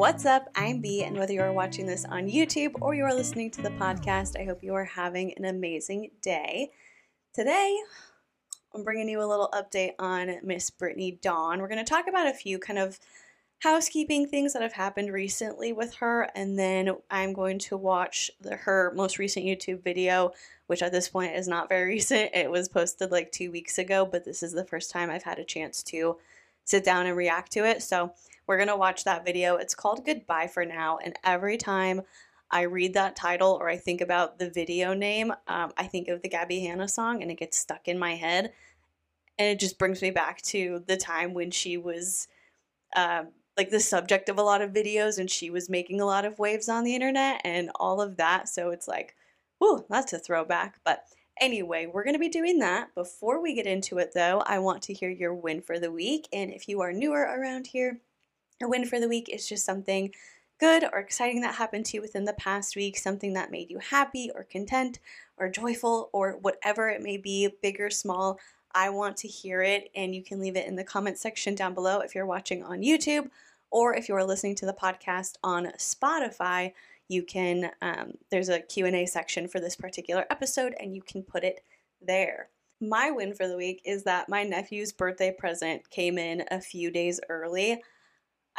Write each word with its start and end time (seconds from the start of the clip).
What's 0.00 0.24
up? 0.24 0.48
I'm 0.54 0.80
B, 0.80 1.04
and 1.04 1.18
whether 1.18 1.34
you're 1.34 1.52
watching 1.52 1.84
this 1.84 2.06
on 2.06 2.26
YouTube 2.26 2.72
or 2.80 2.94
you're 2.94 3.12
listening 3.12 3.50
to 3.50 3.60
the 3.60 3.68
podcast, 3.68 4.34
I 4.34 4.46
hope 4.46 4.62
you 4.62 4.72
are 4.72 4.86
having 4.86 5.34
an 5.36 5.44
amazing 5.44 6.12
day. 6.22 6.70
Today, 7.34 7.78
I'm 8.74 8.82
bringing 8.82 9.10
you 9.10 9.22
a 9.22 9.28
little 9.28 9.50
update 9.52 9.92
on 9.98 10.36
Miss 10.42 10.70
Brittany 10.70 11.18
Dawn. 11.20 11.60
We're 11.60 11.68
going 11.68 11.84
to 11.84 11.88
talk 11.88 12.06
about 12.08 12.26
a 12.26 12.32
few 12.32 12.58
kind 12.58 12.78
of 12.78 12.98
housekeeping 13.58 14.26
things 14.26 14.54
that 14.54 14.62
have 14.62 14.72
happened 14.72 15.12
recently 15.12 15.74
with 15.74 15.92
her, 15.96 16.30
and 16.34 16.58
then 16.58 16.96
I'm 17.10 17.34
going 17.34 17.58
to 17.58 17.76
watch 17.76 18.30
the, 18.40 18.56
her 18.56 18.94
most 18.96 19.18
recent 19.18 19.44
YouTube 19.44 19.84
video, 19.84 20.32
which 20.66 20.82
at 20.82 20.92
this 20.92 21.10
point 21.10 21.36
is 21.36 21.46
not 21.46 21.68
very 21.68 21.84
recent. 21.96 22.30
It 22.32 22.50
was 22.50 22.70
posted 22.70 23.10
like 23.10 23.32
two 23.32 23.52
weeks 23.52 23.76
ago, 23.76 24.08
but 24.10 24.24
this 24.24 24.42
is 24.42 24.52
the 24.52 24.64
first 24.64 24.90
time 24.90 25.10
I've 25.10 25.24
had 25.24 25.38
a 25.38 25.44
chance 25.44 25.82
to 25.82 26.16
sit 26.64 26.84
down 26.84 27.04
and 27.04 27.18
react 27.18 27.52
to 27.52 27.66
it. 27.66 27.82
So 27.82 28.14
we're 28.50 28.56
going 28.56 28.66
to 28.66 28.76
watch 28.76 29.04
that 29.04 29.24
video. 29.24 29.54
It's 29.54 29.76
called 29.76 30.04
Goodbye 30.04 30.48
for 30.48 30.64
Now, 30.64 30.98
and 30.98 31.14
every 31.22 31.56
time 31.56 32.02
I 32.50 32.62
read 32.62 32.94
that 32.94 33.14
title 33.14 33.56
or 33.60 33.68
I 33.68 33.76
think 33.76 34.00
about 34.00 34.40
the 34.40 34.50
video 34.50 34.92
name, 34.92 35.32
um, 35.46 35.70
I 35.78 35.86
think 35.86 36.08
of 36.08 36.20
the 36.20 36.28
Gabby 36.28 36.58
Hanna 36.58 36.88
song 36.88 37.22
and 37.22 37.30
it 37.30 37.38
gets 37.38 37.56
stuck 37.56 37.86
in 37.86 37.96
my 37.96 38.16
head. 38.16 38.52
And 39.38 39.46
it 39.46 39.60
just 39.60 39.78
brings 39.78 40.02
me 40.02 40.10
back 40.10 40.42
to 40.42 40.82
the 40.88 40.96
time 40.96 41.32
when 41.32 41.52
she 41.52 41.76
was 41.76 42.26
um, 42.96 43.28
like 43.56 43.70
the 43.70 43.78
subject 43.78 44.28
of 44.28 44.36
a 44.36 44.42
lot 44.42 44.62
of 44.62 44.72
videos 44.72 45.18
and 45.18 45.30
she 45.30 45.48
was 45.48 45.70
making 45.70 46.00
a 46.00 46.06
lot 46.06 46.24
of 46.24 46.40
waves 46.40 46.68
on 46.68 46.82
the 46.82 46.96
internet 46.96 47.40
and 47.44 47.70
all 47.76 48.00
of 48.00 48.16
that. 48.16 48.48
So 48.48 48.70
it's 48.70 48.88
like, 48.88 49.14
whoo, 49.60 49.84
that's 49.88 50.12
a 50.12 50.18
throwback. 50.18 50.80
But 50.84 51.04
anyway, 51.40 51.86
we're 51.86 52.02
going 52.02 52.16
to 52.16 52.18
be 52.18 52.28
doing 52.28 52.58
that. 52.58 52.96
Before 52.96 53.40
we 53.40 53.54
get 53.54 53.66
into 53.68 53.98
it, 53.98 54.10
though, 54.12 54.42
I 54.44 54.58
want 54.58 54.82
to 54.82 54.92
hear 54.92 55.08
your 55.08 55.34
win 55.34 55.62
for 55.62 55.78
the 55.78 55.92
week. 55.92 56.26
And 56.32 56.52
if 56.52 56.68
you 56.68 56.80
are 56.80 56.92
newer 56.92 57.20
around 57.20 57.68
here, 57.68 58.00
a 58.62 58.68
win 58.68 58.84
for 58.84 59.00
the 59.00 59.08
week 59.08 59.28
is 59.28 59.48
just 59.48 59.64
something 59.64 60.12
good 60.58 60.84
or 60.92 60.98
exciting 60.98 61.40
that 61.40 61.54
happened 61.54 61.86
to 61.86 61.96
you 61.96 62.02
within 62.02 62.24
the 62.24 62.34
past 62.34 62.76
week, 62.76 62.98
something 62.98 63.32
that 63.32 63.50
made 63.50 63.70
you 63.70 63.78
happy 63.78 64.30
or 64.34 64.44
content 64.44 64.98
or 65.38 65.48
joyful 65.48 66.10
or 66.12 66.32
whatever 66.42 66.90
it 66.90 67.02
may 67.02 67.16
be, 67.16 67.48
big 67.62 67.80
or 67.80 67.90
small. 67.90 68.38
I 68.74 68.90
want 68.90 69.16
to 69.18 69.28
hear 69.28 69.62
it, 69.62 69.90
and 69.96 70.14
you 70.14 70.22
can 70.22 70.38
leave 70.38 70.56
it 70.56 70.68
in 70.68 70.76
the 70.76 70.84
comment 70.84 71.18
section 71.18 71.54
down 71.54 71.74
below 71.74 72.00
if 72.00 72.14
you're 72.14 72.26
watching 72.26 72.62
on 72.62 72.82
YouTube 72.82 73.28
or 73.70 73.94
if 73.94 74.08
you're 74.08 74.22
listening 74.22 74.54
to 74.56 74.66
the 74.66 74.72
podcast 74.72 75.36
on 75.42 75.72
Spotify. 75.78 76.72
You 77.08 77.24
can 77.24 77.72
um, 77.82 78.12
there's 78.30 78.48
a 78.48 78.60
Q&A 78.60 79.06
section 79.06 79.48
for 79.48 79.58
this 79.58 79.74
particular 79.74 80.26
episode, 80.30 80.74
and 80.78 80.94
you 80.94 81.02
can 81.02 81.22
put 81.22 81.42
it 81.42 81.64
there. 82.00 82.50
My 82.80 83.10
win 83.10 83.34
for 83.34 83.48
the 83.48 83.56
week 83.56 83.82
is 83.84 84.04
that 84.04 84.28
my 84.28 84.44
nephew's 84.44 84.92
birthday 84.92 85.34
present 85.36 85.88
came 85.90 86.18
in 86.18 86.44
a 86.50 86.60
few 86.60 86.90
days 86.90 87.18
early. 87.28 87.82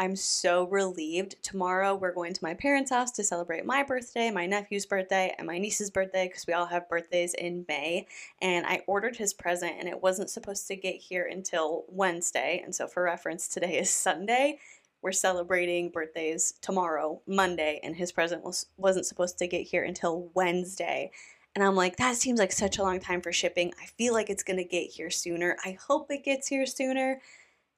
I'm 0.01 0.15
so 0.15 0.63
relieved. 0.63 1.35
Tomorrow 1.43 1.93
we're 1.93 2.11
going 2.11 2.33
to 2.33 2.43
my 2.43 2.55
parents' 2.55 2.89
house 2.89 3.11
to 3.11 3.23
celebrate 3.23 3.67
my 3.67 3.83
birthday, 3.83 4.31
my 4.31 4.47
nephew's 4.47 4.87
birthday, 4.87 5.35
and 5.37 5.45
my 5.45 5.59
niece's 5.59 5.91
birthday 5.91 6.27
because 6.27 6.47
we 6.47 6.53
all 6.53 6.65
have 6.65 6.89
birthdays 6.89 7.35
in 7.35 7.65
May. 7.67 8.07
And 8.41 8.65
I 8.65 8.81
ordered 8.87 9.15
his 9.15 9.31
present 9.31 9.75
and 9.77 9.87
it 9.87 10.01
wasn't 10.01 10.31
supposed 10.31 10.65
to 10.69 10.75
get 10.75 10.95
here 10.95 11.29
until 11.31 11.85
Wednesday. 11.87 12.63
And 12.65 12.73
so, 12.73 12.87
for 12.87 13.03
reference, 13.03 13.47
today 13.47 13.77
is 13.77 13.91
Sunday. 13.91 14.57
We're 15.03 15.11
celebrating 15.11 15.91
birthdays 15.91 16.55
tomorrow, 16.61 17.21
Monday, 17.27 17.79
and 17.83 17.95
his 17.95 18.11
present 18.11 18.43
was, 18.43 18.65
wasn't 18.77 19.05
supposed 19.05 19.37
to 19.37 19.47
get 19.47 19.67
here 19.67 19.83
until 19.83 20.29
Wednesday. 20.33 21.11
And 21.53 21.63
I'm 21.63 21.75
like, 21.75 21.97
that 21.97 22.15
seems 22.15 22.39
like 22.39 22.53
such 22.53 22.79
a 22.79 22.83
long 22.83 22.99
time 22.99 23.21
for 23.21 23.31
shipping. 23.31 23.71
I 23.79 23.85
feel 23.85 24.13
like 24.13 24.31
it's 24.31 24.41
gonna 24.41 24.63
get 24.63 24.89
here 24.89 25.11
sooner. 25.11 25.57
I 25.63 25.77
hope 25.79 26.09
it 26.09 26.23
gets 26.23 26.47
here 26.47 26.65
sooner 26.65 27.21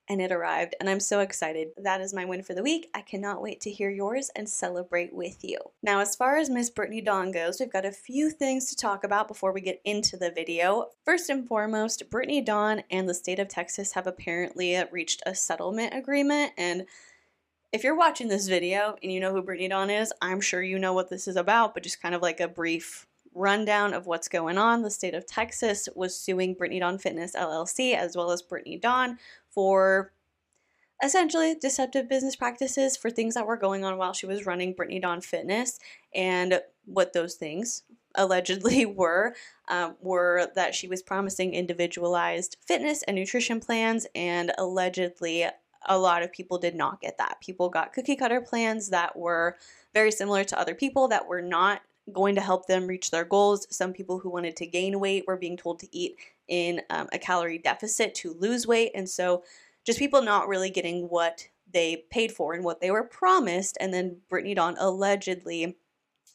and 0.09 0.21
it 0.21 0.31
arrived, 0.31 0.75
and 0.79 0.89
I'm 0.89 0.99
so 0.99 1.21
excited. 1.21 1.69
That 1.77 2.01
is 2.01 2.13
my 2.13 2.25
win 2.25 2.43
for 2.43 2.53
the 2.53 2.63
week. 2.63 2.89
I 2.93 3.01
cannot 3.01 3.41
wait 3.41 3.61
to 3.61 3.71
hear 3.71 3.89
yours 3.89 4.29
and 4.35 4.49
celebrate 4.49 5.13
with 5.13 5.43
you. 5.43 5.57
Now, 5.81 5.99
as 5.99 6.15
far 6.15 6.37
as 6.37 6.49
Miss 6.49 6.69
Brittany 6.69 7.01
Dawn 7.01 7.31
goes, 7.31 7.59
we've 7.59 7.71
got 7.71 7.85
a 7.85 7.91
few 7.91 8.29
things 8.29 8.69
to 8.69 8.75
talk 8.75 9.03
about 9.03 9.27
before 9.27 9.53
we 9.53 9.61
get 9.61 9.81
into 9.85 10.17
the 10.17 10.31
video. 10.31 10.89
First 11.05 11.29
and 11.29 11.47
foremost, 11.47 12.09
Brittany 12.09 12.41
Dawn 12.41 12.83
and 12.91 13.07
the 13.07 13.13
state 13.13 13.39
of 13.39 13.47
Texas 13.47 13.93
have 13.93 14.07
apparently 14.07 14.77
reached 14.91 15.23
a 15.25 15.33
settlement 15.33 15.93
agreement, 15.93 16.53
and 16.57 16.85
if 17.71 17.83
you're 17.83 17.97
watching 17.97 18.27
this 18.27 18.47
video 18.47 18.95
and 19.01 19.11
you 19.11 19.19
know 19.19 19.33
who 19.33 19.41
Brittany 19.41 19.69
Dawn 19.69 19.89
is, 19.89 20.13
I'm 20.21 20.41
sure 20.41 20.61
you 20.61 20.77
know 20.77 20.93
what 20.93 21.09
this 21.09 21.27
is 21.27 21.35
about, 21.35 21.73
but 21.73 21.81
just 21.81 22.01
kind 22.01 22.13
of 22.13 22.21
like 22.21 22.39
a 22.39 22.47
brief 22.47 23.07
rundown 23.35 23.93
of 23.95 24.05
what's 24.05 24.27
going 24.27 24.59
on. 24.59 24.83
The 24.83 24.91
state 24.91 25.15
of 25.15 25.25
Texas 25.25 25.89
was 25.95 26.15
suing 26.15 26.53
Brittany 26.53 26.79
Dawn 26.79 26.99
Fitness 26.99 27.35
LLC 27.35 27.95
as 27.95 28.15
well 28.15 28.31
as 28.31 28.43
Brittany 28.43 28.77
Dawn 28.77 29.17
for 29.53 30.11
essentially 31.03 31.55
deceptive 31.55 32.07
business 32.07 32.35
practices 32.35 32.95
for 32.95 33.09
things 33.09 33.33
that 33.35 33.45
were 33.45 33.57
going 33.57 33.83
on 33.83 33.97
while 33.97 34.13
she 34.13 34.25
was 34.25 34.45
running 34.45 34.73
Brittany 34.73 34.99
Dawn 34.99 35.21
Fitness. 35.21 35.79
And 36.15 36.61
what 36.85 37.13
those 37.13 37.35
things 37.35 37.83
allegedly 38.15 38.85
were 38.85 39.35
um, 39.67 39.95
were 40.01 40.49
that 40.55 40.75
she 40.75 40.87
was 40.87 41.01
promising 41.01 41.53
individualized 41.53 42.57
fitness 42.65 43.03
and 43.03 43.15
nutrition 43.15 43.59
plans, 43.59 44.07
and 44.15 44.51
allegedly 44.57 45.45
a 45.85 45.97
lot 45.97 46.23
of 46.23 46.31
people 46.31 46.57
did 46.57 46.75
not 46.75 47.01
get 47.01 47.17
that. 47.17 47.41
People 47.41 47.69
got 47.69 47.93
cookie 47.93 48.15
cutter 48.15 48.41
plans 48.41 48.89
that 48.89 49.17
were 49.17 49.57
very 49.93 50.11
similar 50.11 50.43
to 50.45 50.59
other 50.59 50.75
people 50.75 51.07
that 51.09 51.27
were 51.27 51.41
not 51.41 51.81
going 52.11 52.35
to 52.35 52.41
help 52.41 52.67
them 52.67 52.87
reach 52.87 53.11
their 53.11 53.23
goals. 53.23 53.67
Some 53.69 53.93
people 53.93 54.19
who 54.19 54.29
wanted 54.29 54.55
to 54.57 54.65
gain 54.65 54.99
weight 54.99 55.25
were 55.27 55.37
being 55.37 55.57
told 55.57 55.79
to 55.79 55.95
eat 55.95 56.17
in 56.47 56.81
um, 56.89 57.07
a 57.11 57.19
calorie 57.19 57.57
deficit 57.57 58.15
to 58.15 58.35
lose 58.39 58.67
weight. 58.67 58.91
And 58.95 59.09
so 59.09 59.43
just 59.85 59.99
people 59.99 60.21
not 60.21 60.47
really 60.47 60.69
getting 60.69 61.09
what 61.09 61.47
they 61.71 62.05
paid 62.09 62.31
for 62.31 62.53
and 62.53 62.63
what 62.63 62.81
they 62.81 62.91
were 62.91 63.03
promised. 63.03 63.77
And 63.79 63.93
then 63.93 64.17
Brittany 64.29 64.53
Dawn 64.53 64.75
allegedly 64.79 65.77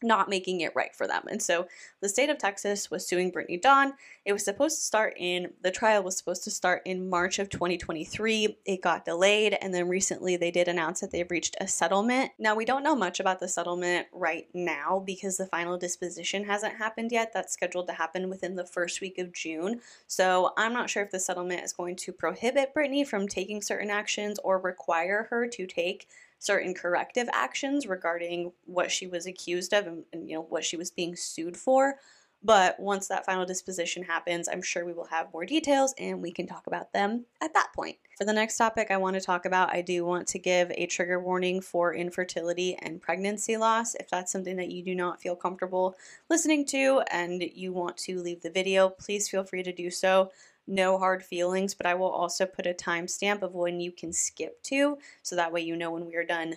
not 0.03 0.29
making 0.29 0.61
it 0.61 0.73
right 0.75 0.95
for 0.95 1.07
them. 1.07 1.25
And 1.29 1.43
so 1.43 1.67
the 2.01 2.09
state 2.09 2.31
of 2.31 2.39
Texas 2.39 2.91
was 2.91 3.07
suing 3.07 3.31
Brittany 3.31 3.57
Dawn. 3.57 3.95
It 4.25 4.33
was 4.33 4.45
supposed 4.45 4.77
to 4.77 4.85
start 4.85 5.15
in, 5.17 5.51
the 5.63 5.71
trial 5.71 6.03
was 6.03 6.17
supposed 6.17 6.45
to 6.45 6.51
start 6.51 6.83
in 6.85 7.09
March 7.09 7.39
of 7.39 7.49
2023. 7.49 8.59
It 8.65 8.83
got 8.83 9.05
delayed, 9.05 9.57
and 9.61 9.75
then 9.75 9.89
recently 9.89 10.37
they 10.37 10.51
did 10.51 10.69
announce 10.69 11.01
that 11.01 11.11
they've 11.11 11.31
reached 11.31 11.57
a 11.61 11.67
settlement. 11.67 12.31
Now, 12.39 12.55
we 12.55 12.65
don't 12.65 12.83
know 12.83 12.95
much 12.95 13.21
about 13.21 13.41
the 13.41 13.49
settlement 13.49 14.07
right 14.13 14.47
now 14.55 15.03
because 15.05 15.37
the 15.37 15.47
final 15.47 15.79
disposition 15.79 16.45
hasn't 16.45 16.77
happened 16.77 17.11
yet. 17.13 17.33
That's 17.33 17.53
scheduled 17.53 17.89
to 17.89 17.95
happen 17.95 18.29
within 18.29 18.57
the 18.57 18.67
first 18.67 19.01
week 19.01 19.19
of 19.19 19.33
June. 19.33 19.81
So 20.07 20.53
I'm 20.57 20.73
not 20.73 20.91
sure 20.91 21.03
if 21.03 21.11
the 21.11 21.21
settlement 21.21 21.65
is 21.65 21.73
going 21.73 21.97
to 21.97 22.13
prohibit 22.13 22.75
Brittany 22.75 23.05
from 23.05 23.27
taking 23.27 23.63
certain 23.63 23.91
actions 23.91 24.39
or 24.45 24.59
require 24.59 25.27
her 25.31 25.47
to 25.49 25.67
take 25.67 26.07
certain 26.39 26.75
corrective 26.75 27.29
actions 27.33 27.87
regarding 27.87 28.53
what 28.65 28.91
she 28.91 29.07
was 29.07 29.27
accused 29.27 29.73
of 29.73 29.87
and, 29.87 30.05
and, 30.13 30.29
you 30.29 30.37
know 30.37 30.43
what 30.43 30.65
she 30.65 30.77
was 30.77 30.91
being 30.91 31.17
sued 31.17 31.57
for. 31.57 31.97
But 32.41 32.79
once 32.79 33.09
that 33.09 33.27
final 33.27 33.45
disposition 33.45 34.05
happens 34.05 34.49
i'm 34.49 34.63
sure 34.63 34.85
we 34.85 34.93
will 34.93 35.07
have 35.07 35.33
more 35.33 35.45
details 35.45 35.93
and 35.99 36.23
we 36.23 36.31
can 36.31 36.47
talk 36.47 36.69
about 36.69 36.93
them 36.93 37.25
at 37.43 37.53
that 37.55 37.73
point. 37.75 37.97
For 38.17 38.25
the 38.25 38.33
next 38.33 38.57
topic 38.57 38.93
i 38.93 38.97
want 38.97 39.15
to 39.15 39.21
talk 39.21 39.45
about 39.45 39.75
i 39.75 39.83
do 39.83 40.05
want 40.05 40.29
to 40.29 40.39
give 40.39 40.71
a 40.71 40.87
trigger 40.87 41.19
warning 41.19 41.61
for 41.61 41.93
infertility 41.93 42.77
and 42.81 43.03
pregnancy 43.03 43.57
loss. 43.57 43.97
If 43.97 44.09
that's 44.09 44.31
something 44.31 44.57
that 44.57 44.71
you 44.71 44.85
do 44.85 44.95
not 44.95 45.21
feel 45.21 45.35
comfortable 45.35 45.97
listening 46.31 46.65
to 46.67 47.03
and 47.11 47.43
you 47.43 47.73
want 47.73 47.97
to 47.97 48.21
leave 48.21 48.43
the 48.43 48.51
video 48.51 48.89
please 48.89 49.29
feel 49.29 49.43
free 49.43 49.65
to 49.65 49.73
do 49.73 49.91
so 49.91 50.31
no 50.69 50.99
hard 50.99 51.25
feelings, 51.25 51.75
but 51.75 51.87
I 51.87 51.95
will 51.95 52.11
also 52.11 52.47
put 52.47 52.67
a 52.67 52.75
timestamp 52.75 53.43
of 53.43 53.55
when 53.55 53.81
you 53.81 53.91
can 53.91 54.13
skip 54.13 54.63
to, 54.65 54.99
so 55.23 55.35
that 55.35 55.53
way 55.53 55.63
you 55.63 55.77
know 55.77 55.91
when 55.91 56.07
we 56.07 56.15
are 56.15 56.25
done 56.25 56.55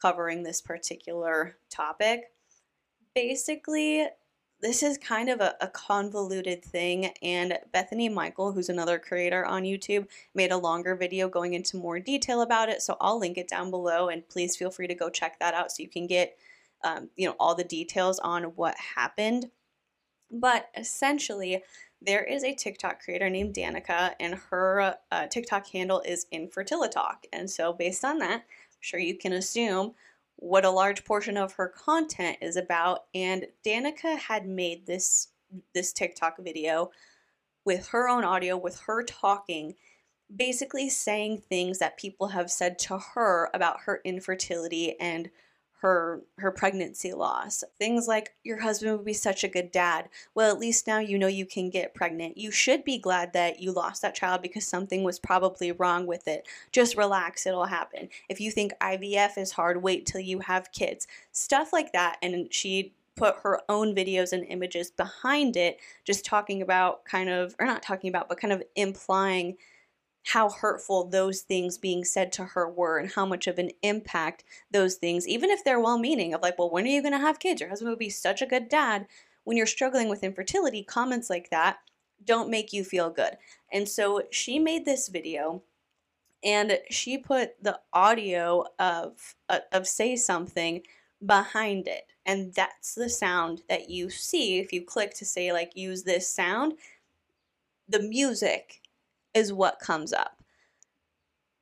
covering 0.00 0.42
this 0.42 0.60
particular 0.60 1.56
topic. 1.70 2.32
Basically, 3.14 4.06
this 4.60 4.82
is 4.82 4.98
kind 4.98 5.28
of 5.28 5.40
a, 5.40 5.54
a, 5.60 5.68
convoluted 5.68 6.64
thing, 6.64 7.12
and 7.22 7.58
Bethany 7.72 8.08
Michael, 8.08 8.52
who's 8.52 8.68
another 8.68 8.98
creator 8.98 9.44
on 9.44 9.62
YouTube, 9.62 10.06
made 10.34 10.50
a 10.50 10.56
longer 10.56 10.94
video 10.96 11.28
going 11.28 11.54
into 11.54 11.76
more 11.76 12.00
detail 12.00 12.42
about 12.42 12.68
it. 12.68 12.82
So 12.82 12.96
I'll 13.00 13.18
link 13.18 13.38
it 13.38 13.48
down 13.48 13.70
below, 13.70 14.08
and 14.08 14.28
please 14.28 14.56
feel 14.56 14.70
free 14.70 14.88
to 14.88 14.94
go 14.94 15.10
check 15.10 15.38
that 15.38 15.54
out 15.54 15.70
so 15.70 15.82
you 15.82 15.88
can 15.88 16.06
get, 16.06 16.36
um, 16.84 17.10
you 17.16 17.26
know, 17.28 17.36
all 17.38 17.54
the 17.54 17.64
details 17.64 18.18
on 18.18 18.44
what 18.44 18.76
happened. 18.96 19.50
But 20.30 20.68
essentially, 20.76 21.62
there 22.00 22.22
is 22.22 22.44
a 22.44 22.54
TikTok 22.54 23.02
creator 23.02 23.28
named 23.28 23.54
Danica, 23.54 24.14
and 24.20 24.34
her 24.50 24.96
uh, 25.10 25.26
TikTok 25.26 25.66
handle 25.68 26.00
is 26.04 26.26
Infertilitalk. 26.32 27.24
And 27.32 27.50
so, 27.50 27.72
based 27.72 28.04
on 28.04 28.18
that, 28.18 28.42
I'm 28.42 28.80
sure 28.80 29.00
you 29.00 29.16
can 29.16 29.32
assume 29.32 29.94
what 30.36 30.64
a 30.64 30.70
large 30.70 31.04
portion 31.04 31.36
of 31.36 31.54
her 31.54 31.68
content 31.68 32.38
is 32.40 32.56
about. 32.56 33.06
And 33.14 33.46
Danica 33.66 34.16
had 34.16 34.46
made 34.46 34.86
this 34.86 35.28
this 35.74 35.92
TikTok 35.92 36.38
video 36.38 36.90
with 37.64 37.88
her 37.88 38.08
own 38.08 38.22
audio, 38.22 38.56
with 38.56 38.80
her 38.80 39.02
talking, 39.02 39.74
basically 40.34 40.88
saying 40.88 41.38
things 41.38 41.78
that 41.78 41.98
people 41.98 42.28
have 42.28 42.50
said 42.50 42.78
to 42.78 42.98
her 42.98 43.50
about 43.54 43.80
her 43.80 44.00
infertility 44.04 44.98
and 45.00 45.30
her 45.80 46.22
her 46.38 46.50
pregnancy 46.50 47.12
loss. 47.12 47.62
Things 47.78 48.08
like 48.08 48.34
your 48.42 48.60
husband 48.60 48.96
would 48.96 49.04
be 49.04 49.12
such 49.12 49.44
a 49.44 49.48
good 49.48 49.70
dad. 49.70 50.08
Well, 50.34 50.50
at 50.50 50.58
least 50.58 50.86
now 50.86 50.98
you 50.98 51.18
know 51.18 51.28
you 51.28 51.46
can 51.46 51.70
get 51.70 51.94
pregnant. 51.94 52.36
You 52.36 52.50
should 52.50 52.84
be 52.84 52.98
glad 52.98 53.32
that 53.32 53.60
you 53.60 53.72
lost 53.72 54.02
that 54.02 54.14
child 54.14 54.42
because 54.42 54.66
something 54.66 55.04
was 55.04 55.18
probably 55.18 55.70
wrong 55.72 56.06
with 56.06 56.26
it. 56.26 56.46
Just 56.72 56.96
relax, 56.96 57.46
it'll 57.46 57.66
happen. 57.66 58.08
If 58.28 58.40
you 58.40 58.50
think 58.50 58.72
IVF 58.80 59.38
is 59.38 59.52
hard, 59.52 59.82
wait 59.82 60.06
till 60.06 60.20
you 60.20 60.40
have 60.40 60.72
kids. 60.72 61.06
Stuff 61.32 61.72
like 61.72 61.92
that 61.92 62.18
and 62.22 62.52
she 62.52 62.92
put 63.14 63.36
her 63.42 63.60
own 63.68 63.94
videos 63.94 64.32
and 64.32 64.44
images 64.44 64.92
behind 64.92 65.56
it 65.56 65.80
just 66.04 66.24
talking 66.24 66.62
about 66.62 67.04
kind 67.04 67.28
of 67.28 67.54
or 67.58 67.66
not 67.66 67.82
talking 67.82 68.08
about 68.08 68.28
but 68.28 68.38
kind 68.40 68.52
of 68.52 68.62
implying 68.76 69.56
how 70.32 70.50
hurtful 70.50 71.04
those 71.04 71.40
things 71.40 71.78
being 71.78 72.04
said 72.04 72.30
to 72.32 72.44
her 72.44 72.68
were 72.68 72.98
and 72.98 73.10
how 73.12 73.24
much 73.24 73.46
of 73.46 73.58
an 73.58 73.70
impact 73.82 74.44
those 74.70 74.96
things, 74.96 75.26
even 75.26 75.48
if 75.48 75.64
they're 75.64 75.80
well 75.80 75.98
meaning, 75.98 76.34
of 76.34 76.42
like, 76.42 76.58
well, 76.58 76.70
when 76.70 76.84
are 76.84 76.88
you 76.88 77.00
going 77.00 77.12
to 77.12 77.18
have 77.18 77.38
kids? 77.38 77.60
Your 77.60 77.70
husband 77.70 77.88
would 77.88 77.98
be 77.98 78.10
such 78.10 78.42
a 78.42 78.46
good 78.46 78.68
dad. 78.68 79.06
When 79.44 79.56
you're 79.56 79.66
struggling 79.66 80.10
with 80.10 80.22
infertility, 80.22 80.82
comments 80.82 81.30
like 81.30 81.48
that 81.50 81.78
don't 82.24 82.50
make 82.50 82.74
you 82.74 82.84
feel 82.84 83.08
good. 83.08 83.38
And 83.72 83.88
so 83.88 84.22
she 84.30 84.58
made 84.58 84.84
this 84.84 85.08
video 85.08 85.62
and 86.44 86.78
she 86.90 87.16
put 87.16 87.62
the 87.62 87.80
audio 87.94 88.66
of, 88.78 89.34
uh, 89.48 89.60
of 89.72 89.86
Say 89.86 90.14
Something 90.14 90.82
behind 91.24 91.88
it. 91.88 92.12
And 92.26 92.52
that's 92.52 92.94
the 92.94 93.08
sound 93.08 93.62
that 93.70 93.88
you 93.88 94.10
see 94.10 94.58
if 94.58 94.74
you 94.74 94.84
click 94.84 95.14
to 95.14 95.24
say, 95.24 95.52
like, 95.52 95.72
use 95.74 96.02
this 96.02 96.28
sound. 96.28 96.74
The 97.88 98.02
music 98.02 98.82
is 99.34 99.52
what 99.52 99.80
comes 99.80 100.12
up, 100.12 100.42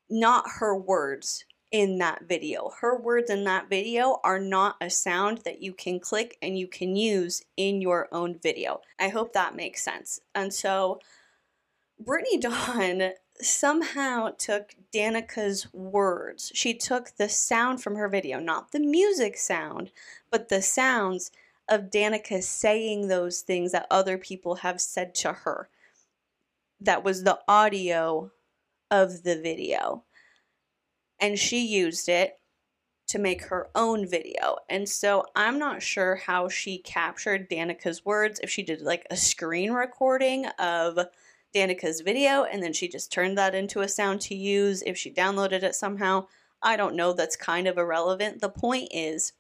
not 0.09 0.45
her 0.59 0.77
words 0.77 1.45
in 1.73 1.99
that 1.99 2.23
video. 2.29 2.71
Her 2.81 2.97
words 2.97 3.29
in 3.29 3.45
that 3.45 3.69
video 3.69 4.21
are 4.23 4.39
not 4.39 4.77
a 4.81 4.89
sound 4.89 5.39
that 5.45 5.61
you 5.61 5.73
can 5.73 6.01
click 6.01 6.39
and 6.41 6.59
you 6.59 6.69
can 6.69 6.97
use 6.97 7.43
in 7.57 7.81
your 7.81 8.09
own 8.13 8.39
video. 8.39 8.81
I 8.99 9.09
hope 9.09 9.33
that 9.33 9.57
makes 9.57 9.83
sense. 9.83 10.21
And 10.35 10.53
so 10.55 11.01
Brittany 11.99 12.39
Dawn 12.41 13.11
somehow 13.41 14.31
took 14.39 14.75
Danica's 14.95 15.73
words. 15.75 16.53
She 16.55 16.73
took 16.73 17.17
the 17.17 17.29
sound 17.29 17.83
from 17.83 17.97
her 17.97 18.09
video, 18.09 18.39
not 18.39 18.73
the 18.73 18.81
music 18.81 19.37
sound, 19.37 19.91
but 20.31 20.49
the 20.49 20.63
sounds 20.63 21.31
of 21.69 21.91
Danica 21.91 22.43
saying 22.43 23.09
those 23.09 23.41
things 23.41 23.73
that 23.73 23.87
other 23.91 24.17
people 24.17 24.57
have 24.57 24.81
said 24.81 25.15
to 25.17 25.33
her 25.33 25.69
that 26.81 27.05
was 27.05 27.23
the 27.23 27.39
audio 27.49 28.31
of 28.91 29.23
the 29.23 29.41
video. 29.41 30.05
And 31.21 31.39
she 31.39 31.67
used 31.67 32.09
it 32.09 32.39
to 33.09 33.19
make 33.19 33.45
her 33.45 33.69
own 33.75 34.07
video. 34.07 34.59
And 34.69 34.89
so 34.89 35.25
I'm 35.35 35.59
not 35.59 35.83
sure 35.83 36.17
how 36.17 36.49
she 36.49 36.79
captured 36.79 37.49
Danica's 37.49 38.05
words, 38.05 38.41
if 38.43 38.51
she 38.51 38.63
did 38.63 38.83
like 38.83 39.07
a 39.11 39.17
screen 39.17 39.73
recording 39.73 40.47
of 40.59 40.99
Danica's 41.55 42.01
video 42.01 42.45
and 42.45 42.63
then 42.63 42.73
she 42.73 42.89
just 42.89 43.13
turned 43.13 43.39
that 43.39 43.55
into 43.55 43.81
a 43.81 43.89
sound 43.89 44.21
to 44.23 44.35
use, 44.35 44.83
if 44.83 44.99
she 44.99 45.13
downloaded 45.13 45.63
it 45.63 45.75
somehow. 45.75 46.27
I 46.63 46.77
don't 46.77 46.97
know, 46.97 47.13
that's 47.13 47.37
kind 47.37 47.69
of 47.69 47.79
irrelevant. 47.79 48.41
The 48.41 48.49
point 48.49 48.89
is, 48.91 49.33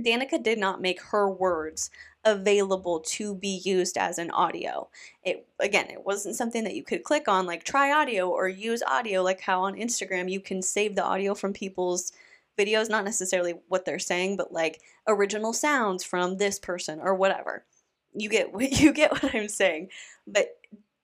Danica 0.00 0.42
did 0.42 0.58
not 0.58 0.80
make 0.80 1.00
her 1.02 1.30
words 1.30 1.90
available 2.24 3.00
to 3.00 3.34
be 3.34 3.60
used 3.64 3.96
as 3.96 4.18
an 4.18 4.30
audio. 4.30 4.88
It 5.22 5.46
again, 5.60 5.86
it 5.90 6.04
wasn't 6.04 6.36
something 6.36 6.64
that 6.64 6.74
you 6.74 6.82
could 6.82 7.04
click 7.04 7.28
on 7.28 7.46
like 7.46 7.64
try 7.64 7.92
audio 7.92 8.28
or 8.28 8.48
use 8.48 8.82
audio 8.82 9.22
like 9.22 9.40
how 9.40 9.62
on 9.62 9.76
Instagram 9.76 10.30
you 10.30 10.40
can 10.40 10.62
save 10.62 10.94
the 10.96 11.04
audio 11.04 11.34
from 11.34 11.52
people's 11.52 12.12
videos, 12.58 12.90
not 12.90 13.04
necessarily 13.04 13.54
what 13.68 13.84
they're 13.84 13.98
saying, 13.98 14.36
but 14.36 14.52
like 14.52 14.80
original 15.06 15.52
sounds 15.52 16.02
from 16.04 16.36
this 16.36 16.58
person 16.58 17.00
or 17.00 17.14
whatever. 17.14 17.64
You 18.14 18.28
get 18.28 18.52
what 18.52 18.72
you 18.72 18.92
get 18.92 19.12
what 19.12 19.34
I'm 19.34 19.48
saying. 19.48 19.88
But 20.26 20.58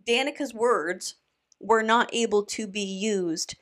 Danica's 0.04 0.52
words 0.52 1.14
were 1.60 1.82
not 1.82 2.10
able 2.12 2.44
to 2.44 2.66
be 2.66 2.82
used 2.82 3.56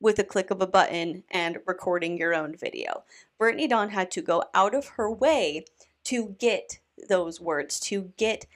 with 0.00 0.18
a 0.18 0.24
click 0.24 0.50
of 0.50 0.62
a 0.62 0.66
button 0.66 1.24
and 1.30 1.58
recording 1.66 2.16
your 2.16 2.34
own 2.34 2.54
video. 2.56 3.02
Brittany 3.36 3.66
Dawn 3.66 3.90
had 3.90 4.10
to 4.12 4.22
go 4.22 4.44
out 4.54 4.74
of 4.74 4.88
her 4.90 5.10
way 5.10 5.64
to 6.04 6.36
get 6.38 6.78
those 7.08 7.40
words, 7.40 7.80
to 7.80 8.12
get 8.16 8.46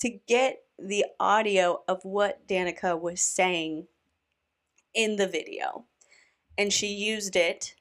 to 0.00 0.10
get 0.26 0.62
the 0.78 1.06
audio 1.18 1.82
of 1.88 2.04
what 2.04 2.46
Danica 2.46 3.00
was 3.00 3.20
saying 3.20 3.86
in 4.92 5.16
the 5.16 5.26
video. 5.26 5.84
And 6.58 6.72
she 6.72 6.88
used 6.88 7.36
it 7.36 7.74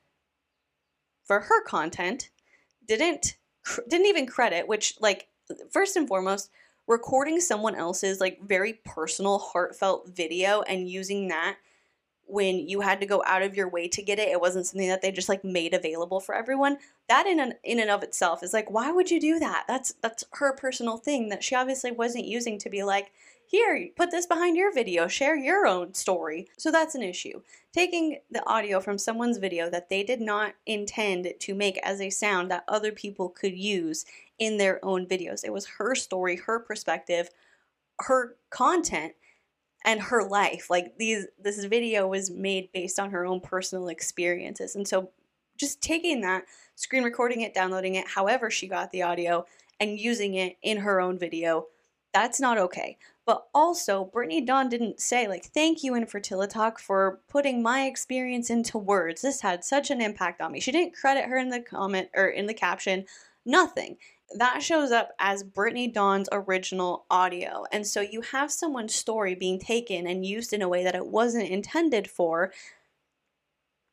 for 1.24 1.42
her 1.42 1.64
content. 1.64 2.30
Didn't 2.88 3.38
didn't 3.90 4.08
even 4.08 4.28
credit, 4.28 4.68
which 4.68 4.96
like 5.00 5.28
first 5.72 5.96
and 5.96 6.08
foremost, 6.08 6.50
recording 6.88 7.40
someone 7.40 7.76
else's 7.76 8.20
like 8.20 8.40
very 8.42 8.74
personal, 8.86 9.40
heartfelt 9.40 10.10
video 10.10 10.62
and 10.64 10.90
using 10.90 11.28
that 11.30 11.58
when 12.26 12.68
you 12.68 12.82
had 12.82 13.00
to 13.00 13.06
go 13.06 13.24
out 13.26 13.42
of 13.42 13.56
your 13.56 13.70
way 13.70 13.88
to 13.88 14.02
get 14.02 14.20
it, 14.20 14.30
it 14.30 14.42
wasn't 14.42 14.66
something 14.66 14.88
that 14.88 15.02
they 15.02 15.12
just 15.12 15.30
like 15.30 15.44
made 15.44 15.74
available 15.74 16.20
for 16.20 16.36
everyone. 16.36 16.78
That 17.08 17.28
in 17.28 17.40
an, 17.40 17.54
in 17.64 17.80
and 17.80 17.90
of 17.90 18.04
itself 18.04 18.44
is 18.44 18.54
like, 18.54 18.72
why 18.72 18.92
would 18.92 19.12
you 19.12 19.20
do 19.20 19.40
that? 19.40 19.66
That's 19.68 19.94
that's 20.02 20.24
her 20.34 20.56
personal 20.56 20.98
thing 20.98 21.30
that 21.30 21.44
she 21.44 21.56
obviously 21.56 21.92
wasn't 21.92 22.26
using 22.26 22.58
to 22.60 22.70
be 22.70 22.84
like, 22.84 23.12
here, 23.46 23.90
put 23.96 24.10
this 24.10 24.26
behind 24.26 24.58
your 24.58 24.74
video, 24.74 25.08
share 25.08 25.36
your 25.36 25.68
own 25.68 25.94
story. 25.94 26.48
So 26.58 26.72
that's 26.72 26.96
an 26.96 27.04
issue. 27.04 27.42
Taking 27.72 28.18
the 28.32 28.44
audio 28.50 28.80
from 28.80 28.98
someone's 28.98 29.38
video 29.38 29.70
that 29.70 29.90
they 29.90 30.02
did 30.02 30.22
not 30.22 30.56
intend 30.66 31.34
to 31.38 31.54
make 31.54 31.78
as 31.84 32.02
a 32.02 32.10
sound 32.10 32.50
that 32.50 32.64
other 32.68 32.92
people 32.92 33.30
could 33.30 33.56
use 33.56 34.06
in 34.40 34.58
their 34.58 34.84
own 34.84 35.06
videos. 35.06 35.44
It 35.44 35.54
was 35.54 35.68
her 35.68 35.94
story, 35.94 36.38
her 36.38 36.60
perspective, 36.60 37.30
her 38.00 38.38
content 38.50 39.14
and 39.86 40.02
her 40.02 40.28
life. 40.28 40.70
Like 40.70 40.98
these 40.98 41.28
this 41.40 41.64
video 41.66 42.08
was 42.08 42.32
made 42.32 42.72
based 42.72 43.00
on 43.00 43.12
her 43.12 43.26
own 43.26 43.40
personal 43.40 43.88
experiences. 43.90 44.76
And 44.76 44.88
so 44.88 45.10
just 45.58 45.82
taking 45.82 46.22
that, 46.22 46.44
screen 46.76 47.04
recording 47.04 47.42
it, 47.42 47.54
downloading 47.54 47.96
it, 47.96 48.08
however 48.08 48.50
she 48.50 48.68
got 48.68 48.92
the 48.92 49.04
audio 49.04 49.46
and 49.80 50.00
using 50.00 50.36
it 50.36 50.58
in 50.62 50.78
her 50.78 51.00
own 51.00 51.20
video, 51.20 51.68
that's 52.14 52.40
not 52.40 52.58
okay. 52.58 52.98
But 53.26 53.46
also, 53.54 54.06
Brittany 54.06 54.42
Dawn 54.42 54.68
didn't 54.68 55.00
say, 55.00 55.28
like, 55.28 55.46
thank 55.46 55.82
you, 55.82 55.94
Infertilitalk, 55.94 56.78
for 56.78 57.22
putting 57.30 57.64
my 57.64 57.86
experience 57.86 58.50
into 58.50 58.78
words. 58.78 59.22
This 59.22 59.42
had 59.42 59.64
such 59.64 59.90
an 59.90 60.02
impact 60.02 60.42
on 60.42 60.52
me. 60.52 60.60
She 60.60 60.74
didn't 60.74 60.96
credit 60.96 61.26
her 61.26 61.38
in 61.38 61.50
the 61.50 61.62
comment 61.62 62.10
or 62.14 62.28
in 62.28 62.48
the 62.48 62.54
caption, 62.54 63.06
nothing 63.46 63.98
that 64.36 64.64
shows 64.64 64.92
up 64.92 65.12
as 65.20 65.44
Brittany 65.44 65.88
Dawn's 65.88 66.30
original 66.32 67.06
audio. 67.10 67.66
And 67.72 67.86
so 67.86 68.02
you 68.02 68.22
have 68.22 68.52
someone's 68.52 68.96
story 68.96 69.36
being 69.36 69.60
taken 69.60 70.08
and 70.08 70.26
used 70.26 70.54
in 70.54 70.62
a 70.62 70.70
way 70.70 70.84
that 70.84 70.96
it 70.96 71.08
wasn't 71.08 71.50
intended 71.50 72.10
for. 72.10 72.52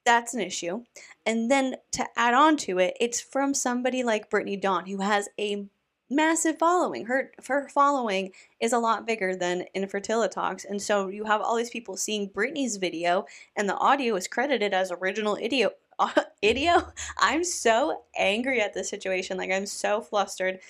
That's 0.05 0.35
an 0.35 0.41
issue. 0.41 0.85
And 1.27 1.51
then 1.51 1.77
to 1.93 2.07
add 2.17 2.35
on 2.35 2.57
to 2.59 2.79
it, 2.79 2.97
it's 3.01 3.21
from 3.21 3.55
somebody 3.55 4.03
like 4.03 4.31
Brittany 4.31 4.57
Dawn 4.57 4.87
who 4.87 5.01
has 5.01 5.29
a 5.39 5.67
massive 6.11 6.59
following. 6.59 7.07
Her 7.07 7.31
her 7.47 7.69
following 7.69 8.33
is 8.59 8.73
a 8.73 8.79
lot 8.79 9.07
bigger 9.07 9.37
than 9.37 9.67
Infertilitalk's. 9.77 10.65
And 10.65 10.83
so 10.83 11.09
you 11.09 11.25
have 11.25 11.41
all 11.41 11.57
these 11.57 11.71
people 11.71 11.97
seeing 11.97 12.29
Brittany's 12.29 12.77
video 12.77 13.27
and 13.57 13.69
the 13.69 13.77
audio 13.77 14.17
is 14.17 14.27
credited 14.27 14.75
as 14.75 14.91
original 14.91 15.39
audio 15.43 15.71
idio. 16.43 16.93
I'm 17.19 17.45
so 17.45 18.03
angry 18.17 18.61
at 18.61 18.75
this 18.75 18.89
situation. 18.89 19.39
Like 19.39 19.51
I'm 19.51 19.67
so 19.67 20.01
flustered 20.01 20.61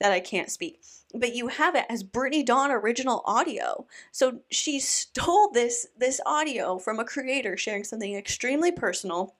that 0.00 0.12
I 0.12 0.20
can't 0.20 0.50
speak. 0.50 0.80
But 1.14 1.34
you 1.34 1.46
have 1.48 1.76
it 1.76 1.86
as 1.88 2.02
Brittany 2.02 2.42
Dawn 2.42 2.70
original 2.70 3.22
audio. 3.24 3.86
So 4.10 4.40
she 4.50 4.80
stole 4.80 5.50
this 5.50 5.86
this 5.96 6.20
audio 6.26 6.78
from 6.78 6.98
a 6.98 7.04
creator 7.04 7.56
sharing 7.56 7.84
something 7.84 8.14
extremely 8.14 8.72
personal 8.72 9.36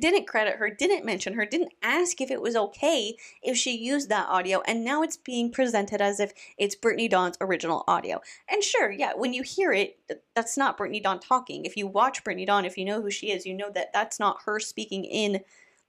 didn't 0.00 0.26
credit 0.26 0.56
her, 0.56 0.70
didn't 0.70 1.04
mention 1.04 1.34
her, 1.34 1.44
didn't 1.44 1.74
ask 1.82 2.20
if 2.20 2.30
it 2.30 2.40
was 2.40 2.56
okay 2.56 3.14
if 3.42 3.56
she 3.56 3.76
used 3.76 4.08
that 4.08 4.28
audio, 4.28 4.62
and 4.66 4.84
now 4.84 5.02
it's 5.02 5.16
being 5.16 5.50
presented 5.50 6.00
as 6.00 6.18
if 6.18 6.32
it's 6.56 6.74
Brittany 6.74 7.08
Dawn's 7.08 7.36
original 7.40 7.84
audio. 7.86 8.20
And 8.48 8.62
sure, 8.62 8.90
yeah, 8.90 9.12
when 9.14 9.32
you 9.32 9.42
hear 9.42 9.72
it, 9.72 9.98
that's 10.34 10.56
not 10.56 10.76
Brittany 10.76 11.00
Dawn 11.00 11.20
talking. 11.20 11.64
If 11.64 11.76
you 11.76 11.86
watch 11.86 12.24
Brittany 12.24 12.46
Dawn, 12.46 12.64
if 12.64 12.78
you 12.78 12.84
know 12.84 13.02
who 13.02 13.10
she 13.10 13.30
is, 13.30 13.44
you 13.44 13.54
know 13.54 13.70
that 13.74 13.92
that's 13.92 14.18
not 14.18 14.42
her 14.44 14.58
speaking 14.58 15.04
in 15.04 15.40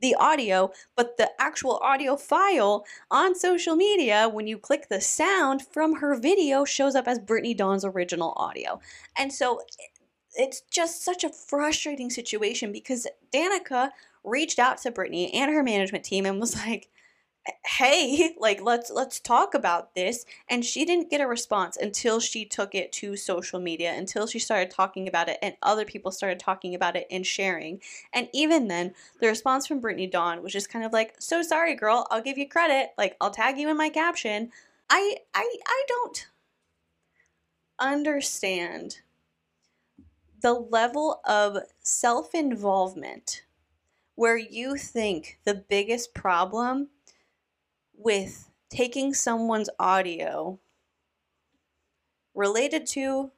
the 0.01 0.15
audio, 0.15 0.69
but 0.97 1.15
the 1.15 1.31
actual 1.39 1.77
audio 1.77 2.17
file 2.17 2.85
on 3.09 3.33
social 3.33 3.77
media, 3.77 4.27
when 4.27 4.47
you 4.47 4.57
click 4.57 4.89
the 4.89 4.99
sound 4.99 5.65
from 5.65 5.95
her 5.95 6.13
video, 6.19 6.65
shows 6.65 6.93
up 6.93 7.07
as 7.07 7.19
Brittany 7.19 7.53
Dawn's 7.53 7.85
original 7.85 8.33
audio. 8.35 8.81
And 9.17 9.31
so 9.31 9.61
it's 10.35 10.61
just 10.71 11.03
such 11.03 11.23
a 11.23 11.29
frustrating 11.29 12.09
situation 12.09 12.71
because 12.71 13.07
Danica 13.33 13.91
reached 14.23 14.59
out 14.59 14.77
to 14.79 14.91
Brittany 14.91 15.33
and 15.33 15.51
her 15.51 15.63
management 15.63 16.03
team 16.03 16.25
and 16.25 16.39
was 16.39 16.55
like, 16.65 16.89
hey 17.65 18.33
like 18.39 18.61
let's 18.61 18.89
let's 18.89 19.19
talk 19.19 19.53
about 19.53 19.95
this 19.95 20.25
and 20.49 20.63
she 20.63 20.85
didn't 20.85 21.09
get 21.09 21.19
a 21.19 21.27
response 21.27 21.75
until 21.75 22.19
she 22.19 22.45
took 22.45 22.73
it 22.73 22.91
to 22.93 23.17
social 23.17 23.59
media 23.59 23.93
until 23.93 24.25
she 24.25 24.39
started 24.39 24.71
talking 24.71 25.09
about 25.09 25.27
it 25.27 25.37
and 25.41 25.55
other 25.61 25.83
people 25.83 26.09
started 26.09 26.39
talking 26.39 26.73
about 26.73 26.95
it 26.95 27.05
and 27.11 27.25
sharing. 27.25 27.81
And 28.13 28.29
even 28.33 28.69
then 28.69 28.93
the 29.19 29.27
response 29.27 29.67
from 29.67 29.81
brittany 29.81 30.07
dawn 30.07 30.41
was 30.41 30.53
just 30.53 30.69
kind 30.69 30.85
of 30.85 30.93
like 30.93 31.15
so 31.19 31.41
sorry 31.41 31.75
girl 31.75 32.07
i'll 32.11 32.21
give 32.21 32.37
you 32.37 32.47
credit 32.47 32.91
like 32.97 33.17
i'll 33.19 33.31
tag 33.31 33.57
you 33.57 33.69
in 33.69 33.77
my 33.77 33.89
caption. 33.89 34.51
I 34.89 35.17
i 35.33 35.57
i 35.65 35.83
don't 35.87 36.27
understand 37.79 38.99
the 40.43 40.53
level 40.53 41.21
of 41.25 41.57
self-involvement 41.79 43.43
where 44.15 44.37
you 44.37 44.75
think 44.75 45.39
the 45.45 45.55
biggest 45.55 46.13
problem 46.13 46.89
with 47.97 48.51
taking 48.69 49.13
someone's 49.13 49.69
audio 49.79 50.59
related 52.35 52.85
to 52.85 53.31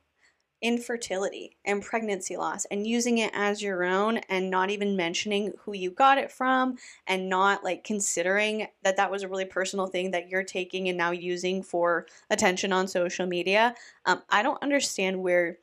infertility 0.62 1.56
and 1.64 1.84
pregnancy 1.84 2.36
loss 2.38 2.66
and 2.72 2.88
using 2.88 3.20
it 3.20 3.30
as 3.36 3.62
your 3.62 3.84
own 3.84 4.18
and 4.30 4.50
not 4.50 4.72
even 4.72 4.96
mentioning 4.96 5.54
who 5.60 5.74
you 5.74 5.92
got 5.92 6.18
it 6.18 6.32
from 6.32 6.76
and 7.06 7.30
not 7.30 7.64
like 7.64 7.84
considering 7.84 8.66
that 8.82 8.98
that 8.98 9.12
was 9.12 9.22
a 9.22 9.28
really 9.28 9.46
personal 9.46 9.86
thing 9.86 10.10
that 10.10 10.28
you're 10.28 10.44
taking 10.44 10.90
and 10.90 10.98
now 10.98 11.12
using 11.12 11.62
for 11.62 12.08
attention 12.32 12.74
on 12.74 12.88
social 12.88 13.28
media. 13.28 13.76
Um, 14.06 14.24
I 14.30 14.42
don't 14.42 14.62
understand 14.64 15.22
where 15.22 15.60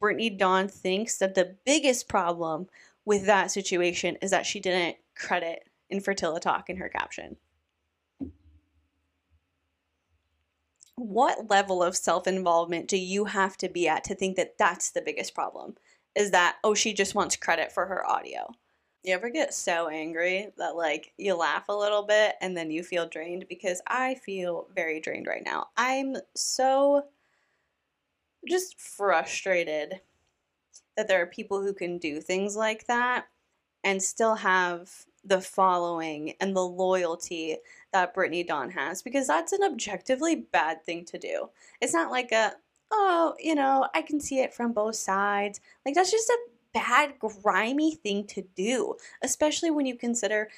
Brittany 0.00 0.30
Dawn 0.30 0.68
thinks 0.68 1.18
that 1.18 1.34
the 1.34 1.56
biggest 1.64 2.08
problem 2.08 2.68
with 3.04 3.26
that 3.26 3.50
situation 3.50 4.16
is 4.22 4.30
that 4.30 4.46
she 4.46 4.60
didn't 4.60 4.96
credit 5.14 5.68
Infertilitalk 5.92 6.64
in 6.68 6.76
her 6.76 6.88
caption. 6.88 7.36
what 11.00 11.48
level 11.48 11.82
of 11.82 11.96
self 11.96 12.26
involvement 12.26 12.86
do 12.86 12.96
you 12.96 13.24
have 13.24 13.56
to 13.58 13.68
be 13.68 13.88
at 13.88 14.04
to 14.04 14.14
think 14.14 14.36
that 14.36 14.58
that's 14.58 14.90
the 14.90 15.02
biggest 15.02 15.34
problem? 15.34 15.76
Is 16.14 16.30
that, 16.32 16.56
oh, 16.64 16.74
she 16.74 16.92
just 16.92 17.14
wants 17.14 17.36
credit 17.36 17.72
for 17.72 17.86
her 17.86 18.06
audio? 18.06 18.52
You 19.02 19.14
ever 19.14 19.30
get 19.30 19.54
so 19.54 19.88
angry 19.88 20.48
that 20.58 20.76
like 20.76 21.12
you 21.16 21.34
laugh 21.34 21.64
a 21.68 21.76
little 21.76 22.02
bit 22.02 22.34
and 22.42 22.56
then 22.56 22.70
you 22.70 22.82
feel 22.82 23.08
drained? 23.08 23.46
Because 23.48 23.80
I 23.86 24.16
feel 24.16 24.68
very 24.74 25.00
drained 25.00 25.26
right 25.26 25.42
now. 25.44 25.68
I'm 25.76 26.16
so 26.34 27.04
just 28.48 28.80
frustrated 28.80 30.00
that 30.96 31.08
there 31.08 31.22
are 31.22 31.26
people 31.26 31.62
who 31.62 31.72
can 31.72 31.98
do 31.98 32.20
things 32.20 32.56
like 32.56 32.86
that 32.86 33.26
and 33.84 34.02
still 34.02 34.34
have 34.34 34.90
the 35.24 35.40
following 35.40 36.34
and 36.40 36.56
the 36.56 36.64
loyalty 36.64 37.58
that 37.92 38.14
Brittany 38.14 38.42
Dawn 38.42 38.70
has 38.70 39.02
because 39.02 39.26
that's 39.26 39.52
an 39.52 39.62
objectively 39.62 40.36
bad 40.36 40.84
thing 40.84 41.04
to 41.06 41.18
do. 41.18 41.50
It's 41.80 41.94
not 41.94 42.10
like 42.10 42.32
a, 42.32 42.54
oh, 42.90 43.34
you 43.38 43.54
know, 43.54 43.88
I 43.94 44.02
can 44.02 44.20
see 44.20 44.40
it 44.40 44.54
from 44.54 44.72
both 44.72 44.96
sides. 44.96 45.60
Like, 45.84 45.94
that's 45.94 46.10
just 46.10 46.28
a 46.28 46.38
bad, 46.72 47.14
grimy 47.18 47.94
thing 47.96 48.26
to 48.28 48.42
do, 48.54 48.96
especially 49.22 49.70
when 49.70 49.86
you 49.86 49.96
consider 49.96 50.48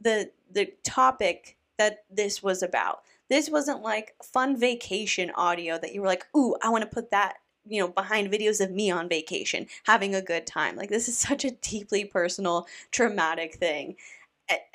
the 0.00 0.30
the 0.50 0.72
topic 0.84 1.56
that 1.78 2.04
this 2.10 2.42
was 2.42 2.62
about. 2.62 3.00
This 3.28 3.50
wasn't 3.50 3.82
like 3.82 4.14
fun 4.22 4.58
vacation 4.58 5.30
audio 5.34 5.78
that 5.78 5.92
you 5.92 6.00
were 6.00 6.06
like, 6.06 6.26
ooh, 6.36 6.56
I 6.62 6.68
want 6.70 6.82
to 6.82 6.90
put 6.90 7.10
that 7.10 7.36
you 7.68 7.80
know 7.80 7.88
behind 7.88 8.30
videos 8.30 8.64
of 8.64 8.70
me 8.70 8.92
on 8.92 9.08
vacation 9.08 9.66
having 9.86 10.14
a 10.14 10.22
good 10.22 10.46
time 10.46 10.76
like 10.76 10.88
this 10.88 11.08
is 11.08 11.18
such 11.28 11.44
a 11.44 11.50
deeply 11.50 12.04
personal 12.04 12.64
traumatic 12.92 13.56
thing 13.56 13.96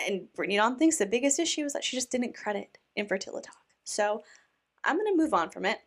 and 0.05 0.31
Brittany 0.33 0.57
Dawn 0.57 0.77
thinks 0.77 0.97
the 0.97 1.05
biggest 1.05 1.39
issue 1.39 1.65
is 1.65 1.73
that 1.73 1.83
she 1.83 1.97
just 1.97 2.11
didn't 2.11 2.35
credit 2.35 2.77
Infertilitalk. 2.97 3.47
So 3.83 4.23
I'm 4.83 4.97
going 4.97 5.11
to 5.11 5.21
move 5.21 5.33
on 5.33 5.49
from 5.49 5.65
it. 5.65 5.79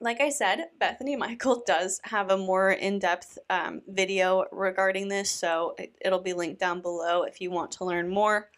Like 0.00 0.20
I 0.20 0.30
said, 0.30 0.68
Bethany 0.78 1.16
Michael 1.16 1.62
does 1.66 2.00
have 2.04 2.30
a 2.30 2.36
more 2.36 2.70
in 2.72 2.98
depth 2.98 3.38
um, 3.50 3.82
video 3.86 4.46
regarding 4.50 5.08
this, 5.08 5.30
so 5.30 5.74
it, 5.78 5.94
it'll 6.00 6.20
be 6.20 6.32
linked 6.32 6.60
down 6.60 6.80
below 6.80 7.22
if 7.22 7.40
you 7.40 7.50
want 7.50 7.72
to 7.72 7.84
learn 7.84 8.08
more. 8.08 8.48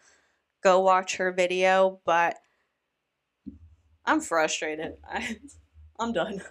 Go 0.63 0.79
watch 0.79 1.17
her 1.17 1.31
video, 1.31 1.99
but 2.05 2.37
I'm 4.05 4.21
frustrated. 4.21 4.97
I, 5.07 5.37
I'm 5.99 6.13
done. 6.13 6.41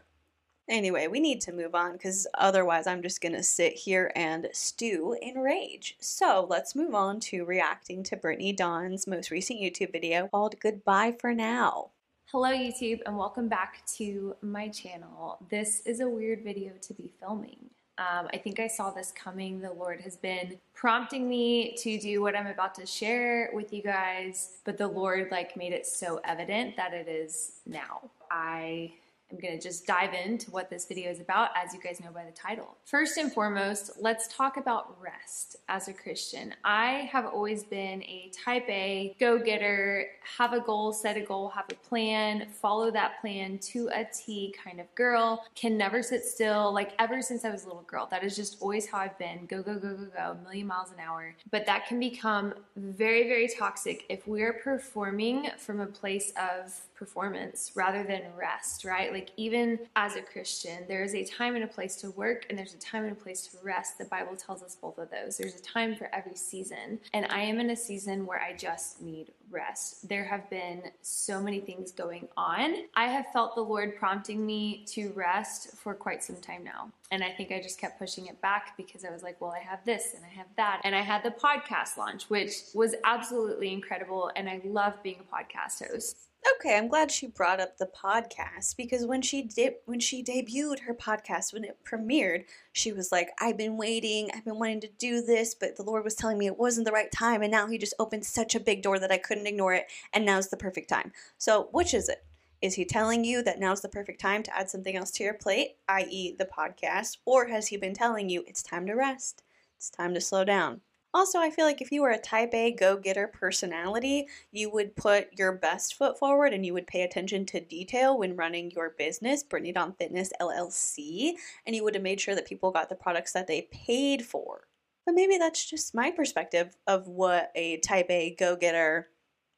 Anyway, 0.69 1.09
we 1.09 1.21
need 1.21 1.41
to 1.43 1.53
move 1.53 1.75
on 1.75 1.93
because 1.93 2.27
otherwise 2.39 2.87
I'm 2.87 3.03
just 3.03 3.21
going 3.21 3.35
to 3.35 3.43
sit 3.43 3.75
here 3.75 4.13
and 4.15 4.49
stew 4.53 5.17
in 5.21 5.39
rage. 5.39 5.97
So 6.01 6.47
let's 6.49 6.77
move 6.77 6.95
on 6.95 7.21
to 7.21 7.45
reacting 7.45 8.05
to 8.05 8.17
Brittany 8.17 8.53
Dawn's 8.53 9.07
most 9.07 9.31
recent 9.31 9.61
YouTube 9.61 9.93
video 9.93 10.29
called 10.29 10.59
Goodbye 10.61 11.17
for 11.21 11.35
Now. 11.35 11.91
Hello 12.27 12.51
YouTube 12.51 13.01
and 13.05 13.19
welcome 13.19 13.49
back 13.49 13.85
to 13.97 14.37
my 14.41 14.69
channel. 14.69 15.45
This 15.51 15.81
is 15.85 16.01
a 16.01 16.09
weird 16.09 16.43
video 16.45 16.73
to 16.81 16.95
be 16.95 17.13
filming. 17.21 17.69
Um, 17.99 18.29
I 18.33 18.39
think 18.39 18.59
I 18.59 18.69
saw 18.69 18.91
this 18.91 19.13
coming. 19.15 19.61
The 19.61 19.73
Lord 19.73 20.01
has 20.01 20.17
been 20.17 20.59
prompting 20.75 21.29
me 21.29 21.75
to 21.79 21.99
do 21.99 22.23
what 22.23 22.35
I'm 22.35 22.47
about 22.47 22.75
to 22.77 22.87
share 22.87 23.51
with 23.53 23.73
you 23.73 23.83
guys, 23.83 24.59
but 24.65 24.79
the 24.79 24.89
Lord 24.89 25.29
like 25.31 25.57
made 25.57 25.73
it 25.73 25.87
so 25.87 26.21
evident 26.25 26.77
that 26.77 26.95
it 26.95 27.07
is 27.07 27.61
now. 27.67 28.11
I 28.31 28.95
I'm 29.33 29.39
going 29.39 29.59
to 29.59 29.63
just 29.63 29.87
dive 29.87 30.13
into 30.13 30.51
what 30.51 30.69
this 30.69 30.85
video 30.85 31.11
is 31.11 31.19
about, 31.19 31.51
as 31.57 31.73
you 31.73 31.81
guys 31.81 32.01
know 32.01 32.11
by 32.13 32.25
the 32.25 32.33
title. 32.33 32.77
First 32.85 33.17
and 33.17 33.33
foremost, 33.33 33.93
let's 33.99 34.29
talk 34.29 34.59
about 34.59 35.01
rest 35.01 35.57
as 35.71 35.89
a 35.89 35.93
Christian. 35.95 36.55
I 36.65 37.09
have 37.11 37.25
always 37.25 37.65
been 37.65 38.03
a 38.03 38.31
type 38.45 38.69
A 38.69 39.17
go 39.19 39.39
getter, 39.39 40.07
have 40.37 40.53
a 40.53 40.61
goal, 40.61 40.93
set 40.93 41.17
a 41.17 41.23
goal, 41.23 41.49
have 41.49 41.65
a 41.71 41.75
plan, 41.75 42.47
follow 42.51 42.91
that 42.91 43.21
plan 43.23 43.59
to 43.59 43.89
a 43.95 44.07
T 44.13 44.55
kind 44.63 44.81
of 44.81 44.95
girl, 44.95 45.43
can 45.55 45.79
never 45.79 46.03
sit 46.03 46.25
still, 46.25 46.73
like 46.73 46.93
ever 46.99 47.23
since 47.23 47.47
I 47.47 47.51
was 47.51 47.65
a 47.65 47.69
little 47.69 47.83
girl. 47.83 48.07
That 48.11 48.25
is 48.25 48.37
just 48.37 48.61
always 48.61 48.87
how 48.87 48.99
I've 48.99 49.19
been 49.19 49.47
go, 49.47 49.63
go, 49.63 49.79
go, 49.79 49.97
go, 49.97 50.09
go, 50.15 50.37
a 50.39 50.43
million 50.43 50.67
miles 50.67 50.91
an 50.91 51.01
hour. 51.01 51.35
But 51.51 51.65
that 51.67 51.87
can 51.87 51.99
become 51.99 52.53
very, 52.77 53.29
very 53.29 53.49
toxic 53.49 54.05
if 54.11 54.27
we're 54.29 54.53
performing 54.53 55.49
from 55.57 55.81
a 55.81 55.87
place 55.87 56.33
of 56.37 56.75
performance 56.95 57.73
rather 57.75 58.05
than 58.05 58.23
rest, 58.39 58.85
right? 58.85 59.13
Like, 59.13 59.22
even 59.37 59.79
as 59.97 60.17
a 60.17 60.23
Christian, 60.23 60.85
there 60.89 61.03
is 61.03 61.15
a 61.15 61.25
time 61.25 61.55
and 61.55 61.65
a 61.65 61.69
place 61.69 61.97
to 61.97 62.11
work, 62.11 62.47
and 62.49 62.59
there's 62.59 62.75
a 62.75 62.79
time 62.79 63.05
and 63.05 63.13
a 63.13 63.17
place 63.21 63.47
to 63.49 63.57
rest. 63.63 63.99
The 63.99 64.05
Bible 64.07 64.37
tells 64.37 64.63
us 64.63 64.77
both 64.81 64.99
of 64.99 65.11
those. 65.11 65.37
There's 65.37 65.55
a 65.55 65.63
time 65.63 65.95
for 65.95 66.09
every 66.13 66.37
season. 66.37 66.99
And 67.13 67.27
I 67.31 67.41
am 67.43 67.61
in 67.61 67.71
a 67.71 67.77
season 67.77 68.27
where 68.27 68.41
I 68.41 68.55
just 68.55 69.01
need 69.01 69.33
rest. 69.51 70.09
There 70.09 70.25
have 70.25 70.49
been 70.51 70.83
so 71.03 71.41
many 71.41 71.61
things 71.61 71.93
going 71.93 72.29
on. 72.37 72.75
I 72.95 73.07
have 73.07 73.27
felt 73.33 73.55
the 73.55 73.63
Lord 73.63 73.97
prompting 73.97 74.45
me 74.45 74.85
to 74.89 75.13
rest 75.13 75.77
for 75.77 75.95
quite 75.95 76.25
some 76.25 76.37
time 76.37 76.65
now. 76.65 76.91
And 77.11 77.23
I 77.23 77.31
think 77.31 77.53
I 77.53 77.61
just 77.61 77.79
kept 77.79 77.99
pushing 77.99 78.27
it 78.27 78.41
back 78.41 78.75
because 78.77 79.05
I 79.05 79.11
was 79.11 79.23
like, 79.23 79.41
well, 79.41 79.53
I 79.53 79.61
have 79.61 79.85
this 79.85 80.15
and 80.15 80.25
I 80.25 80.29
have 80.29 80.47
that. 80.57 80.81
And 80.85 80.95
I 80.95 81.03
had 81.03 81.23
the 81.23 81.31
podcast 81.31 81.99
launch, 81.99 82.25
which 82.31 82.53
was 82.75 82.95
absolutely 83.05 83.73
incredible. 83.73 84.31
And 84.35 84.49
I 84.49 84.63
love 84.65 84.95
being 85.03 85.21
a 85.21 85.37
podcast 85.37 85.87
host. 85.87 86.17
Okay, 86.51 86.77
I'm 86.77 86.89
glad 86.89 87.11
she 87.11 87.29
brought 87.29 87.61
up 87.61 87.77
the 87.77 87.87
podcast 87.87 88.77
because 88.77 89.07
when 89.07 89.23
she 89.23 89.43
did 89.43 89.75
when 89.85 90.01
she 90.01 90.25
debuted 90.25 90.81
her 90.81 90.95
podcast 90.95 91.53
when 91.53 91.65
it 91.65 91.79
premiered, 91.85 92.45
she 92.73 92.93
was 92.93 93.13
like, 93.13 93.31
"I've 93.41 93.57
been 93.57 93.77
waiting, 93.77 94.31
I've 94.35 94.45
been 94.45 94.59
wanting 94.59 94.81
to 94.81 94.89
do 94.89 95.23
this, 95.23 95.55
but 95.55 95.77
the 95.77 95.85
Lord 95.85 96.03
was 96.03 96.17
telling 96.17 96.39
me 96.39 96.47
it 96.47 96.59
wasn't 96.59 96.87
the 96.87 96.93
right 96.93 97.13
time, 97.13 97.43
and 97.43 97.51
now 97.53 97.69
he 97.69 97.79
just 97.79 97.95
opened 97.99 98.27
such 98.27 98.55
a 98.57 98.61
big 98.61 98.83
door 98.83 98.99
that 98.99 99.13
I 99.13 99.19
couldn't 99.19 99.47
ignore 99.47 99.75
it, 99.75 99.87
and 100.13 100.25
now's 100.25 100.49
the 100.49 100.57
perfect 100.57 100.89
time." 100.89 101.13
So, 101.39 101.69
which 101.73 101.95
is 101.95 102.09
it? 102.09 102.25
Is 102.61 102.75
he 102.75 102.85
telling 102.85 103.25
you 103.25 103.43
that 103.43 103.61
now's 103.61 103.81
the 103.81 103.89
perfect 103.89 104.21
time 104.21 104.43
to 104.45 104.57
add 104.57 104.71
something 104.71 104.97
else 104.97 105.11
to 105.13 105.25
your 105.25 105.35
plate, 105.35 105.77
i.e., 105.89 106.35
the 106.37 106.45
podcast, 106.45 107.19
or 107.25 107.49
has 107.49 107.69
he 107.69 107.77
been 107.77 107.95
telling 107.95 108.29
you 108.29 108.45
it's 108.47 108.63
time 108.63 108.87
to 108.87 108.95
rest? 108.95 109.43
It's 109.77 109.91
time 109.91 110.15
to 110.15 110.21
slow 110.21 110.45
down. 110.45 110.81
Also, 111.15 111.39
I 111.39 111.51
feel 111.51 111.67
like 111.67 111.83
if 111.83 111.93
you 111.93 112.01
were 112.01 112.11
a 112.11 112.19
type 112.19 112.55
A 112.55 112.73
go 112.73 112.97
getter 112.97 113.27
personality, 113.27 114.29
you 114.51 114.71
would 114.71 114.97
put 114.97 115.29
your 115.37 115.53
best 115.53 115.95
foot 115.95 116.19
forward 116.19 116.55
and 116.55 116.65
you 116.65 116.73
would 116.73 116.87
pay 116.87 117.03
attention 117.03 117.45
to 117.47 117.61
detail 117.61 118.19
when 118.19 118.35
running 118.35 118.71
your 118.71 118.95
business, 118.97 119.43
Brittany 119.43 119.73
Dawn 119.73 119.93
Fitness 119.93 120.33
LLC, 120.41 121.35
and 121.67 121.77
you 121.77 121.85
would 121.85 121.95
have 121.95 122.03
made 122.03 122.21
sure 122.21 122.35
that 122.35 122.47
people 122.47 122.71
got 122.71 122.89
the 122.89 122.95
products 122.95 123.33
that 123.33 123.47
they 123.47 123.69
paid 123.71 124.25
for. 124.25 124.67
But 125.05 125.15
maybe 125.15 125.37
that's 125.37 125.69
just 125.69 125.95
my 125.95 126.11
perspective 126.11 126.77
of 126.87 127.09
what 127.09 127.53
a 127.55 127.79
type 127.79 128.11
A 128.11 128.35
go 128.35 128.57
getter 128.57 129.09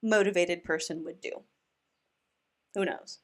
motivated 0.03 0.65
person 0.65 1.05
would 1.05 1.21
do. 1.21 1.45
Who 2.75 2.85
knows? 2.85 3.21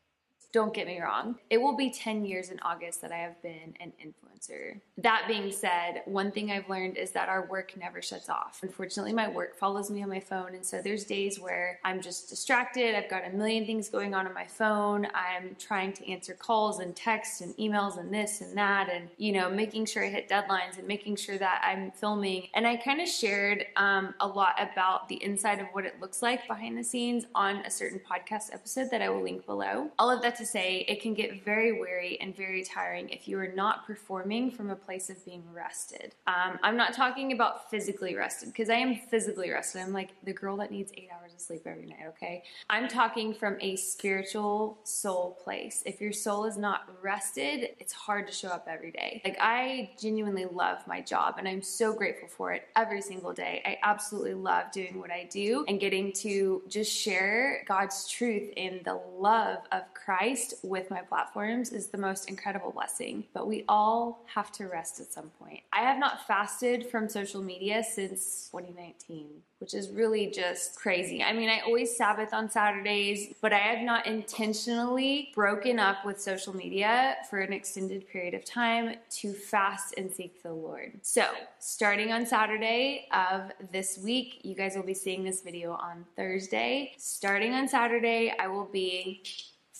Don't 0.53 0.75
get 0.75 0.89
me 0.89 1.01
wrong. 1.01 1.37
It 1.49 1.59
will 1.59 1.77
be 1.77 1.91
10 1.91 2.25
years 2.25 2.51
in 2.51 2.59
August 2.61 3.01
that 3.03 3.13
I 3.13 3.19
have 3.19 3.41
been 3.41 3.75
an 3.79 3.93
influencer. 4.05 4.81
That 4.99 5.27
being 5.29 5.53
said, 5.53 6.03
one 6.07 6.33
thing 6.33 6.51
I've 6.51 6.69
learned 6.69 6.97
is 6.97 7.13
that 7.13 7.29
our 7.29 7.47
work 7.47 7.75
never 7.79 8.03
shuts 8.03 8.29
off. 8.29 8.59
Unfortunately, 8.63 9.13
my 9.13 9.29
work 9.29 9.57
follows 9.57 9.91
me 9.91 10.03
on 10.03 10.09
my 10.09 10.19
phone. 10.19 10.55
And 10.55 10.67
so 10.67 10.83
there's 10.83 11.05
days 11.05 11.39
where 11.39 11.79
I'm 11.85 12.01
just 12.01 12.29
distracted. 12.29 12.97
I've 12.97 13.09
got 13.09 13.25
a 13.25 13.31
million 13.31 13.65
things 13.65 13.89
going 13.89 14.13
on 14.13 14.27
on 14.27 14.35
my 14.35 14.47
phone. 14.47 15.07
I'm 15.15 15.55
trying 15.59 15.93
to 15.95 16.11
answer 16.11 16.35
calls 16.35 16.81
and 16.81 16.97
texts 16.97 17.43
and 17.43 17.57
emails 17.57 17.99
and 17.99 18.13
this 18.13 18.41
and 18.41 18.57
that. 18.57 18.89
And, 18.91 19.09
you 19.19 19.33
know, 19.33 19.51
making 19.51 19.87
sure 19.87 20.05
I 20.05 20.09
hit 20.09 20.29
deadlines 20.29 20.79
and 20.79 20.89
making 20.89 21.17
sure 21.17 21.39
that 21.39 21.63
I'm 21.65 21.93
filming. 21.93 22.49
And 22.55 22.67
I 22.67 22.77
kind 22.77 23.01
of 23.01 23.09
shared 23.09 23.67
um, 23.77 24.15
a 24.19 24.27
lot 24.27 24.55
about 24.59 25.09
the 25.09 25.23
inside 25.23 25.61
of 25.61 25.67
what 25.73 25.85
it 25.85 26.01
looks 26.01 26.23
like 26.23 26.49
behind 26.49 26.77
the 26.77 26.85
scenes 26.85 27.27
on 27.37 27.59
a 27.59 27.71
certain 27.71 28.01
podcast 28.01 28.53
episode 28.53 28.91
that 28.91 29.01
I 29.01 29.11
will 29.11 29.23
link 29.23 29.47
below. 29.47 29.91
All 29.99 30.11
of 30.11 30.23
that 30.23 30.40
to 30.41 30.47
say, 30.47 30.85
it 30.89 31.01
can 31.01 31.15
get 31.15 31.45
very 31.45 31.79
weary 31.79 32.19
and 32.21 32.37
very 32.37 32.65
tiring 32.65 33.09
if 33.11 33.29
you 33.29 33.39
are 33.39 33.53
not 33.55 33.87
performing 33.87 34.51
from 34.51 34.71
a 34.71 34.77
place 34.77 35.09
of 35.11 35.25
being 35.25 35.45
rested. 35.53 36.15
Um, 36.27 36.59
I'm 36.63 36.77
not 36.77 36.93
talking 36.95 37.33
about 37.33 37.71
physically 37.71 38.17
rested 38.17 38.49
because 38.49 38.71
I 38.71 38.75
am 38.75 38.97
physically 38.97 39.51
rested. 39.51 39.83
I'm 39.83 39.93
like 39.93 40.11
the 40.25 40.33
girl 40.33 40.57
that 40.57 40.71
needs 40.71 40.91
eight 40.97 41.09
hours 41.13 41.33
of 41.33 41.41
sleep 41.41 41.63
every 41.67 41.87
night, 41.87 42.07
okay? 42.09 42.43
I'm 42.69 42.89
talking 42.89 43.35
from 43.35 43.57
a 43.61 43.77
spiritual 43.77 44.79
soul 44.85 45.39
place. 45.45 45.83
If 45.87 46.01
your 46.01 46.13
soul 46.13 46.47
is 46.47 46.57
not 46.57 46.89
rested, 47.03 47.71
it's 47.79 47.93
hard 47.93 48.27
to 48.27 48.33
show 48.33 48.49
up 48.49 48.67
every 48.69 48.91
day. 48.91 49.21
Like, 49.25 49.37
I 49.41 49.91
genuinely 50.01 50.47
love 50.47 50.79
my 50.87 51.01
job 51.01 51.35
and 51.39 51.47
I'm 51.47 51.63
so 51.63 51.93
grateful 51.93 52.29
for 52.29 52.53
it 52.53 52.69
every 52.75 53.03
single 53.03 53.33
day. 53.33 53.63
I 53.65 53.79
absolutely 53.83 54.35
love 54.35 54.73
doing 54.73 54.99
what 54.99 55.11
I 55.11 55.29
do 55.31 55.65
and 55.69 55.79
getting 55.79 56.13
to 56.15 56.63
just 56.69 56.91
share 56.91 57.65
God's 57.69 58.09
truth 58.09 58.51
in 58.57 58.81
the 58.85 59.01
love 59.19 59.59
of 59.71 59.83
Christ 59.95 60.30
with 60.63 60.91
my 60.91 61.01
platforms 61.01 61.73
is 61.73 61.89
the 61.89 61.99
most 61.99 62.29
incredible 62.29 62.71
blessing. 62.71 63.25
But 63.33 63.47
we 63.47 63.65
all 63.69 64.25
have 64.35 64.53
to 64.53 64.67
rest 64.67 65.01
at 65.01 65.13
some 65.13 65.31
point. 65.39 65.61
I 65.73 65.81
have 65.81 65.99
not 65.99 66.27
fasted 66.27 66.87
from 66.87 67.09
social 67.09 67.43
media 67.43 67.83
since 67.83 68.49
2019, 68.51 69.27
which 69.59 69.75
is 69.75 69.91
really 69.91 70.27
just 70.27 70.77
crazy. 70.77 71.23
I 71.23 71.33
mean, 71.33 71.49
I 71.49 71.61
always 71.61 71.97
Sabbath 71.97 72.33
on 72.33 72.51
Saturdays, 72.51 73.35
but 73.41 73.53
I 73.53 73.59
have 73.59 73.81
not 73.81 74.07
intentionally 74.07 75.33
broken 75.35 75.79
up 75.79 76.05
with 76.05 76.21
social 76.21 76.55
media 76.55 77.17
for 77.29 77.41
an 77.41 77.53
extended 77.53 78.09
period 78.09 78.35
of 78.35 78.45
time 78.45 78.97
to 79.11 79.33
fast 79.33 79.95
and 79.97 80.11
seek 80.11 80.43
the 80.43 80.53
Lord. 80.53 80.93
So, 81.03 81.27
starting 81.59 82.13
on 82.13 82.27
Saturday 82.27 83.09
of 83.13 83.53
this 83.73 83.99
week, 83.99 84.41
you 84.43 84.55
guys 84.55 84.77
will 84.77 84.83
be 84.83 84.95
seeing 84.95 85.25
this 85.25 85.43
video 85.43 85.73
on 85.73 86.05
Thursday. 86.17 86.93
Starting 86.97 87.55
on 87.55 87.69
Saturday, 87.69 88.35
I 88.39 88.49
will 88.49 88.65
be 88.65 89.23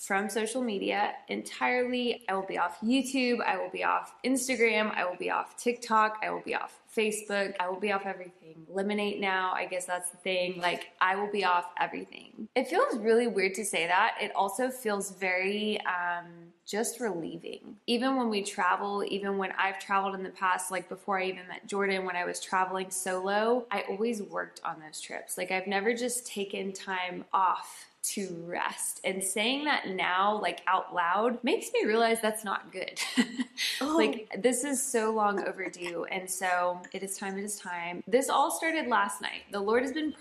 from 0.01 0.29
social 0.29 0.63
media 0.63 1.13
entirely. 1.27 2.23
I 2.27 2.33
will 2.33 2.45
be 2.47 2.57
off 2.57 2.81
YouTube, 2.81 3.39
I 3.39 3.57
will 3.57 3.69
be 3.69 3.83
off 3.83 4.15
Instagram, 4.25 4.91
I 4.95 5.05
will 5.05 5.15
be 5.15 5.29
off 5.29 5.55
TikTok, 5.57 6.17
I 6.23 6.31
will 6.31 6.41
be 6.41 6.55
off 6.55 6.79
Facebook, 6.95 7.53
I 7.59 7.69
will 7.69 7.79
be 7.79 7.91
off 7.91 8.07
everything. 8.07 8.65
Eliminate 8.67 9.19
now, 9.19 9.53
I 9.53 9.67
guess 9.67 9.85
that's 9.85 10.09
the 10.09 10.17
thing. 10.17 10.59
Like, 10.59 10.87
I 10.99 11.15
will 11.15 11.31
be 11.31 11.45
off 11.45 11.65
everything. 11.79 12.49
It 12.55 12.67
feels 12.67 12.97
really 12.97 13.27
weird 13.27 13.53
to 13.55 13.63
say 13.63 13.85
that. 13.85 14.15
It 14.19 14.31
also 14.35 14.71
feels 14.71 15.11
very, 15.11 15.79
um, 15.81 16.25
just 16.65 16.99
relieving. 16.99 17.75
Even 17.85 18.15
when 18.15 18.29
we 18.29 18.41
travel, 18.41 19.03
even 19.07 19.37
when 19.37 19.51
I've 19.57 19.77
traveled 19.79 20.15
in 20.15 20.23
the 20.23 20.29
past, 20.29 20.71
like 20.71 20.89
before 20.89 21.19
I 21.19 21.25
even 21.25 21.47
met 21.47 21.67
Jordan, 21.67 22.05
when 22.05 22.15
I 22.15 22.25
was 22.25 22.39
traveling 22.39 22.89
solo, 22.89 23.67
I 23.69 23.83
always 23.89 24.21
worked 24.21 24.61
on 24.63 24.77
those 24.79 24.99
trips. 24.99 25.37
Like 25.37 25.51
I've 25.51 25.67
never 25.67 25.93
just 25.93 26.25
taken 26.25 26.71
time 26.71 27.25
off 27.33 27.90
to 28.03 28.43
rest. 28.47 28.99
And 29.03 29.23
saying 29.23 29.65
that 29.65 29.87
now, 29.89 30.39
like 30.41 30.61
out 30.67 30.93
loud, 30.93 31.43
makes 31.43 31.71
me 31.73 31.85
realize 31.85 32.19
that's 32.21 32.43
not 32.43 32.71
good. 32.71 32.99
oh. 33.81 33.95
Like, 33.95 34.41
this 34.41 34.63
is 34.63 34.83
so 34.83 35.11
long 35.11 35.47
overdue. 35.47 36.05
And 36.05 36.29
so 36.29 36.81
it 36.93 37.03
is 37.03 37.17
time, 37.17 37.37
it 37.37 37.43
is 37.43 37.59
time. 37.59 38.03
This 38.07 38.29
all 38.29 38.51
started 38.51 38.87
last 38.87 39.21
night. 39.21 39.43
The 39.51 39.59
Lord 39.59 39.83
has 39.83 39.91
been. 39.91 40.15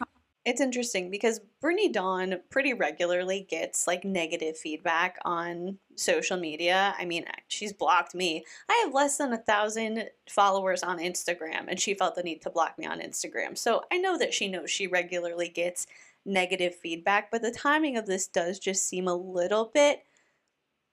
it's 0.44 0.60
interesting 0.60 1.10
because 1.10 1.40
Brittany 1.60 1.90
Dawn 1.90 2.36
pretty 2.50 2.74
regularly 2.74 3.46
gets 3.48 3.86
like 3.86 4.04
negative 4.04 4.58
feedback 4.58 5.18
on 5.24 5.78
social 5.96 6.38
media. 6.38 6.94
I 6.98 7.04
mean, 7.04 7.24
she's 7.48 7.72
blocked 7.72 8.14
me. 8.14 8.44
I 8.68 8.82
have 8.84 8.94
less 8.94 9.18
than 9.18 9.32
a 9.32 9.38
thousand 9.38 10.10
followers 10.28 10.82
on 10.82 10.98
Instagram, 10.98 11.66
and 11.68 11.78
she 11.78 11.94
felt 11.94 12.14
the 12.14 12.22
need 12.22 12.42
to 12.42 12.50
block 12.50 12.78
me 12.78 12.86
on 12.86 13.00
Instagram. 13.00 13.56
So 13.56 13.84
I 13.92 13.98
know 13.98 14.18
that 14.18 14.34
she 14.34 14.48
knows 14.48 14.70
she 14.70 14.86
regularly 14.86 15.48
gets 15.48 15.86
negative 16.24 16.74
feedback, 16.74 17.30
but 17.30 17.42
the 17.42 17.50
timing 17.50 17.96
of 17.96 18.06
this 18.06 18.26
does 18.26 18.58
just 18.58 18.86
seem 18.86 19.08
a 19.08 19.14
little 19.14 19.70
bit 19.72 20.02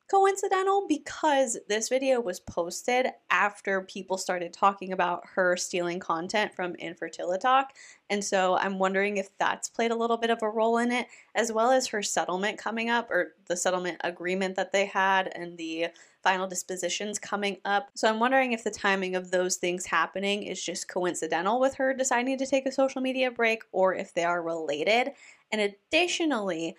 coincidental 0.10 0.86
because 0.88 1.58
this 1.68 1.90
video 1.90 2.22
was 2.22 2.40
posted 2.40 3.08
after 3.30 3.82
people 3.82 4.18
started 4.18 4.54
talking 4.54 4.94
about 4.94 5.24
her 5.36 5.58
stealing 5.58 6.00
content 6.00 6.56
from 6.56 6.74
Infertilitalk. 6.76 7.66
And 8.10 8.24
so 8.24 8.58
I'm 8.58 8.80
wondering 8.80 9.18
if 9.18 9.38
that's 9.38 9.68
played 9.68 9.92
a 9.92 9.96
little 9.96 10.18
bit 10.18 10.30
of 10.30 10.42
a 10.42 10.50
role 10.50 10.78
in 10.78 10.92
it, 10.92 11.08
as 11.36 11.52
well 11.52 11.72
as 11.72 11.88
her 11.88 12.02
settlement 12.02 12.58
coming 12.58 12.90
up 12.90 13.12
or 13.12 13.34
the 13.48 13.58
settlement 13.58 13.98
agreement 14.04 14.56
that 14.56 14.72
they 14.72 14.86
had 14.86 15.30
and 15.36 15.58
the 15.58 15.88
final 16.28 16.46
dispositions 16.46 17.20
coming 17.20 17.56
up. 17.64 17.90
So 17.96 18.10
I'm 18.10 18.20
wondering 18.20 18.52
if 18.52 18.62
the 18.62 18.70
timing 18.70 19.16
of 19.16 19.32
those 19.32 19.56
things 19.56 19.86
happening 19.86 20.44
is 20.44 20.62
just 20.62 20.90
coincidental 20.90 21.58
with 21.58 21.76
her 21.76 21.94
deciding 21.94 22.38
to 22.40 22.46
take 22.46 22.66
a 22.66 22.72
social 22.72 23.02
media 23.02 23.32
break 23.32 23.64
or 23.72 23.96
if 23.96 24.14
they 24.14 24.26
are 24.26 24.44
related. 24.44 25.14
And 25.54 25.62
additionally, 25.62 26.76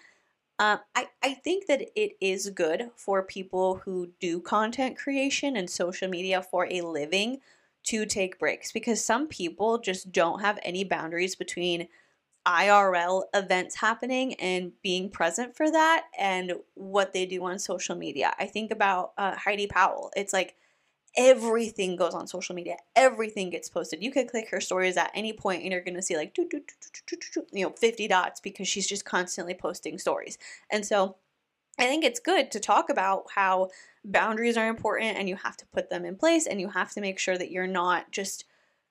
um, 0.59 0.81
I, 0.95 1.07
I 1.23 1.33
think 1.33 1.67
that 1.67 1.81
it 1.97 2.13
is 2.21 2.51
good 2.51 2.91
for 2.95 3.23
people 3.23 3.81
who 3.87 4.11
do 4.21 4.39
content 4.41 4.99
creation 4.99 5.57
and 5.57 5.71
social 5.71 6.11
media 6.11 6.43
for 6.43 6.69
a 6.71 6.83
living 6.83 7.39
to 7.85 8.05
take 8.05 8.39
breaks 8.39 8.71
because 8.71 9.03
some 9.03 9.29
people 9.29 9.79
just 9.79 10.13
don't 10.13 10.43
have 10.43 10.59
any 10.63 10.85
boundaries 10.85 11.37
between 11.37 11.89
IRL 12.49 13.25
events 13.35 13.77
happening 13.77 14.33
and 14.35 14.73
being 14.83 15.11
present 15.11 15.55
for 15.55 15.71
that 15.71 16.07
and 16.19 16.55
what 16.75 17.13
they 17.13 17.27
do 17.27 17.45
on 17.45 17.59
social 17.59 17.95
media. 17.95 18.35
I 18.39 18.47
think 18.47 18.71
about 18.71 19.13
uh, 19.19 19.37
Heidi 19.37 19.67
Powell. 19.67 20.11
It's 20.17 20.33
like 20.33 20.57
everything 21.15 21.95
goes 21.95 22.15
on 22.15 22.27
social 22.27 22.55
media. 22.55 22.77
Everything 22.97 23.51
gets 23.51 23.69
posted. 23.69 24.03
You 24.03 24.11
could 24.11 24.31
click 24.31 24.49
her 24.51 24.63
stories 24.63 24.97
at 24.97 25.11
any 25.15 25.35
point 25.35 25.63
and 25.63 25.73
you're 25.73 25.85
going 25.85 25.97
to 25.97 26.03
see 26.03 26.17
like, 26.17 26.37
you 26.39 27.65
know, 27.65 27.71
50 27.71 28.09
dots 28.09 28.41
because 28.41 28.67
she's 28.67 28.89
just 28.89 29.05
constantly 29.05 29.55
posting 29.55 29.99
stories. 29.99 30.39
And 30.71 30.87
so 30.87 31.17
I 31.79 31.85
think 31.85 32.03
it's 32.03 32.21
good 32.21 32.51
to 32.53 32.61
talk 32.61 32.89
about 32.89 33.27
how 33.35 33.69
boundaries 34.05 34.57
are 34.57 34.69
important 34.69 35.19
and 35.19 35.29
you 35.29 35.37
have 35.37 35.57
to 35.59 35.67
put 35.67 35.91
them 35.91 36.07
in 36.07 36.17
place 36.17 36.47
and 36.47 36.61
you 36.61 36.71
have 36.71 36.93
to 36.93 37.03
make 37.03 37.19
sure 37.19 37.37
that 37.37 37.51
you're 37.51 37.67
not 37.67 38.11
just 38.11 38.47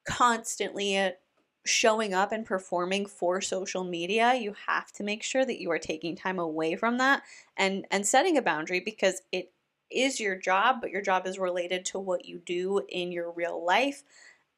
constantly 0.06 0.96
showing 1.68 2.14
up 2.14 2.32
and 2.32 2.46
performing 2.46 3.06
for 3.06 3.42
social 3.42 3.84
media 3.84 4.34
you 4.36 4.56
have 4.68 4.92
to 4.92 5.04
make 5.04 5.22
sure 5.22 5.46
that 5.46 5.62
you 5.62 5.70
are 5.70 5.80
taking 5.80 6.16
time 6.16 6.40
away 6.40 6.76
from 6.76 6.98
that 6.98 7.22
and 7.56 7.86
and 7.92 8.08
setting 8.08 8.38
a 8.38 8.42
boundary 8.42 8.80
because 8.80 9.22
it 9.32 9.52
is 9.90 10.20
your 10.20 10.36
job, 10.36 10.78
but 10.82 10.92
your 10.92 11.02
job 11.02 11.26
is 11.26 11.40
related 11.40 11.86
to 11.86 12.00
what 12.00 12.26
you 12.26 12.42
do 12.46 12.82
in 12.90 13.12
your 13.12 13.32
real 13.32 13.64
life. 13.64 14.04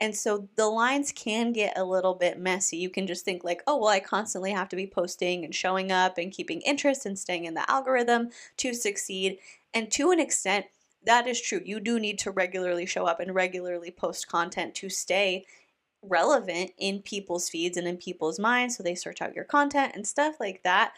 And 0.01 0.15
so 0.15 0.47
the 0.55 0.67
lines 0.67 1.11
can 1.11 1.51
get 1.51 1.77
a 1.77 1.83
little 1.83 2.15
bit 2.15 2.39
messy. 2.39 2.77
You 2.77 2.89
can 2.89 3.05
just 3.05 3.25
think, 3.25 3.43
like, 3.43 3.61
oh, 3.67 3.77
well, 3.77 3.89
I 3.89 3.99
constantly 3.99 4.51
have 4.51 4.69
to 4.69 4.77
be 4.77 4.87
posting 4.87 5.43
and 5.43 5.53
showing 5.53 5.91
up 5.91 6.17
and 6.17 6.31
keeping 6.31 6.61
interest 6.61 7.05
and 7.05 7.19
staying 7.19 7.45
in 7.45 7.53
the 7.53 7.69
algorithm 7.69 8.29
to 8.57 8.73
succeed. 8.73 9.39
And 9.73 9.91
to 9.91 10.11
an 10.11 10.19
extent, 10.19 10.67
that 11.05 11.27
is 11.27 11.41
true. 11.41 11.61
You 11.65 11.81
do 11.81 11.99
need 11.99 12.17
to 12.19 12.31
regularly 12.31 12.85
show 12.85 13.05
up 13.05 13.19
and 13.19 13.35
regularly 13.35 13.91
post 13.91 14.29
content 14.29 14.73
to 14.75 14.89
stay 14.89 15.45
relevant 16.01 16.71
in 16.77 17.01
people's 17.01 17.49
feeds 17.49 17.77
and 17.77 17.87
in 17.87 17.97
people's 17.97 18.39
minds. 18.39 18.77
So 18.77 18.83
they 18.83 18.95
search 18.95 19.21
out 19.21 19.35
your 19.35 19.45
content 19.45 19.93
and 19.95 20.07
stuff 20.07 20.39
like 20.39 20.63
that. 20.63 20.93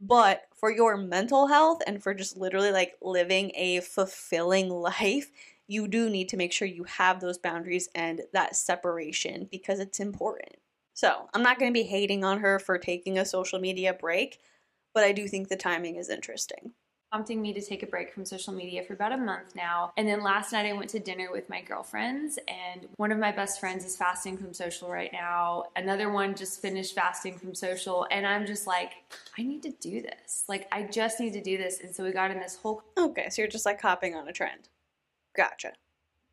But 0.00 0.44
for 0.54 0.70
your 0.70 0.96
mental 0.96 1.48
health 1.48 1.82
and 1.86 2.02
for 2.02 2.14
just 2.14 2.36
literally 2.36 2.70
like 2.70 2.96
living 3.02 3.52
a 3.54 3.80
fulfilling 3.80 4.70
life, 4.70 5.30
you 5.66 5.88
do 5.88 6.08
need 6.08 6.28
to 6.30 6.36
make 6.36 6.52
sure 6.52 6.66
you 6.66 6.84
have 6.84 7.20
those 7.20 7.38
boundaries 7.38 7.88
and 7.94 8.22
that 8.32 8.56
separation 8.56 9.48
because 9.50 9.80
it's 9.80 10.00
important. 10.00 10.56
So, 10.94 11.28
I'm 11.32 11.42
not 11.42 11.60
going 11.60 11.70
to 11.70 11.78
be 11.78 11.86
hating 11.86 12.24
on 12.24 12.40
her 12.40 12.58
for 12.58 12.76
taking 12.76 13.18
a 13.18 13.24
social 13.24 13.60
media 13.60 13.94
break, 13.94 14.40
but 14.94 15.04
I 15.04 15.12
do 15.12 15.28
think 15.28 15.48
the 15.48 15.56
timing 15.56 15.94
is 15.96 16.08
interesting 16.08 16.72
prompting 17.10 17.40
me 17.40 17.52
to 17.52 17.60
take 17.60 17.82
a 17.82 17.86
break 17.86 18.12
from 18.12 18.24
social 18.24 18.52
media 18.52 18.82
for 18.82 18.92
about 18.92 19.12
a 19.12 19.16
month 19.16 19.54
now. 19.56 19.92
And 19.96 20.06
then 20.06 20.22
last 20.22 20.52
night 20.52 20.66
I 20.66 20.72
went 20.72 20.90
to 20.90 20.98
dinner 20.98 21.30
with 21.32 21.48
my 21.48 21.62
girlfriends, 21.62 22.38
and 22.48 22.86
one 22.96 23.12
of 23.12 23.18
my 23.18 23.32
best 23.32 23.60
friends 23.60 23.84
is 23.84 23.96
fasting 23.96 24.36
from 24.36 24.52
social 24.52 24.90
right 24.90 25.12
now. 25.12 25.64
Another 25.76 26.10
one 26.10 26.34
just 26.34 26.60
finished 26.60 26.94
fasting 26.94 27.38
from 27.38 27.54
social, 27.54 28.06
and 28.10 28.26
I'm 28.26 28.46
just 28.46 28.66
like, 28.66 28.92
I 29.38 29.42
need 29.42 29.62
to 29.62 29.70
do 29.80 30.02
this. 30.02 30.44
Like, 30.48 30.68
I 30.72 30.82
just 30.82 31.20
need 31.20 31.32
to 31.32 31.42
do 31.42 31.56
this. 31.56 31.80
And 31.80 31.94
so 31.94 32.04
we 32.04 32.12
got 32.12 32.30
in 32.30 32.38
this 32.38 32.56
whole. 32.56 32.82
Okay, 32.96 33.28
so 33.30 33.42
you're 33.42 33.50
just 33.50 33.66
like 33.66 33.80
hopping 33.80 34.14
on 34.14 34.28
a 34.28 34.32
trend. 34.32 34.68
Gotcha. 35.36 35.72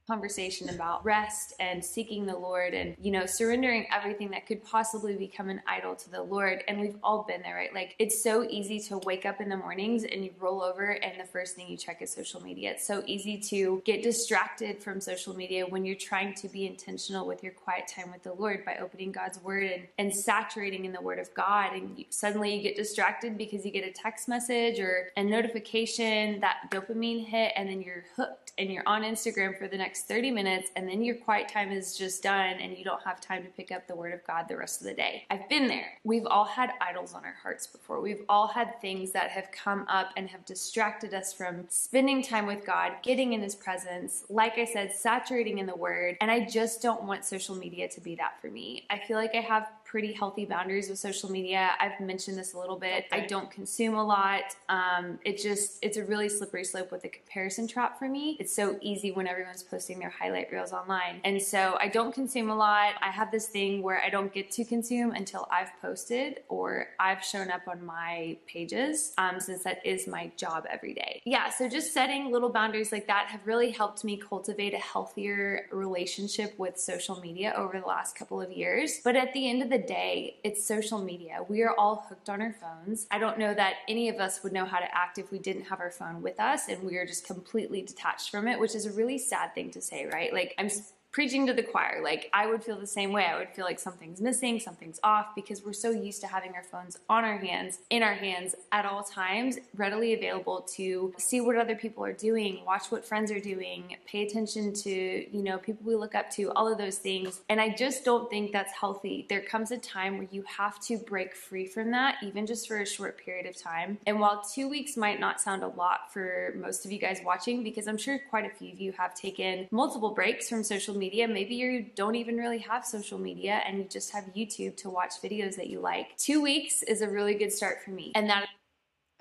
Conversation 0.08 0.70
about 0.70 1.04
rest 1.04 1.54
and 1.60 1.84
seeking 1.84 2.26
the 2.26 2.36
Lord 2.36 2.74
and, 2.74 2.96
you 3.00 3.12
know, 3.12 3.26
surrendering 3.26 3.88
everything 3.94 4.30
that 4.32 4.46
could 4.46 4.64
possibly 4.64 5.16
become 5.16 5.50
an 5.50 5.62
idol 5.68 5.96
to 5.96 6.12
the 6.12 6.22
Lord. 6.22 6.64
And 6.68 6.80
we've 6.80 6.98
all 7.04 7.24
been 7.28 7.42
there, 7.42 7.56
right? 7.56 7.74
Like 7.74 7.96
it's 8.00 8.22
so 8.24 8.44
easy 8.50 8.80
to 8.82 9.00
wake 9.00 9.26
up 9.26 9.42
in 9.42 9.50
the 9.50 9.58
mornings 9.58 10.04
and 10.04 10.24
you 10.24 10.32
roll 10.40 10.62
over 10.62 10.92
and 10.92 11.20
the 11.20 11.26
first 11.26 11.56
thing 11.56 11.68
you 11.68 11.78
check 11.78 12.02
is 12.02 12.12
social 12.14 12.42
media. 12.42 12.72
It's 12.72 12.86
so 12.86 13.04
easy 13.06 13.38
to 13.50 13.82
get 13.86 14.04
distracted 14.04 14.82
from 14.82 15.02
social 15.02 15.36
media 15.36 15.66
when 15.66 15.86
you're 15.86 15.96
trying 15.96 16.34
to 16.36 16.48
be 16.48 16.66
intentional 16.68 17.26
with 17.26 17.44
your 17.44 17.54
quiet 17.54 17.88
time 17.88 18.12
with 18.12 18.24
the 18.24 18.34
Lord 18.34 18.64
by 18.66 18.78
opening 18.78 19.12
God's 19.12 19.42
word 19.42 19.64
and, 19.64 19.88
and 19.98 20.16
saturating 20.16 20.86
in 20.86 20.92
the 20.92 21.02
word 21.02 21.20
of 21.20 21.34
God. 21.34 21.74
And 21.74 21.98
you, 21.98 22.06
suddenly 22.10 22.56
you 22.56 22.62
get 22.62 22.76
distracted 22.76 23.38
because 23.38 23.66
you 23.66 23.72
get 23.72 23.86
a 23.86 23.92
text 23.92 24.28
message 24.28 24.80
or 24.80 25.10
a 25.18 25.24
notification, 25.24 26.40
that 26.42 26.70
dopamine 26.70 27.26
hit, 27.26 27.54
and 27.56 27.70
then 27.70 27.82
you're 27.82 28.06
hooked 28.16 28.45
and 28.58 28.72
you're 28.72 28.84
on 28.86 29.04
Instagram 29.04 29.58
for 29.58 29.68
the 29.68 29.78
next 29.78 29.96
next 29.96 30.08
30 30.08 30.32
minutes 30.32 30.72
and 30.76 30.90
then 30.90 31.02
your 31.02 31.16
quiet 31.16 31.48
time 31.48 31.72
is 31.72 31.98
just 31.98 32.22
done 32.22 32.58
and 32.60 32.78
you 32.78 32.84
don't 32.84 33.02
have 33.04 33.22
time 33.22 33.44
to 33.44 33.50
pick 33.50 33.72
up 33.72 33.88
the 33.88 33.96
word 33.96 34.14
of 34.14 34.26
God 34.28 34.46
the 34.50 34.58
rest 34.58 34.82
of 34.82 34.88
the 34.88 34.94
day. 34.94 35.24
I've 35.30 35.48
been 35.48 35.68
there. 35.68 35.94
We've 36.04 36.26
all 36.26 36.44
had 36.44 36.72
idols 36.82 37.14
on 37.14 37.24
our 37.24 37.36
hearts 37.42 37.66
before. 37.66 38.02
We've 38.02 38.24
all 38.28 38.48
had 38.48 38.82
things 38.82 39.12
that 39.12 39.30
have 39.30 39.52
come 39.52 39.86
up 39.88 40.10
and 40.18 40.28
have 40.28 40.44
distracted 40.44 41.14
us 41.14 41.32
from 41.32 41.66
spending 41.70 42.22
time 42.22 42.46
with 42.46 42.66
God, 42.66 42.94
getting 43.04 43.32
in 43.32 43.42
his 43.42 43.56
presence, 43.56 44.26
like 44.30 44.58
I 44.58 44.66
said, 44.66 44.92
saturating 44.92 45.60
in 45.60 45.66
the 45.66 45.76
word. 45.76 46.18
And 46.20 46.30
I 46.30 46.46
just 46.46 46.82
don't 46.82 47.04
want 47.04 47.24
social 47.24 47.56
media 47.56 47.88
to 47.88 48.02
be 48.02 48.16
that 48.16 48.42
for 48.42 48.48
me. 48.48 48.86
I 48.90 49.00
feel 49.00 49.18
like 49.18 49.34
I 49.34 49.42
have 49.42 49.70
pretty 49.96 50.12
healthy 50.12 50.44
boundaries 50.44 50.90
with 50.90 51.00
social 51.00 51.32
media. 51.32 51.72
I've 51.80 51.98
mentioned 52.02 52.38
this 52.38 52.54
a 52.54 52.60
little 52.60 52.76
bit. 52.76 53.06
Okay. 53.06 53.22
I 53.24 53.26
don't 53.28 53.50
consume 53.50 53.96
a 53.96 54.04
lot. 54.04 54.54
Um, 54.68 55.20
it 55.24 55.42
just 55.42 55.80
it's 55.82 55.96
a 55.96 56.04
really 56.04 56.28
slippery 56.28 56.66
slope 56.66 56.92
with 56.92 57.04
the 57.04 57.08
comparison 57.08 57.66
trap 57.66 57.98
for 57.98 58.10
me. 58.10 58.36
It's 58.38 58.54
so 58.54 58.78
easy 58.82 59.12
when 59.12 59.26
everyone's 59.26 59.64
posting 59.64 59.98
their 60.00 60.10
highlight 60.10 60.52
reels 60.52 60.74
online, 60.74 61.22
and 61.24 61.42
so 61.42 61.78
I 61.80 61.88
don't 61.88 62.14
consume 62.14 62.50
a 62.50 62.56
lot. 62.58 62.96
I 63.02 63.10
have 63.10 63.32
this 63.32 63.48
thing 63.48 63.82
where 63.84 64.02
I 64.02 64.10
don't 64.10 64.34
get 64.34 64.52
to 64.52 64.66
consume 64.66 65.12
until 65.12 65.48
I've 65.50 65.72
posted 65.82 66.42
or 66.50 66.88
I've 67.00 67.24
shown 67.24 67.50
up 67.50 67.62
on 67.66 67.86
my 67.86 68.36
pages, 68.48 69.14
um, 69.18 69.40
since 69.40 69.64
that 69.64 69.80
is 69.86 70.08
my 70.08 70.30
job 70.36 70.66
every 70.70 70.94
day. 70.94 71.22
Yeah, 71.24 71.50
so 71.52 71.70
just 71.70 71.94
setting 71.94 72.34
little 72.34 72.50
boundaries 72.50 72.92
like 72.92 73.08
that 73.08 73.28
have 73.28 73.48
really 73.48 73.72
helped 73.72 74.04
me 74.04 74.18
cultivate 74.18 74.74
a 74.74 74.78
healthier 74.94 75.68
relationship 75.72 76.54
with 76.60 76.78
social 76.78 77.22
media 77.22 77.54
over 77.56 77.80
the 77.80 77.88
last 77.88 78.18
couple 78.18 78.42
of 78.42 78.52
years. 78.52 79.00
But 79.02 79.16
at 79.16 79.32
the 79.32 79.50
end 79.50 79.64
of 79.64 79.70
the 79.70 79.85
day, 79.86 80.38
it's 80.44 80.66
social 80.66 81.00
media. 81.00 81.40
We 81.48 81.62
are 81.64 81.74
all 81.78 82.06
hooked 82.10 82.30
on 82.30 82.42
our 82.42 82.54
phones. 82.54 83.08
I 83.12 83.20
don't 83.20 83.38
know 83.38 83.54
that 83.54 83.76
any 83.88 84.10
of 84.10 84.18
us 84.18 84.44
would 84.44 84.54
know 84.54 84.66
how 84.66 84.80
to 84.80 84.96
act 84.96 85.18
if 85.18 85.32
we 85.32 85.40
didn't 85.40 85.64
have 85.66 85.80
our 85.80 85.92
phone 85.92 86.22
with 86.22 86.40
us 86.40 86.68
and 86.68 86.84
we 86.84 86.98
are 86.98 87.06
just 87.06 87.26
completely 87.26 87.82
detached 87.82 88.30
from 88.30 88.48
it, 88.48 88.60
which 88.60 88.76
is 88.76 88.86
a 88.86 88.92
really 88.92 89.18
sad 89.18 89.54
thing 89.54 89.72
to 89.72 89.82
say, 89.82 90.06
right? 90.06 90.34
Like, 90.34 90.54
I'm 90.58 90.70
preaching 91.16 91.48
to 91.48 91.54
the 91.54 91.64
choir. 91.64 92.02
Like 92.04 92.30
I 92.34 92.46
would 92.46 92.62
feel 92.62 92.78
the 92.78 92.86
same 92.86 93.14
way. 93.14 93.26
I 93.26 93.38
would 93.38 93.48
feel 93.52 93.64
like 93.64 93.80
something's 93.80 94.20
missing, 94.20 94.60
something's 94.60 95.00
off 95.02 95.28
because 95.34 95.64
we're 95.64 95.72
so 95.72 95.90
used 95.90 96.20
to 96.20 96.28
having 96.28 96.56
our 96.56 96.64
phones 96.64 96.98
on 97.10 97.24
our 97.24 97.38
hands, 97.38 97.80
in 97.90 98.04
our 98.04 98.16
hands 98.16 98.54
at 98.74 98.86
all 98.86 99.02
times, 99.02 99.58
readily 99.78 100.14
available 100.14 100.68
to 100.76 101.14
see 101.18 101.40
what 101.40 101.56
other 101.56 101.74
people 101.74 102.04
are 102.04 102.12
doing, 102.12 102.60
watch 102.66 102.92
what 102.92 103.06
friends 103.06 103.32
are 103.32 103.40
doing, 103.40 103.96
pay 104.06 104.26
attention 104.28 104.74
to, 104.74 104.90
you 104.90 105.42
know, 105.42 105.58
people 105.58 105.86
we 105.86 105.96
look 105.96 106.16
up 106.16 106.30
to, 106.32 106.52
all 106.52 106.70
of 106.70 106.78
those 106.78 106.98
things. 106.98 107.40
And 107.48 107.62
I 107.62 107.70
just 107.70 108.04
don't 108.04 108.30
think 108.30 108.52
that's 108.52 108.74
healthy. 108.74 109.26
There 109.30 109.40
comes 109.40 109.72
a 109.72 109.78
time 109.78 110.18
where 110.18 110.28
you 110.30 110.44
have 110.58 110.82
to 110.88 110.98
break 110.98 111.34
free 111.34 111.66
from 111.66 111.92
that, 111.92 112.16
even 112.24 112.46
just 112.46 112.68
for 112.68 112.82
a 112.82 112.86
short 112.86 113.18
period 113.24 113.46
of 113.46 113.56
time. 113.56 114.00
And 114.06 114.20
while 114.20 114.44
2 114.54 114.68
weeks 114.68 114.98
might 114.98 115.22
not 115.22 115.40
sound 115.40 115.64
a 115.64 115.70
lot 115.70 116.12
for 116.12 116.54
most 116.60 116.84
of 116.84 116.92
you 116.92 117.00
guys 117.00 117.22
watching 117.24 117.64
because 117.64 117.88
I'm 117.88 117.98
sure 117.98 118.20
quite 118.30 118.46
a 118.46 118.54
few 118.54 118.74
of 118.74 118.82
you 118.82 118.92
have 118.92 119.16
taken 119.16 119.70
multiple 119.72 120.10
breaks 120.10 120.50
from 120.50 120.62
social 120.62 120.94
media 120.94 121.05
media. 121.06 121.28
Maybe 121.28 121.56
you 121.56 121.86
don't 121.96 122.16
even 122.16 122.36
really 122.36 122.58
have 122.60 122.84
social 122.84 123.20
media 123.20 123.62
and 123.66 123.78
you 123.78 123.84
just 123.84 124.12
have 124.12 124.26
YouTube 124.36 124.76
to 124.78 124.90
watch 124.90 125.22
videos 125.24 125.56
that 125.56 125.68
you 125.68 125.80
like. 125.80 126.18
Two 126.18 126.42
weeks 126.42 126.82
is 126.84 127.02
a 127.02 127.10
really 127.10 127.36
good 127.36 127.52
start 127.52 127.84
for 127.84 127.92
me. 127.92 128.12
And 128.16 128.28
that. 128.30 128.48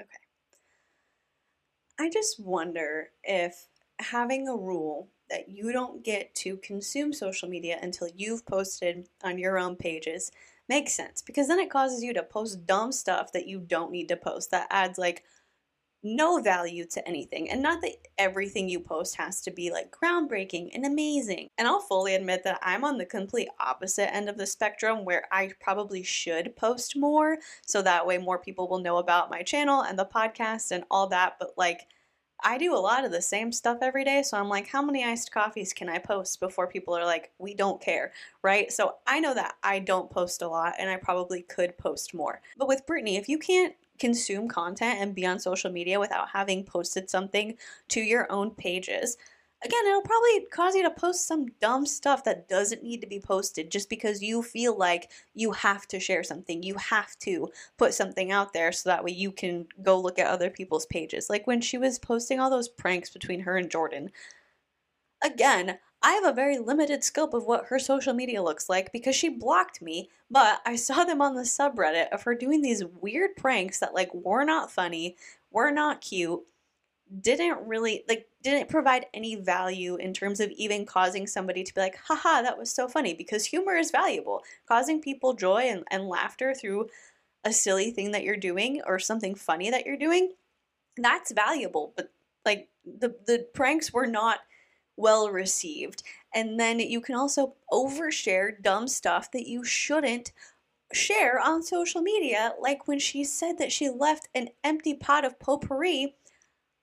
Okay. 0.00 0.10
I 1.98 2.08
just 2.10 2.40
wonder 2.40 3.10
if 3.22 3.68
having 3.98 4.48
a 4.48 4.56
rule 4.56 5.08
that 5.28 5.48
you 5.48 5.72
don't 5.72 6.02
get 6.02 6.34
to 6.36 6.56
consume 6.58 7.12
social 7.12 7.48
media 7.48 7.78
until 7.82 8.08
you've 8.16 8.46
posted 8.46 9.08
on 9.22 9.38
your 9.38 9.58
own 9.58 9.76
pages 9.76 10.32
makes 10.68 10.92
sense 10.92 11.20
because 11.20 11.48
then 11.48 11.58
it 11.58 11.70
causes 11.70 12.02
you 12.02 12.14
to 12.14 12.22
post 12.22 12.66
dumb 12.66 12.90
stuff 12.92 13.30
that 13.32 13.46
you 13.46 13.60
don't 13.60 13.92
need 13.92 14.08
to 14.08 14.16
post 14.16 14.50
that 14.50 14.66
adds 14.70 14.98
like 14.98 15.22
no 16.04 16.40
value 16.40 16.84
to 16.84 17.08
anything. 17.08 17.50
And 17.50 17.62
not 17.62 17.80
that 17.80 17.96
everything 18.18 18.68
you 18.68 18.78
post 18.78 19.16
has 19.16 19.40
to 19.42 19.50
be 19.50 19.72
like 19.72 19.90
groundbreaking 19.90 20.70
and 20.74 20.84
amazing. 20.84 21.48
And 21.58 21.66
I'll 21.66 21.80
fully 21.80 22.14
admit 22.14 22.44
that 22.44 22.60
I'm 22.62 22.84
on 22.84 22.98
the 22.98 23.06
complete 23.06 23.48
opposite 23.58 24.14
end 24.14 24.28
of 24.28 24.36
the 24.36 24.46
spectrum 24.46 25.04
where 25.04 25.24
I 25.32 25.52
probably 25.60 26.02
should 26.02 26.54
post 26.56 26.94
more 26.96 27.38
so 27.66 27.82
that 27.82 28.06
way 28.06 28.18
more 28.18 28.38
people 28.38 28.68
will 28.68 28.78
know 28.78 28.98
about 28.98 29.30
my 29.30 29.42
channel 29.42 29.82
and 29.82 29.98
the 29.98 30.04
podcast 30.04 30.70
and 30.70 30.84
all 30.90 31.06
that. 31.08 31.36
But 31.40 31.54
like, 31.56 31.86
I 32.42 32.58
do 32.58 32.74
a 32.74 32.76
lot 32.76 33.06
of 33.06 33.10
the 33.10 33.22
same 33.22 33.52
stuff 33.52 33.78
every 33.80 34.04
day, 34.04 34.22
so 34.22 34.36
I'm 34.36 34.50
like, 34.50 34.68
how 34.68 34.82
many 34.82 35.02
iced 35.02 35.32
coffees 35.32 35.72
can 35.72 35.88
I 35.88 35.98
post 35.98 36.40
before 36.40 36.66
people 36.66 36.94
are 36.94 37.04
like, 37.06 37.32
we 37.38 37.54
don't 37.54 37.80
care, 37.80 38.12
right? 38.42 38.70
So 38.70 38.96
I 39.06 39.18
know 39.20 39.32
that 39.32 39.54
I 39.62 39.78
don't 39.78 40.10
post 40.10 40.42
a 40.42 40.48
lot 40.48 40.74
and 40.78 40.90
I 40.90 40.96
probably 40.96 41.42
could 41.42 41.78
post 41.78 42.12
more. 42.12 42.42
But 42.58 42.68
with 42.68 42.86
Brittany, 42.86 43.16
if 43.16 43.30
you 43.30 43.38
can't 43.38 43.74
consume 43.98 44.48
content 44.48 45.00
and 45.00 45.14
be 45.14 45.26
on 45.26 45.38
social 45.38 45.70
media 45.70 46.00
without 46.00 46.28
having 46.30 46.64
posted 46.64 47.08
something 47.08 47.56
to 47.88 48.00
your 48.00 48.30
own 48.30 48.50
pages. 48.50 49.16
Again, 49.64 49.86
it'll 49.86 50.02
probably 50.02 50.46
cause 50.52 50.74
you 50.74 50.82
to 50.82 50.90
post 50.90 51.26
some 51.26 51.46
dumb 51.58 51.86
stuff 51.86 52.22
that 52.24 52.48
doesn't 52.48 52.82
need 52.82 53.00
to 53.00 53.06
be 53.06 53.18
posted 53.18 53.70
just 53.70 53.88
because 53.88 54.22
you 54.22 54.42
feel 54.42 54.76
like 54.76 55.10
you 55.32 55.52
have 55.52 55.88
to 55.88 55.98
share 55.98 56.22
something. 56.22 56.62
You 56.62 56.74
have 56.74 57.18
to 57.20 57.50
put 57.78 57.94
something 57.94 58.30
out 58.30 58.52
there 58.52 58.72
so 58.72 58.90
that 58.90 59.02
way 59.02 59.12
you 59.12 59.32
can 59.32 59.66
go 59.82 59.98
look 59.98 60.18
at 60.18 60.26
other 60.26 60.50
people's 60.50 60.84
pages. 60.84 61.30
Like 61.30 61.46
when 61.46 61.62
she 61.62 61.78
was 61.78 61.98
posting 61.98 62.40
all 62.40 62.50
those 62.50 62.68
pranks 62.68 63.08
between 63.08 63.40
her 63.40 63.56
and 63.56 63.70
Jordan. 63.70 64.10
Again, 65.22 65.78
I 66.04 66.12
have 66.12 66.24
a 66.24 66.34
very 66.34 66.58
limited 66.58 67.02
scope 67.02 67.32
of 67.32 67.46
what 67.46 67.68
her 67.68 67.78
social 67.78 68.12
media 68.12 68.42
looks 68.42 68.68
like 68.68 68.92
because 68.92 69.16
she 69.16 69.30
blocked 69.30 69.80
me, 69.80 70.10
but 70.30 70.60
I 70.66 70.76
saw 70.86 71.04
them 71.04 71.22
on 71.22 71.34
the 71.34 71.42
subreddit 71.42 72.10
of 72.10 72.22
her 72.24 72.34
doing 72.34 72.60
these 72.60 72.84
weird 72.84 73.36
pranks 73.36 73.80
that 73.80 73.94
like 73.94 74.14
were 74.14 74.44
not 74.44 74.70
funny, 74.70 75.16
were 75.50 75.70
not 75.70 76.02
cute, 76.02 76.42
didn't 77.22 77.66
really 77.66 78.04
like 78.06 78.28
didn't 78.42 78.68
provide 78.68 79.06
any 79.14 79.34
value 79.34 79.96
in 79.96 80.12
terms 80.12 80.40
of 80.40 80.50
even 80.52 80.84
causing 80.84 81.26
somebody 81.26 81.64
to 81.64 81.74
be 81.74 81.80
like, 81.80 81.96
haha, 81.96 82.42
that 82.42 82.58
was 82.58 82.70
so 82.70 82.86
funny 82.86 83.14
because 83.14 83.46
humor 83.46 83.74
is 83.74 83.90
valuable. 83.90 84.42
Causing 84.68 85.00
people 85.00 85.32
joy 85.32 85.62
and, 85.62 85.84
and 85.90 86.06
laughter 86.06 86.54
through 86.54 86.88
a 87.44 87.52
silly 87.52 87.90
thing 87.90 88.10
that 88.10 88.24
you're 88.24 88.36
doing 88.36 88.82
or 88.86 88.98
something 88.98 89.34
funny 89.34 89.70
that 89.70 89.86
you're 89.86 89.96
doing, 89.96 90.34
that's 90.98 91.32
valuable. 91.32 91.94
But 91.96 92.10
like 92.44 92.68
the 92.84 93.14
the 93.26 93.46
pranks 93.54 93.90
were 93.90 94.06
not 94.06 94.40
well 94.96 95.30
received. 95.30 96.02
And 96.34 96.58
then 96.58 96.80
you 96.80 97.00
can 97.00 97.14
also 97.14 97.54
overshare 97.72 98.60
dumb 98.62 98.88
stuff 98.88 99.30
that 99.32 99.46
you 99.46 99.64
shouldn't 99.64 100.32
share 100.92 101.40
on 101.40 101.62
social 101.62 102.02
media, 102.02 102.52
like 102.60 102.86
when 102.86 102.98
she 102.98 103.24
said 103.24 103.58
that 103.58 103.72
she 103.72 103.88
left 103.88 104.28
an 104.34 104.48
empty 104.62 104.94
pot 104.94 105.24
of 105.24 105.38
potpourri 105.38 106.14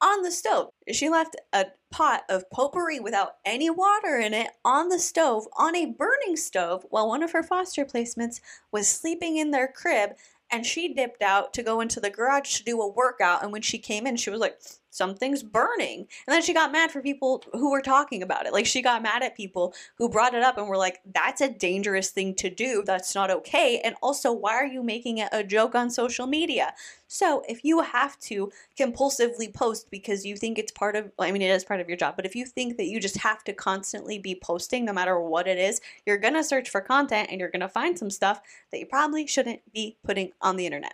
on 0.02 0.24
the 0.24 0.32
stove. 0.32 0.70
She 0.92 1.10
left 1.10 1.36
a 1.54 1.68
pot 1.92 2.24
of 2.28 2.50
potpourri 2.50 3.00
without 3.00 3.36
any 3.46 3.70
water 3.70 4.18
in 4.18 4.34
it 4.34 4.50
on 4.66 4.90
the 4.90 5.00
stove, 5.00 5.48
on 5.58 5.76
a 5.76 5.86
burning 5.86 6.36
stove, 6.36 6.86
while 6.90 7.08
one 7.08 7.24
of 7.24 7.32
her 7.32 7.44
foster 7.44 7.86
placements 7.86 8.42
was 8.72 8.88
sleeping 8.88 9.38
in 9.38 9.52
their 9.52 9.68
crib. 9.68 10.12
And 10.54 10.66
she 10.66 10.94
dipped 10.94 11.22
out 11.22 11.54
to 11.54 11.64
go 11.64 11.80
into 11.80 12.02
the 12.02 12.10
garage 12.10 12.58
to 12.58 12.64
do 12.64 12.82
a 12.82 12.88
workout. 12.88 13.42
And 13.42 13.54
when 13.54 13.62
she 13.62 13.78
came 13.78 14.06
in, 14.06 14.18
she 14.18 14.30
was 14.30 14.42
like, 14.42 14.60
something's 14.92 15.42
burning. 15.42 16.00
And 16.00 16.34
then 16.34 16.42
she 16.44 16.54
got 16.54 16.72
mad 16.72 16.92
for 16.92 17.02
people 17.02 17.44
who 17.54 17.72
were 17.72 17.82
talking 17.82 18.22
about 18.22 18.46
it. 18.46 18.54
Like 18.54 18.66
she 18.66 18.82
got 18.82 19.02
mad 19.02 19.24
at 19.24 19.36
people 19.36 19.74
who 19.98 20.10
brought 20.10 20.36
it 20.36 20.44
up 20.44 20.58
and 20.58 20.68
were 20.68 20.78
like, 20.78 21.02
that's 21.12 21.42
a 21.42 21.50
dangerous 21.50 22.12
thing 22.12 22.36
to 22.36 22.50
do. 22.50 22.84
That's 22.86 23.16
not 23.16 23.32
okay. 23.32 23.82
And 23.84 23.96
also, 24.02 24.32
why 24.32 24.54
are 24.54 24.66
you 24.66 24.84
making 24.84 25.18
it 25.18 25.30
a 25.32 25.44
joke 25.44 25.74
on 25.74 25.90
social 25.90 26.28
media? 26.28 26.74
So 27.08 27.44
if 27.50 27.66
you 27.66 27.82
have 27.82 28.18
to 28.20 28.52
compulsively 28.80 29.54
post 29.54 29.92
because 29.92 30.26
you 30.26 30.36
think 30.36 30.58
it's 30.58 30.72
part 30.72 30.96
of, 30.96 31.12
I 31.20 31.32
mean, 31.32 31.42
it 31.42 31.50
is 31.50 31.66
part 31.66 31.82
of 31.82 31.90
your 31.90 31.98
job, 31.98 32.16
but 32.16 32.26
if 32.26 32.36
you 32.36 32.46
think 32.46 32.78
that 32.78 32.86
you 32.86 33.00
just 33.00 33.18
have 33.18 33.44
to 33.46 33.54
constantly 33.54 34.20
be 34.20 34.36
posting 34.36 34.86
no 34.86 34.94
matter 34.94 35.20
what 35.20 35.48
it 35.48 35.58
is, 35.58 35.82
you're 36.06 36.18
going 36.18 36.36
to 36.36 36.44
search 36.44 36.70
for 36.70 36.80
content 36.80 37.30
and 37.30 37.40
you're 37.40 37.50
going 37.50 37.62
to 37.62 37.68
find 37.68 37.98
some 37.98 38.10
stuff 38.10 38.42
that 38.72 38.80
you 38.80 38.86
probably 38.86 39.28
shouldn't 39.28 39.62
be 39.74 39.98
putting 40.04 40.32
on 40.42 40.56
the 40.56 40.66
internet 40.66 40.94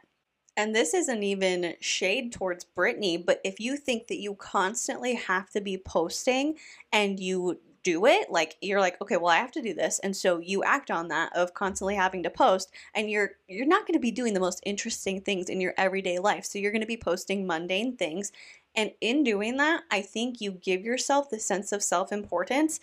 and 0.57 0.75
this 0.75 0.95
isn't 0.95 1.23
even 1.23 1.75
shade 1.79 2.33
towards 2.33 2.65
Brittany, 2.65 3.15
but 3.15 3.39
if 3.45 3.59
you 3.59 3.77
think 3.77 4.07
that 4.07 4.19
you 4.19 4.33
constantly 4.33 5.13
have 5.13 5.51
to 5.51 5.61
be 5.61 5.77
posting 5.77 6.55
and 6.91 7.19
you 7.19 7.59
do 7.83 8.05
it 8.05 8.29
like 8.29 8.57
you're 8.59 8.81
like 8.81 8.99
okay 9.01 9.15
well 9.15 9.29
i 9.29 9.37
have 9.37 9.51
to 9.51 9.61
do 9.61 9.73
this. 9.73 9.99
And 9.99 10.13
so 10.13 10.39
you 10.39 10.61
act 10.63 10.91
on 10.91 11.07
that 11.07 11.33
of 11.33 11.53
constantly 11.53 11.95
having 11.95 12.21
to 12.23 12.29
post 12.29 12.69
and 12.93 13.09
you're 13.09 13.31
you're 13.47 13.65
not 13.67 13.87
going 13.87 13.93
to 13.93 13.99
be 13.99 14.11
doing 14.11 14.33
the 14.33 14.41
most 14.41 14.59
interesting 14.65 15.21
things 15.21 15.47
in 15.47 15.61
your 15.61 15.73
everyday 15.77 16.19
life. 16.19 16.43
So 16.43 16.59
you're 16.59 16.73
going 16.73 16.81
to 16.81 16.87
be 16.87 16.97
posting 16.97 17.47
mundane 17.47 17.95
things. 17.95 18.33
And 18.75 18.91
in 18.99 19.23
doing 19.23 19.55
that, 19.57 19.83
I 19.89 20.01
think 20.01 20.41
you 20.41 20.51
give 20.51 20.83
yourself 20.83 21.29
the 21.29 21.39
sense 21.39 21.71
of 21.71 21.81
self 21.81 22.11
importance 22.11 22.81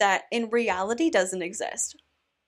that 0.00 0.24
in 0.32 0.50
reality 0.50 1.08
doesn't 1.10 1.42
exist. 1.42 1.96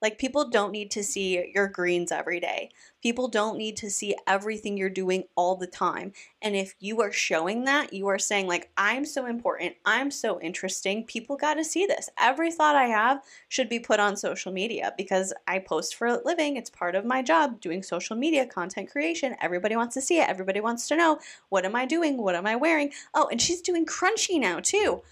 Like, 0.01 0.19
people 0.19 0.49
don't 0.49 0.73
need 0.73 0.91
to 0.93 1.03
see 1.03 1.51
your 1.55 1.69
greens 1.69 2.13
every 2.13 2.41
day. 2.41 2.71
People 3.03 3.29
don't 3.29 3.57
need 3.57 3.77
to 3.79 3.91
see 3.91 4.17
everything 4.27 4.77
you're 4.77 4.91
doing 4.91 5.25
all 5.37 5.57
the 5.57 5.67
time. 5.67 6.13
And 6.43 6.57
if 6.57 6.75
you 6.81 7.01
are 7.01 7.13
showing 7.13 7.65
that, 7.65 7.93
you 7.93 8.09
are 8.09 8.19
saying, 8.19 8.47
like, 8.47 8.71
I'm 8.77 9.05
so 9.05 9.27
important, 9.27 9.77
I'm 9.85 10.11
so 10.11 10.41
interesting, 10.41 11.05
people 11.05 11.37
got 11.37 11.55
to 11.55 11.65
see 11.65 11.87
this. 11.87 12.11
Every 12.19 12.51
thought 12.51 12.77
I 12.77 12.87
have 12.87 13.23
should 13.49 13.69
be 13.69 13.79
put 13.79 14.01
on 14.01 14.17
social 14.17 14.53
media 14.53 14.95
because 14.97 15.33
I 15.47 15.61
post 15.61 15.95
for 15.95 16.07
a 16.07 16.21
living. 16.25 16.57
It's 16.57 16.71
part 16.71 16.95
of 16.95 17.05
my 17.05 17.23
job 17.23 17.61
doing 17.61 17.83
social 17.83 18.17
media 18.17 18.47
content 18.47 18.91
creation. 18.91 19.37
Everybody 19.41 19.77
wants 19.77 19.95
to 19.95 20.01
see 20.01 20.19
it, 20.21 20.29
everybody 20.29 20.61
wants 20.61 20.89
to 20.89 20.97
know 20.97 21.19
what 21.49 21.65
am 21.65 21.77
I 21.77 21.87
doing? 21.87 22.17
What 22.17 22.35
am 22.35 22.47
I 22.47 22.57
wearing? 22.57 22.93
Oh, 23.15 23.29
and 23.31 23.41
she's 23.41 23.61
doing 23.61 23.87
Crunchi 23.87 24.41
now, 24.41 24.61
too. 24.61 25.03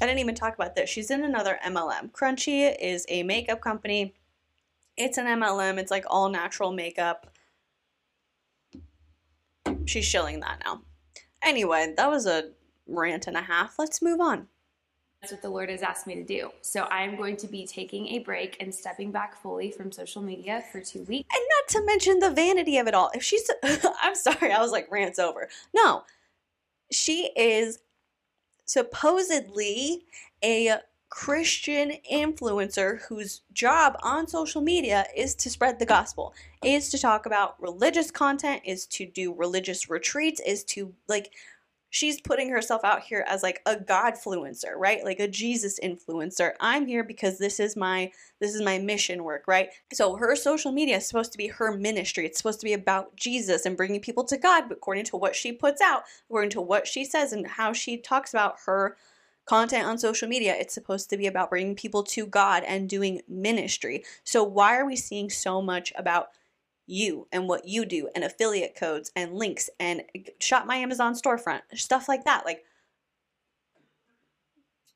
I 0.00 0.06
didn't 0.06 0.20
even 0.20 0.34
talk 0.34 0.54
about 0.54 0.74
this. 0.74 0.88
She's 0.88 1.10
in 1.10 1.22
another 1.24 1.58
MLM. 1.64 2.10
Crunchi 2.12 2.74
is 2.80 3.04
a 3.08 3.22
makeup 3.22 3.60
company. 3.60 4.14
It's 4.96 5.18
an 5.18 5.26
MLM. 5.26 5.78
It's 5.78 5.90
like 5.90 6.04
all 6.08 6.28
natural 6.28 6.72
makeup. 6.72 7.30
She's 9.86 10.04
shilling 10.04 10.40
that 10.40 10.62
now. 10.64 10.82
Anyway, 11.42 11.94
that 11.96 12.10
was 12.10 12.26
a 12.26 12.50
rant 12.86 13.26
and 13.26 13.36
a 13.36 13.42
half. 13.42 13.78
Let's 13.78 14.02
move 14.02 14.20
on. 14.20 14.48
That's 15.20 15.32
what 15.32 15.42
the 15.42 15.50
Lord 15.50 15.68
has 15.68 15.82
asked 15.82 16.06
me 16.06 16.14
to 16.14 16.24
do. 16.24 16.50
So 16.62 16.84
I'm 16.84 17.14
going 17.14 17.36
to 17.38 17.46
be 17.46 17.66
taking 17.66 18.08
a 18.08 18.20
break 18.20 18.56
and 18.58 18.74
stepping 18.74 19.12
back 19.12 19.36
fully 19.36 19.70
from 19.70 19.92
social 19.92 20.22
media 20.22 20.64
for 20.72 20.80
two 20.80 21.02
weeks. 21.02 21.28
And 21.30 21.44
not 21.58 21.68
to 21.68 21.86
mention 21.86 22.20
the 22.20 22.30
vanity 22.30 22.78
of 22.78 22.86
it 22.86 22.94
all. 22.94 23.10
If 23.14 23.22
she's, 23.22 23.50
I'm 24.02 24.14
sorry, 24.14 24.50
I 24.50 24.60
was 24.62 24.72
like, 24.72 24.90
rants 24.90 25.18
over. 25.18 25.48
No, 25.74 26.04
she 26.90 27.30
is 27.36 27.80
supposedly 28.70 30.04
a 30.44 30.76
Christian 31.08 31.94
influencer 32.10 33.00
whose 33.00 33.42
job 33.52 33.96
on 34.00 34.28
social 34.28 34.62
media 34.62 35.06
is 35.16 35.34
to 35.34 35.50
spread 35.50 35.80
the 35.80 35.86
gospel, 35.86 36.32
is 36.64 36.88
to 36.90 36.98
talk 36.98 37.26
about 37.26 37.60
religious 37.60 38.12
content, 38.12 38.62
is 38.64 38.86
to 38.86 39.06
do 39.06 39.34
religious 39.34 39.90
retreats, 39.90 40.40
is 40.46 40.62
to 40.64 40.94
like 41.08 41.32
she's 41.90 42.20
putting 42.20 42.48
herself 42.48 42.84
out 42.84 43.02
here 43.02 43.24
as 43.28 43.42
like 43.42 43.60
a 43.66 43.76
godfluencer, 43.76 44.74
right? 44.76 45.04
Like 45.04 45.20
a 45.20 45.28
Jesus 45.28 45.78
influencer. 45.80 46.52
I'm 46.60 46.86
here 46.86 47.04
because 47.04 47.38
this 47.38 47.60
is 47.60 47.76
my 47.76 48.10
this 48.40 48.54
is 48.54 48.62
my 48.62 48.78
mission 48.78 49.24
work, 49.24 49.44
right? 49.46 49.70
So 49.92 50.16
her 50.16 50.34
social 50.36 50.72
media 50.72 50.96
is 50.96 51.06
supposed 51.06 51.32
to 51.32 51.38
be 51.38 51.48
her 51.48 51.76
ministry. 51.76 52.24
It's 52.24 52.38
supposed 52.38 52.60
to 52.60 52.66
be 52.66 52.72
about 52.72 53.14
Jesus 53.16 53.66
and 53.66 53.76
bringing 53.76 54.00
people 54.00 54.24
to 54.24 54.38
God, 54.38 54.70
according 54.72 55.04
to 55.06 55.16
what 55.16 55.36
she 55.36 55.52
puts 55.52 55.80
out, 55.80 56.04
according 56.28 56.50
to 56.50 56.60
what 56.60 56.86
she 56.86 57.04
says 57.04 57.32
and 57.32 57.46
how 57.46 57.72
she 57.72 57.98
talks 57.98 58.32
about 58.32 58.56
her 58.66 58.96
content 59.46 59.84
on 59.84 59.98
social 59.98 60.28
media, 60.28 60.54
it's 60.56 60.74
supposed 60.74 61.10
to 61.10 61.16
be 61.16 61.26
about 61.26 61.50
bringing 61.50 61.74
people 61.74 62.04
to 62.04 62.24
God 62.24 62.62
and 62.64 62.88
doing 62.88 63.20
ministry. 63.26 64.04
So 64.22 64.44
why 64.44 64.76
are 64.76 64.86
we 64.86 64.94
seeing 64.94 65.28
so 65.28 65.60
much 65.60 65.92
about 65.96 66.28
you 66.90 67.28
and 67.32 67.48
what 67.48 67.66
you 67.66 67.84
do 67.84 68.08
and 68.14 68.24
affiliate 68.24 68.74
codes 68.74 69.10
and 69.14 69.34
links 69.34 69.70
and 69.78 70.02
shop 70.40 70.66
my 70.66 70.76
Amazon 70.76 71.14
storefront, 71.14 71.62
stuff 71.74 72.08
like 72.08 72.24
that. 72.24 72.44
Like 72.44 72.64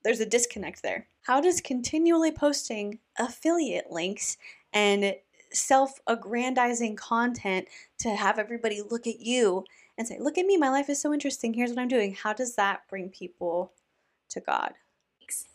there's 0.02 0.20
a 0.20 0.26
disconnect 0.26 0.82
there. 0.82 1.08
How 1.22 1.40
does 1.40 1.60
continually 1.60 2.32
posting 2.32 2.98
affiliate 3.18 3.90
links 3.90 4.36
and 4.72 5.14
self 5.52 6.00
aggrandizing 6.06 6.96
content 6.96 7.66
to 7.98 8.10
have 8.10 8.38
everybody 8.38 8.82
look 8.82 9.06
at 9.06 9.20
you 9.20 9.64
and 9.96 10.06
say, 10.06 10.18
Look 10.18 10.36
at 10.36 10.46
me, 10.46 10.56
my 10.56 10.70
life 10.70 10.90
is 10.90 11.00
so 11.00 11.12
interesting, 11.12 11.54
here's 11.54 11.70
what 11.70 11.78
I'm 11.78 11.88
doing, 11.88 12.14
how 12.14 12.32
does 12.32 12.56
that 12.56 12.82
bring 12.88 13.08
people 13.08 13.72
to 14.30 14.40
God? 14.40 14.74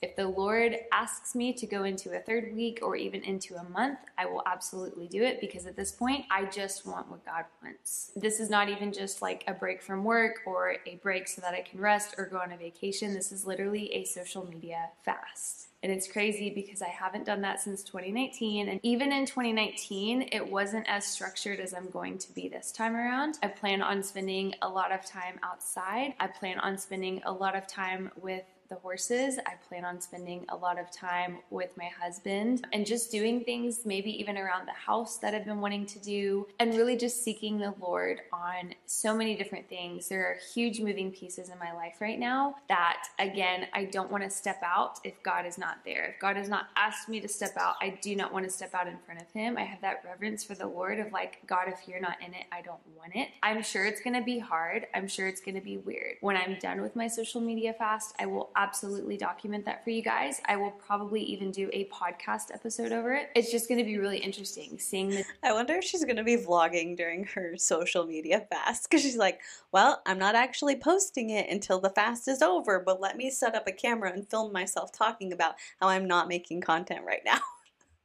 If 0.01 0.15
the 0.15 0.27
Lord 0.27 0.77
asks 0.91 1.35
me 1.35 1.53
to 1.53 1.65
go 1.65 1.83
into 1.83 2.15
a 2.15 2.19
third 2.19 2.53
week 2.55 2.79
or 2.81 2.95
even 2.95 3.21
into 3.23 3.55
a 3.55 3.63
month, 3.69 3.99
I 4.17 4.25
will 4.25 4.43
absolutely 4.45 5.07
do 5.07 5.23
it 5.23 5.41
because 5.41 5.65
at 5.65 5.75
this 5.75 5.91
point, 5.91 6.25
I 6.31 6.45
just 6.45 6.85
want 6.85 7.09
what 7.09 7.25
God 7.25 7.45
wants. 7.63 8.11
This 8.15 8.39
is 8.39 8.49
not 8.49 8.69
even 8.69 8.93
just 8.93 9.21
like 9.21 9.43
a 9.47 9.53
break 9.53 9.81
from 9.81 10.03
work 10.03 10.41
or 10.45 10.75
a 10.85 10.95
break 11.03 11.27
so 11.27 11.41
that 11.41 11.53
I 11.53 11.61
can 11.61 11.79
rest 11.79 12.15
or 12.17 12.25
go 12.25 12.37
on 12.37 12.51
a 12.51 12.57
vacation. 12.57 13.13
This 13.13 13.31
is 13.31 13.45
literally 13.45 13.93
a 13.93 14.05
social 14.05 14.45
media 14.45 14.89
fast. 15.03 15.69
And 15.81 15.91
it's 15.91 16.11
crazy 16.11 16.49
because 16.49 16.81
I 16.81 16.89
haven't 16.89 17.25
done 17.25 17.41
that 17.41 17.61
since 17.61 17.83
2019. 17.83 18.67
And 18.67 18.79
even 18.83 19.13
in 19.13 19.25
2019, 19.25 20.29
it 20.31 20.45
wasn't 20.45 20.85
as 20.89 21.05
structured 21.05 21.59
as 21.61 21.73
I'm 21.73 21.89
going 21.89 22.17
to 22.17 22.33
be 22.33 22.49
this 22.49 22.71
time 22.71 22.95
around. 22.95 23.37
I 23.41 23.47
plan 23.47 23.81
on 23.81 24.03
spending 24.03 24.55
a 24.61 24.67
lot 24.67 24.91
of 24.91 25.05
time 25.05 25.39
outside. 25.41 26.15
I 26.19 26.27
plan 26.27 26.59
on 26.59 26.77
spending 26.77 27.21
a 27.25 27.31
lot 27.31 27.55
of 27.55 27.65
time 27.65 28.11
with 28.21 28.43
the 28.69 28.75
horses. 28.75 29.39
I 29.45 29.53
plan 29.67 29.83
on 29.83 29.99
spending 29.99 30.45
a 30.49 30.55
lot 30.55 30.79
of 30.79 30.91
time 30.91 31.39
with 31.49 31.75
my 31.77 31.89
husband 31.99 32.67
and 32.71 32.85
just 32.85 33.11
doing 33.11 33.43
things, 33.43 33.81
maybe 33.85 34.11
even 34.19 34.37
around 34.37 34.67
the 34.67 34.73
house 34.73 35.17
that 35.17 35.33
I've 35.33 35.45
been 35.45 35.59
wanting 35.59 35.85
to 35.87 35.99
do, 35.99 36.47
and 36.59 36.75
really 36.75 36.95
just 36.95 37.23
seeking 37.23 37.57
the 37.57 37.73
Lord 37.79 38.21
on 38.31 38.75
so 38.85 39.15
many 39.15 39.35
different 39.35 39.67
things. 39.67 40.07
There 40.07 40.25
are 40.25 40.37
huge 40.53 40.79
moving 40.79 41.11
pieces 41.11 41.49
in 41.49 41.57
my 41.57 41.73
life 41.73 41.95
right 41.99 42.19
now 42.19 42.55
that, 42.67 43.07
again, 43.17 43.67
I 43.73 43.85
don't 43.85 44.11
want 44.11 44.23
to 44.23 44.29
step 44.29 44.61
out 44.63 44.99
if 45.03 45.21
God 45.23 45.45
is 45.45 45.57
not 45.57 45.79
there. 45.83 46.13
If 46.13 46.19
God 46.19 46.35
has 46.35 46.47
not 46.47 46.67
asked 46.75 47.09
me 47.09 47.19
to 47.21 47.27
step 47.27 47.57
out, 47.57 47.75
I 47.81 47.97
do 48.01 48.15
not 48.15 48.31
want 48.31 48.45
to 48.45 48.51
step 48.51 48.73
out 48.75 48.87
in 48.87 48.97
front 49.05 49.21
of 49.21 49.31
Him. 49.31 49.57
I 49.57 49.63
have 49.63 49.81
that 49.81 50.03
reverence 50.05 50.43
for 50.43 50.55
the 50.55 50.67
Lord 50.67 50.99
of 50.99 51.11
like, 51.11 51.39
God, 51.47 51.67
if 51.67 51.87
you're 51.87 51.99
not 51.99 52.17
in 52.25 52.33
it, 52.33 52.45
I 52.51 52.61
don't 52.61 52.79
want 52.95 53.15
it. 53.15 53.29
I'm 53.41 53.63
sure 53.63 53.85
it's 53.85 54.01
going 54.01 54.15
to 54.15 54.21
be 54.21 54.37
hard. 54.37 54.85
I'm 54.93 55.07
sure 55.07 55.27
it's 55.27 55.41
going 55.41 55.55
to 55.55 55.61
be 55.61 55.77
weird. 55.77 56.17
When 56.21 56.37
I'm 56.37 56.57
done 56.59 56.81
with 56.81 56.95
my 56.95 57.07
social 57.07 57.41
media 57.41 57.73
fast, 57.73 58.13
I 58.19 58.25
will 58.25 58.51
absolutely 58.59 59.15
document 59.15 59.63
that 59.65 59.83
for 59.83 59.89
you 59.89 60.01
guys. 60.01 60.41
I 60.45 60.57
will 60.57 60.71
probably 60.71 61.23
even 61.23 61.49
do 61.49 61.69
a 61.71 61.85
podcast 61.85 62.53
episode 62.53 62.91
over 62.91 63.13
it. 63.13 63.29
It's 63.33 63.51
just 63.51 63.69
going 63.69 63.77
to 63.77 63.85
be 63.85 63.97
really 63.97 64.17
interesting 64.17 64.77
seeing 64.77 65.09
the. 65.09 65.23
I 65.43 65.53
wonder 65.53 65.75
if 65.75 65.85
she's 65.85 66.03
going 66.03 66.17
to 66.17 66.23
be 66.23 66.35
vlogging 66.35 66.97
during 66.97 67.23
her 67.23 67.55
social 67.57 68.05
media 68.05 68.45
fast 68.49 68.89
because 68.89 69.01
she's 69.01 69.15
like, 69.15 69.39
well, 69.71 70.01
I'm 70.05 70.19
not 70.19 70.35
actually 70.35 70.75
posting 70.75 71.29
it 71.29 71.49
until 71.49 71.79
the 71.79 71.89
fast 71.91 72.27
is 72.27 72.41
over, 72.41 72.81
but 72.85 72.99
let 72.99 73.15
me 73.15 73.31
set 73.31 73.55
up 73.55 73.67
a 73.67 73.71
camera 73.71 74.11
and 74.11 74.29
film 74.29 74.51
myself 74.51 74.91
talking 74.91 75.31
about 75.31 75.55
how 75.79 75.87
I'm 75.87 76.05
not 76.05 76.27
making 76.27 76.61
content 76.61 77.05
right 77.05 77.23
now. 77.25 77.39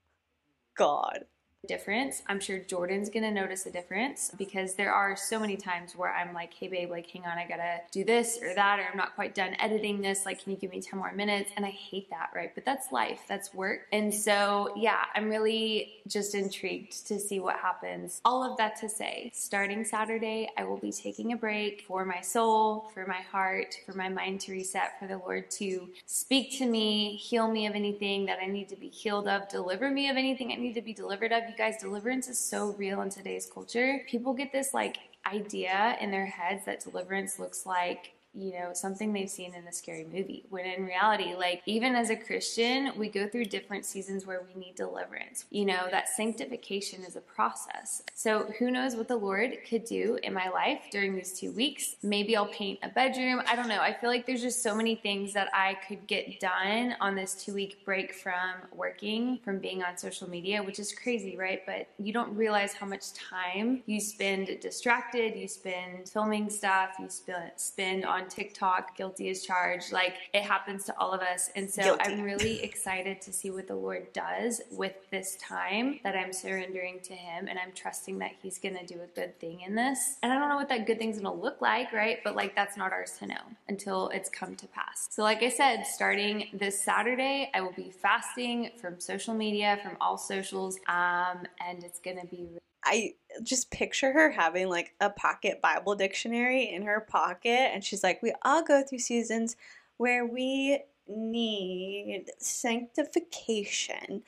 God 0.76 1.24
difference. 1.64 2.22
I'm 2.28 2.40
sure 2.40 2.58
Jordan's 2.58 3.10
gonna 3.10 3.30
notice 3.30 3.66
a 3.66 3.70
difference 3.70 4.30
because 4.36 4.74
there 4.74 4.92
are 4.92 5.16
so 5.16 5.38
many 5.38 5.56
times 5.56 5.96
where 5.96 6.12
I'm 6.12 6.34
like, 6.34 6.54
hey 6.54 6.68
babe, 6.68 6.90
like 6.90 7.10
hang 7.10 7.24
on, 7.26 7.38
I 7.38 7.46
gotta 7.46 7.80
do 7.90 8.04
this 8.04 8.38
or 8.42 8.54
that, 8.54 8.78
or 8.78 8.84
I'm 8.90 8.96
not 8.96 9.14
quite 9.14 9.34
done 9.34 9.56
editing 9.58 10.00
this. 10.00 10.26
Like, 10.26 10.42
can 10.42 10.52
you 10.52 10.58
give 10.58 10.70
me 10.70 10.80
10 10.80 10.98
more 10.98 11.12
minutes? 11.12 11.50
And 11.56 11.64
I 11.64 11.70
hate 11.70 12.10
that, 12.10 12.30
right? 12.34 12.54
But 12.54 12.64
that's 12.64 12.92
life, 12.92 13.20
that's 13.28 13.52
work. 13.54 13.86
And 13.92 14.12
so, 14.12 14.72
yeah, 14.76 15.04
I'm 15.14 15.28
really 15.28 16.02
just 16.06 16.34
intrigued 16.34 17.06
to 17.06 17.18
see 17.18 17.40
what 17.40 17.56
happens. 17.56 18.20
All 18.24 18.42
of 18.42 18.56
that 18.58 18.76
to 18.80 18.88
say, 18.88 19.30
starting 19.34 19.84
Saturday, 19.84 20.50
I 20.56 20.64
will 20.64 20.76
be 20.76 20.92
taking 20.92 21.32
a 21.32 21.36
break 21.36 21.82
for 21.86 22.04
my 22.04 22.20
soul, 22.20 22.90
for 22.94 23.06
my 23.06 23.20
heart, 23.20 23.78
for 23.86 23.92
my 23.92 24.08
mind 24.08 24.40
to 24.42 24.52
reset, 24.52 24.98
for 24.98 25.06
the 25.06 25.18
Lord 25.18 25.50
to 25.52 25.88
speak 26.06 26.58
to 26.58 26.66
me, 26.66 27.16
heal 27.16 27.50
me 27.50 27.66
of 27.66 27.74
anything 27.74 28.26
that 28.26 28.38
I 28.42 28.46
need 28.46 28.68
to 28.70 28.76
be 28.76 28.88
healed 28.88 29.28
of, 29.28 29.48
deliver 29.48 29.90
me 29.90 30.08
of 30.08 30.16
anything 30.16 30.52
I 30.52 30.56
need 30.56 30.74
to 30.74 30.82
be 30.82 30.92
delivered 30.92 31.32
of 31.32 31.53
guys, 31.56 31.76
deliverance 31.76 32.28
is 32.28 32.38
so 32.38 32.74
real 32.78 33.00
in 33.02 33.10
today's 33.10 33.46
culture. 33.46 34.00
People 34.08 34.34
get 34.34 34.52
this 34.52 34.74
like 34.74 34.98
idea 35.26 35.96
in 36.00 36.10
their 36.10 36.26
heads 36.26 36.64
that 36.66 36.80
deliverance 36.80 37.38
looks 37.38 37.64
like 37.64 38.12
you 38.34 38.52
know, 38.52 38.70
something 38.72 39.12
they've 39.12 39.30
seen 39.30 39.54
in 39.54 39.66
a 39.66 39.72
scary 39.72 40.04
movie. 40.04 40.44
When 40.50 40.64
in 40.64 40.84
reality, 40.84 41.34
like 41.34 41.62
even 41.66 41.94
as 41.94 42.10
a 42.10 42.16
Christian, 42.16 42.92
we 42.96 43.08
go 43.08 43.28
through 43.28 43.46
different 43.46 43.84
seasons 43.84 44.26
where 44.26 44.42
we 44.46 44.60
need 44.60 44.74
deliverance. 44.74 45.44
You 45.50 45.64
know, 45.66 45.88
that 45.90 46.08
sanctification 46.08 47.02
is 47.04 47.16
a 47.16 47.20
process. 47.20 48.02
So 48.14 48.52
who 48.58 48.70
knows 48.70 48.96
what 48.96 49.08
the 49.08 49.16
Lord 49.16 49.56
could 49.68 49.84
do 49.84 50.18
in 50.22 50.32
my 50.34 50.48
life 50.48 50.82
during 50.90 51.14
these 51.14 51.38
two 51.38 51.52
weeks? 51.52 51.96
Maybe 52.02 52.36
I'll 52.36 52.46
paint 52.46 52.80
a 52.82 52.88
bedroom. 52.88 53.42
I 53.46 53.56
don't 53.56 53.68
know. 53.68 53.80
I 53.80 53.92
feel 53.92 54.10
like 54.10 54.26
there's 54.26 54.42
just 54.42 54.62
so 54.62 54.74
many 54.74 54.96
things 54.96 55.32
that 55.34 55.48
I 55.54 55.74
could 55.86 56.06
get 56.06 56.40
done 56.40 56.96
on 57.00 57.14
this 57.14 57.34
two 57.34 57.54
week 57.54 57.84
break 57.84 58.14
from 58.14 58.54
working, 58.72 59.38
from 59.44 59.58
being 59.58 59.82
on 59.82 59.96
social 59.96 60.28
media, 60.28 60.62
which 60.62 60.78
is 60.78 60.92
crazy, 60.92 61.36
right? 61.36 61.62
But 61.66 61.88
you 61.98 62.12
don't 62.12 62.34
realize 62.34 62.72
how 62.72 62.86
much 62.86 63.12
time 63.12 63.82
you 63.86 64.00
spend 64.00 64.58
distracted, 64.60 65.36
you 65.36 65.46
spend 65.46 66.08
filming 66.08 66.50
stuff, 66.50 66.96
you 66.98 67.08
spend, 67.08 67.52
spend 67.56 68.04
on 68.24 68.30
TikTok, 68.30 68.96
guilty 68.96 69.28
as 69.28 69.42
charged. 69.42 69.92
Like 69.92 70.14
it 70.32 70.42
happens 70.42 70.84
to 70.84 70.98
all 70.98 71.12
of 71.12 71.20
us. 71.20 71.50
And 71.54 71.70
so 71.70 71.82
guilty. 71.82 72.04
I'm 72.04 72.22
really 72.22 72.62
excited 72.62 73.20
to 73.22 73.32
see 73.32 73.50
what 73.50 73.66
the 73.66 73.74
Lord 73.74 74.12
does 74.12 74.62
with 74.70 74.94
this 75.10 75.36
time 75.36 76.00
that 76.04 76.16
I'm 76.16 76.32
surrendering 76.32 77.00
to 77.04 77.14
Him. 77.14 77.48
And 77.48 77.58
I'm 77.58 77.72
trusting 77.74 78.18
that 78.18 78.32
He's 78.42 78.58
going 78.58 78.76
to 78.76 78.86
do 78.86 79.00
a 79.02 79.06
good 79.14 79.38
thing 79.40 79.60
in 79.60 79.74
this. 79.74 80.16
And 80.22 80.32
I 80.32 80.38
don't 80.38 80.48
know 80.48 80.56
what 80.56 80.68
that 80.68 80.86
good 80.86 80.98
thing's 80.98 81.18
going 81.18 81.36
to 81.36 81.42
look 81.42 81.60
like, 81.60 81.92
right? 81.92 82.18
But 82.24 82.36
like 82.36 82.54
that's 82.54 82.76
not 82.76 82.92
ours 82.92 83.12
to 83.18 83.26
know 83.26 83.34
until 83.68 84.08
it's 84.08 84.28
come 84.28 84.54
to 84.56 84.66
pass. 84.68 85.08
So, 85.10 85.22
like 85.22 85.42
I 85.42 85.48
said, 85.48 85.84
starting 85.86 86.48
this 86.52 86.82
Saturday, 86.82 87.50
I 87.54 87.60
will 87.60 87.72
be 87.72 87.90
fasting 87.90 88.70
from 88.80 89.00
social 89.00 89.34
media, 89.34 89.78
from 89.82 89.96
all 90.00 90.18
socials. 90.18 90.76
Um, 90.88 91.46
and 91.66 91.84
it's 91.84 91.98
going 91.98 92.20
to 92.20 92.26
be 92.26 92.48
I 92.84 93.14
just 93.42 93.70
picture 93.70 94.12
her 94.12 94.30
having 94.30 94.68
like 94.68 94.94
a 95.00 95.10
pocket 95.10 95.60
Bible 95.62 95.94
dictionary 95.94 96.70
in 96.70 96.82
her 96.82 97.00
pocket, 97.00 97.70
and 97.72 97.82
she's 97.84 98.02
like, 98.02 98.22
We 98.22 98.32
all 98.42 98.62
go 98.62 98.82
through 98.82 98.98
seasons 98.98 99.56
where 99.96 100.26
we 100.26 100.80
need 101.06 102.30
sanctification 102.38 104.22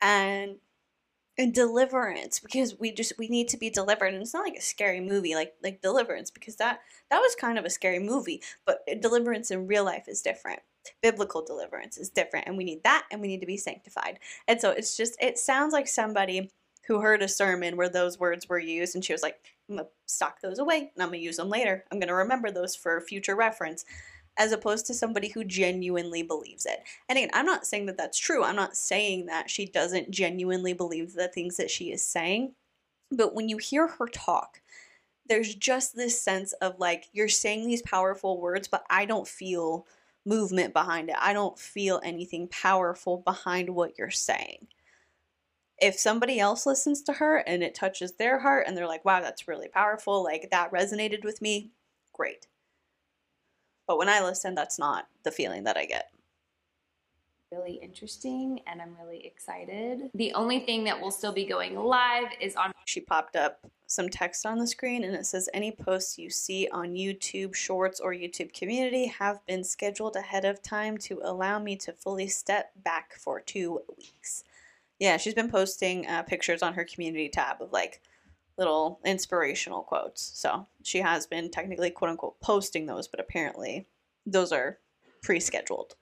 and 0.00 0.56
and 1.38 1.52
deliverance 1.52 2.40
because 2.40 2.78
we 2.78 2.90
just 2.90 3.12
we 3.18 3.28
need 3.28 3.48
to 3.48 3.58
be 3.58 3.68
delivered. 3.70 4.12
And 4.12 4.22
it's 4.22 4.32
not 4.32 4.44
like 4.44 4.56
a 4.56 4.62
scary 4.62 5.00
movie 5.00 5.34
like 5.34 5.54
like 5.62 5.82
deliverance 5.82 6.30
because 6.30 6.56
that 6.56 6.80
that 7.10 7.18
was 7.18 7.34
kind 7.34 7.58
of 7.58 7.64
a 7.64 7.70
scary 7.70 7.98
movie 7.98 8.42
but 8.64 8.80
deliverance 9.00 9.50
in 9.50 9.66
real 9.66 9.84
life 9.84 10.08
is 10.08 10.22
different. 10.22 10.60
Biblical 11.02 11.44
deliverance 11.44 11.98
is 11.98 12.08
different 12.08 12.46
and 12.46 12.56
we 12.56 12.64
need 12.64 12.82
that 12.84 13.06
and 13.10 13.20
we 13.20 13.28
need 13.28 13.40
to 13.40 13.46
be 13.46 13.56
sanctified. 13.56 14.18
And 14.48 14.60
so 14.60 14.70
it's 14.70 14.96
just 14.96 15.16
it 15.20 15.38
sounds 15.38 15.72
like 15.72 15.88
somebody 15.88 16.50
who 16.86 17.00
heard 17.00 17.22
a 17.22 17.28
sermon 17.28 17.76
where 17.76 17.88
those 17.88 18.18
words 18.18 18.48
were 18.48 18.58
used 18.58 18.94
and 18.94 19.04
she 19.04 19.12
was 19.12 19.22
like 19.22 19.38
i'm 19.68 19.76
gonna 19.76 19.88
stock 20.06 20.40
those 20.40 20.58
away 20.58 20.90
and 20.94 21.02
i'm 21.02 21.08
gonna 21.08 21.18
use 21.18 21.36
them 21.36 21.48
later 21.48 21.84
i'm 21.90 21.98
gonna 21.98 22.14
remember 22.14 22.50
those 22.50 22.74
for 22.74 23.00
future 23.00 23.36
reference 23.36 23.84
as 24.38 24.52
opposed 24.52 24.86
to 24.86 24.94
somebody 24.94 25.28
who 25.28 25.44
genuinely 25.44 26.22
believes 26.22 26.66
it. 26.66 26.82
And 27.08 27.16
again, 27.16 27.30
I'm 27.32 27.46
not 27.46 27.66
saying 27.66 27.86
that 27.86 27.96
that's 27.96 28.18
true. 28.18 28.44
I'm 28.44 28.56
not 28.56 28.76
saying 28.76 29.26
that 29.26 29.50
she 29.50 29.66
doesn't 29.66 30.10
genuinely 30.10 30.72
believe 30.72 31.14
the 31.14 31.28
things 31.28 31.56
that 31.56 31.70
she 31.70 31.90
is 31.90 32.02
saying. 32.02 32.52
But 33.10 33.34
when 33.34 33.48
you 33.48 33.56
hear 33.56 33.86
her 33.86 34.06
talk, 34.08 34.60
there's 35.28 35.54
just 35.54 35.96
this 35.96 36.20
sense 36.20 36.52
of 36.54 36.78
like, 36.78 37.06
you're 37.12 37.28
saying 37.28 37.66
these 37.66 37.82
powerful 37.82 38.40
words, 38.40 38.68
but 38.68 38.84
I 38.90 39.06
don't 39.06 39.26
feel 39.26 39.86
movement 40.24 40.72
behind 40.72 41.08
it. 41.08 41.16
I 41.18 41.32
don't 41.32 41.58
feel 41.58 42.00
anything 42.04 42.48
powerful 42.48 43.18
behind 43.18 43.70
what 43.70 43.96
you're 43.96 44.10
saying. 44.10 44.66
If 45.78 45.98
somebody 45.98 46.40
else 46.40 46.64
listens 46.64 47.02
to 47.02 47.14
her 47.14 47.38
and 47.38 47.62
it 47.62 47.74
touches 47.74 48.12
their 48.12 48.38
heart 48.40 48.64
and 48.66 48.76
they're 48.76 48.86
like, 48.86 49.04
wow, 49.04 49.20
that's 49.20 49.46
really 49.46 49.68
powerful, 49.68 50.24
like 50.24 50.48
that 50.50 50.72
resonated 50.72 51.24
with 51.24 51.42
me, 51.42 51.70
great. 52.12 52.46
But 53.86 53.98
when 53.98 54.08
I 54.08 54.22
listen, 54.22 54.54
that's 54.54 54.78
not 54.78 55.06
the 55.22 55.30
feeling 55.30 55.64
that 55.64 55.76
I 55.76 55.84
get. 55.84 56.10
Really 57.52 57.78
interesting, 57.80 58.60
and 58.66 58.82
I'm 58.82 58.96
really 59.00 59.24
excited. 59.24 60.10
The 60.14 60.32
only 60.34 60.60
thing 60.60 60.82
that 60.84 61.00
will 61.00 61.12
still 61.12 61.32
be 61.32 61.44
going 61.44 61.76
live 61.76 62.26
is 62.40 62.56
on. 62.56 62.72
She 62.86 63.00
popped 63.00 63.36
up 63.36 63.60
some 63.86 64.08
text 64.08 64.44
on 64.44 64.58
the 64.58 64.66
screen 64.66 65.04
and 65.04 65.14
it 65.14 65.26
says 65.26 65.48
any 65.54 65.70
posts 65.70 66.18
you 66.18 66.28
see 66.28 66.68
on 66.72 66.94
YouTube 66.94 67.54
Shorts 67.54 68.00
or 68.00 68.12
YouTube 68.12 68.52
Community 68.52 69.06
have 69.06 69.44
been 69.46 69.62
scheduled 69.62 70.16
ahead 70.16 70.44
of 70.44 70.60
time 70.60 70.98
to 70.98 71.20
allow 71.22 71.60
me 71.60 71.76
to 71.76 71.92
fully 71.92 72.26
step 72.26 72.72
back 72.82 73.14
for 73.14 73.40
two 73.40 73.80
weeks. 73.96 74.42
Yeah, 74.98 75.16
she's 75.16 75.34
been 75.34 75.50
posting 75.50 76.06
uh, 76.06 76.22
pictures 76.22 76.62
on 76.62 76.74
her 76.74 76.84
community 76.84 77.28
tab 77.28 77.60
of 77.60 77.72
like 77.72 78.00
little 78.56 79.00
inspirational 79.04 79.82
quotes. 79.82 80.22
So 80.34 80.66
she 80.82 81.00
has 81.00 81.26
been 81.26 81.50
technically, 81.50 81.90
quote 81.90 82.10
unquote, 82.10 82.40
posting 82.40 82.86
those, 82.86 83.06
but 83.08 83.20
apparently 83.20 83.86
those 84.24 84.52
are 84.52 84.78
pre 85.22 85.40
scheduled 85.40 85.96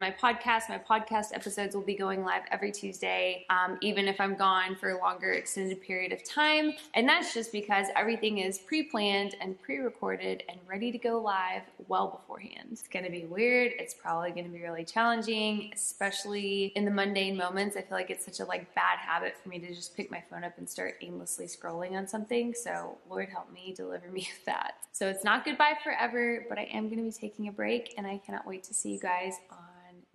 my 0.00 0.12
podcast. 0.12 0.68
My 0.68 0.78
podcast 0.78 1.34
episodes 1.34 1.74
will 1.74 1.82
be 1.82 1.96
going 1.96 2.24
live 2.24 2.42
every 2.52 2.70
Tuesday, 2.70 3.44
um, 3.50 3.78
even 3.80 4.06
if 4.06 4.20
I'm 4.20 4.36
gone 4.36 4.76
for 4.76 4.90
a 4.90 4.98
longer 4.98 5.32
extended 5.32 5.82
period 5.82 6.12
of 6.12 6.22
time. 6.22 6.74
And 6.94 7.08
that's 7.08 7.34
just 7.34 7.50
because 7.50 7.88
everything 7.96 8.38
is 8.38 8.58
pre 8.58 8.84
planned 8.84 9.34
and 9.40 9.60
pre 9.60 9.78
recorded 9.78 10.44
and 10.48 10.60
ready 10.68 10.92
to 10.92 10.98
go 10.98 11.20
live 11.20 11.62
well 11.88 12.08
beforehand. 12.08 12.68
It's 12.70 12.86
going 12.86 13.04
to 13.06 13.10
be 13.10 13.24
weird. 13.24 13.72
It's 13.78 13.94
probably 13.94 14.30
going 14.30 14.44
to 14.44 14.50
be 14.50 14.62
really 14.62 14.84
challenging, 14.84 15.72
especially 15.74 16.72
in 16.76 16.84
the 16.84 16.92
mundane 16.92 17.36
moments. 17.36 17.76
I 17.76 17.80
feel 17.82 17.98
like 17.98 18.10
it's 18.10 18.24
such 18.24 18.38
a 18.38 18.44
like 18.44 18.72
bad 18.76 18.98
habit 18.98 19.36
for 19.42 19.48
me 19.48 19.58
to 19.58 19.74
just 19.74 19.96
pick 19.96 20.10
my 20.12 20.22
phone 20.30 20.44
up 20.44 20.58
and 20.58 20.68
start 20.68 20.94
aimlessly 21.00 21.46
scrolling 21.46 21.92
on 21.92 22.06
something. 22.06 22.54
So 22.54 22.98
Lord 23.10 23.28
help 23.30 23.52
me 23.52 23.74
deliver 23.76 24.08
me 24.10 24.28
of 24.38 24.44
that. 24.46 24.74
So 24.92 25.08
it's 25.08 25.24
not 25.24 25.44
goodbye 25.44 25.76
forever, 25.82 26.44
but 26.48 26.58
I 26.58 26.68
am 26.72 26.88
going 26.88 26.98
to 26.98 27.04
be 27.04 27.12
taking 27.12 27.48
a 27.48 27.52
break 27.52 27.94
and 27.98 28.06
I 28.06 28.18
cannot 28.18 28.46
wait 28.46 28.62
to 28.64 28.74
see 28.74 28.92
you 28.92 29.00
guys 29.00 29.34
on 29.50 29.58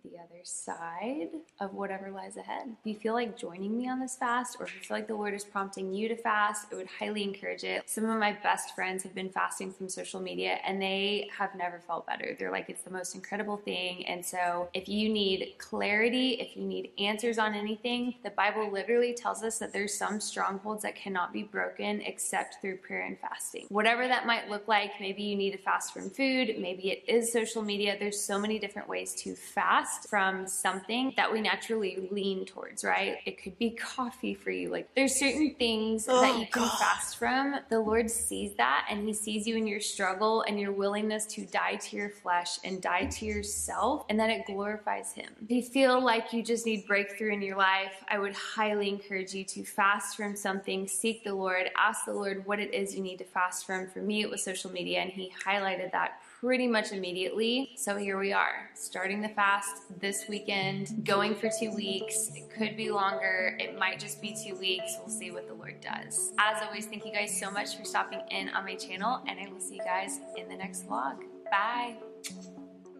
the 0.03 0.17
other 0.19 0.41
side 0.43 1.29
of 1.61 1.73
whatever 1.73 2.11
lies 2.11 2.35
ahead. 2.35 2.67
If 2.67 2.85
you 2.85 2.95
feel 2.95 3.13
like 3.13 3.37
joining 3.37 3.77
me 3.77 3.87
on 3.87 4.01
this 4.01 4.17
fast, 4.17 4.57
or 4.59 4.65
if 4.65 4.75
you 4.75 4.81
feel 4.81 4.97
like 4.97 5.07
the 5.07 5.15
Lord 5.15 5.33
is 5.33 5.45
prompting 5.45 5.93
you 5.93 6.09
to 6.09 6.17
fast, 6.17 6.67
I 6.71 6.75
would 6.75 6.87
highly 6.87 7.23
encourage 7.23 7.63
it. 7.63 7.89
Some 7.89 8.05
of 8.09 8.19
my 8.19 8.33
best 8.43 8.75
friends 8.75 9.03
have 9.03 9.15
been 9.15 9.29
fasting 9.29 9.71
from 9.71 9.87
social 9.87 10.19
media 10.19 10.59
and 10.65 10.81
they 10.81 11.29
have 11.37 11.55
never 11.55 11.79
felt 11.79 12.05
better. 12.05 12.35
They're 12.37 12.51
like, 12.51 12.69
it's 12.69 12.81
the 12.81 12.91
most 12.91 13.15
incredible 13.15 13.55
thing. 13.55 14.05
And 14.05 14.25
so, 14.25 14.67
if 14.73 14.89
you 14.89 15.07
need 15.07 15.53
clarity, 15.57 16.31
if 16.33 16.57
you 16.57 16.63
need 16.63 16.91
answers 16.99 17.37
on 17.37 17.53
anything, 17.53 18.15
the 18.23 18.31
Bible 18.31 18.69
literally 18.71 19.13
tells 19.13 19.41
us 19.41 19.57
that 19.59 19.71
there's 19.71 19.93
some 19.93 20.19
strongholds 20.19 20.83
that 20.83 20.95
cannot 20.95 21.31
be 21.31 21.43
broken 21.43 22.01
except 22.01 22.57
through 22.61 22.77
prayer 22.77 23.03
and 23.03 23.17
fasting. 23.19 23.67
Whatever 23.69 24.07
that 24.07 24.25
might 24.25 24.49
look 24.49 24.67
like, 24.67 24.91
maybe 24.99 25.23
you 25.23 25.37
need 25.37 25.51
to 25.51 25.57
fast 25.57 25.93
from 25.93 26.09
food, 26.09 26.55
maybe 26.59 26.91
it 26.91 27.03
is 27.07 27.31
social 27.31 27.61
media. 27.61 27.95
There's 27.97 28.19
so 28.19 28.37
many 28.37 28.59
different 28.59 28.89
ways 28.89 29.15
to 29.15 29.35
fast 29.35 29.92
from 30.09 30.47
something 30.47 31.13
that 31.17 31.31
we 31.31 31.41
naturally 31.41 32.07
lean 32.11 32.45
towards, 32.45 32.83
right? 32.83 33.17
It 33.25 33.41
could 33.41 33.57
be 33.57 33.71
coffee 33.71 34.33
for 34.33 34.51
you. 34.51 34.69
Like 34.69 34.93
there's 34.95 35.15
certain 35.15 35.55
things 35.57 36.05
oh, 36.07 36.21
that 36.21 36.39
you 36.39 36.47
can 36.47 36.63
God. 36.63 36.79
fast 36.79 37.17
from. 37.17 37.55
The 37.69 37.79
Lord 37.79 38.09
sees 38.09 38.53
that 38.55 38.87
and 38.89 39.07
He 39.07 39.13
sees 39.13 39.47
you 39.47 39.55
in 39.55 39.67
your 39.67 39.79
struggle 39.79 40.43
and 40.47 40.59
your 40.59 40.71
willingness 40.71 41.25
to 41.27 41.45
die 41.45 41.75
to 41.75 41.95
your 41.95 42.09
flesh 42.09 42.59
and 42.63 42.81
die 42.81 43.05
to 43.05 43.25
yourself, 43.25 44.05
and 44.09 44.19
that 44.19 44.29
it 44.29 44.45
glorifies 44.45 45.13
Him. 45.13 45.29
If 45.43 45.51
you 45.51 45.61
feel 45.61 46.03
like 46.03 46.33
you 46.33 46.43
just 46.43 46.65
need 46.65 46.85
breakthrough 46.87 47.33
in 47.33 47.41
your 47.41 47.57
life, 47.57 47.93
I 48.07 48.19
would 48.19 48.33
highly 48.33 48.89
encourage 48.89 49.33
you 49.33 49.43
to 49.45 49.63
fast 49.63 50.15
from 50.17 50.35
something, 50.35 50.87
seek 50.87 51.23
the 51.23 51.33
Lord, 51.33 51.69
ask 51.77 52.05
the 52.05 52.13
Lord 52.13 52.45
what 52.45 52.59
it 52.59 52.73
is 52.73 52.95
you 52.95 53.01
need 53.01 53.17
to 53.17 53.25
fast 53.25 53.65
from. 53.65 53.87
For 53.87 53.99
me, 53.99 54.21
it 54.21 54.29
was 54.29 54.43
social 54.43 54.71
media, 54.71 54.99
and 54.99 55.11
He 55.11 55.31
highlighted 55.45 55.91
that 55.91 56.19
pretty 56.43 56.67
much 56.67 56.91
immediately. 56.91 57.71
So 57.77 57.95
here 57.95 58.19
we 58.19 58.33
are, 58.33 58.69
starting 58.73 59.21
the 59.21 59.29
fast 59.29 59.97
this 60.01 60.25
weekend, 60.27 61.05
going 61.05 61.35
for 61.35 61.49
two 61.57 61.73
weeks. 61.73 62.31
It 62.35 62.49
could 62.49 62.75
be 62.75 62.91
longer, 62.91 63.55
it 63.61 63.79
might 63.79 63.97
just 63.97 64.21
be 64.21 64.35
two 64.35 64.57
weeks. 64.57 64.97
We'll 64.99 65.07
see 65.07 65.31
what 65.31 65.47
the 65.47 65.53
Lord 65.53 65.79
does. 65.79 66.33
As 66.37 66.61
always, 66.61 66.85
thank 66.85 67.05
you 67.05 67.13
guys 67.13 67.39
so 67.39 67.49
much 67.49 67.77
for 67.77 67.85
stopping 67.85 68.19
in 68.29 68.49
on 68.49 68.65
my 68.65 68.75
channel, 68.75 69.21
and 69.25 69.39
I 69.39 69.49
will 69.49 69.61
see 69.61 69.75
you 69.75 69.85
guys 69.85 70.19
in 70.35 70.49
the 70.49 70.55
next 70.57 70.85
vlog. 70.85 71.19
Bye. 71.49 71.95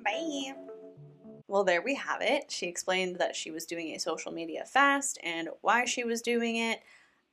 Bye. 0.05 0.53
Well, 1.49 1.65
there 1.65 1.81
we 1.81 1.95
have 1.95 2.21
it. 2.21 2.49
She 2.49 2.67
explained 2.67 3.17
that 3.17 3.35
she 3.35 3.51
was 3.51 3.65
doing 3.65 3.89
a 3.93 3.99
social 3.99 4.31
media 4.31 4.63
fast 4.63 5.19
and 5.21 5.49
why 5.59 5.83
she 5.83 6.05
was 6.05 6.21
doing 6.21 6.55
it. 6.55 6.79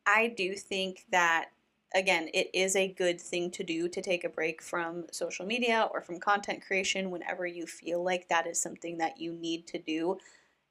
I 0.05 0.27
do 0.27 0.55
think 0.55 1.05
that 1.13 1.51
again, 1.95 2.29
it 2.33 2.51
is 2.55 2.77
a 2.77 2.93
good 2.93 3.21
thing 3.21 3.51
to 3.53 3.65
do 3.65 3.89
to 3.89 4.01
take 4.01 4.25
a 4.25 4.29
break 4.29 4.63
from 4.63 5.07
social 5.11 5.47
media 5.47 5.89
or 5.93 6.01
from 6.01 6.21
content 6.21 6.63
creation 6.65 7.11
whenever 7.11 7.47
you 7.47 7.67
feel 7.67 8.05
like 8.05 8.29
that 8.29 8.47
is 8.47 8.61
something 8.61 8.99
that 8.99 9.21
you 9.21 9.33
need 9.33 9.67
to 9.69 9.79
do 9.79 10.19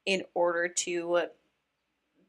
in 0.06 0.22
order 0.34 0.66
to 0.66 1.26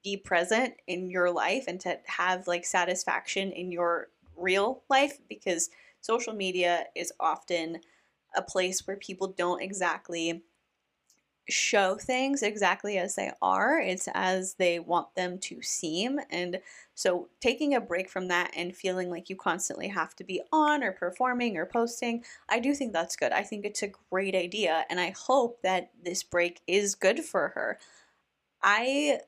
be 0.04 0.18
present 0.18 0.74
in 0.88 1.10
your 1.10 1.32
life 1.32 1.66
and 1.68 1.80
to 1.80 1.98
have 2.06 2.48
like 2.48 2.66
satisfaction 2.66 3.52
in 3.52 3.72
your 3.72 4.08
real 4.36 4.84
life 4.90 5.20
because 5.30 5.70
social 6.02 6.34
media 6.34 6.86
is 6.96 7.14
often 7.20 7.80
a 8.36 8.42
place 8.42 8.88
where 8.88 8.98
people 8.98 9.28
don't 9.28 9.62
exactly 9.62 10.44
show 11.50 11.96
things 11.96 12.44
exactly 12.44 12.98
as 12.98 13.16
they 13.16 13.32
are. 13.42 13.80
It's 13.80 14.08
as 14.14 14.54
they 14.56 14.80
want 14.80 15.16
them 15.16 15.38
to 15.40 15.62
seem. 15.62 16.20
And 16.30 16.60
so 16.94 17.30
taking 17.40 17.74
a 17.74 17.82
break 17.82 18.10
from 18.10 18.28
that 18.28 18.52
and 18.56 18.76
feeling 18.76 19.10
like 19.10 19.30
you 19.30 19.36
constantly 19.36 19.88
have 19.90 20.16
to 20.18 20.24
be 20.24 20.42
on 20.52 20.84
or 20.84 20.92
performing 20.92 21.58
or 21.58 21.66
posting, 21.66 22.24
I 22.50 22.60
do 22.60 22.74
think 22.74 22.94
that's 22.94 23.16
good. 23.16 23.32
I 23.32 23.44
think 23.44 23.66
it's 23.66 23.84
a 23.84 23.92
great 24.10 24.36
idea. 24.36 24.86
And 24.90 25.00
I 25.00 25.14
hope 25.18 25.62
that 25.64 25.92
this 26.04 26.24
break 26.24 26.62
is 26.68 26.96
good 26.96 27.22
for 27.22 27.50
her. 27.50 27.80
I 28.62 29.20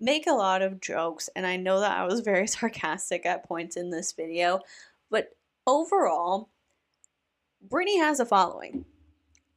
make 0.00 0.26
a 0.26 0.32
lot 0.32 0.62
of 0.62 0.80
jokes, 0.80 1.28
and 1.36 1.46
I 1.46 1.56
know 1.56 1.80
that 1.80 1.96
I 1.96 2.04
was 2.04 2.20
very 2.20 2.46
sarcastic 2.48 3.26
at 3.26 3.46
points 3.46 3.76
in 3.76 3.90
this 3.90 4.12
video, 4.12 4.60
but 5.10 5.36
overall, 5.66 6.48
Brittany 7.62 7.98
has 7.98 8.20
a 8.20 8.26
following. 8.26 8.84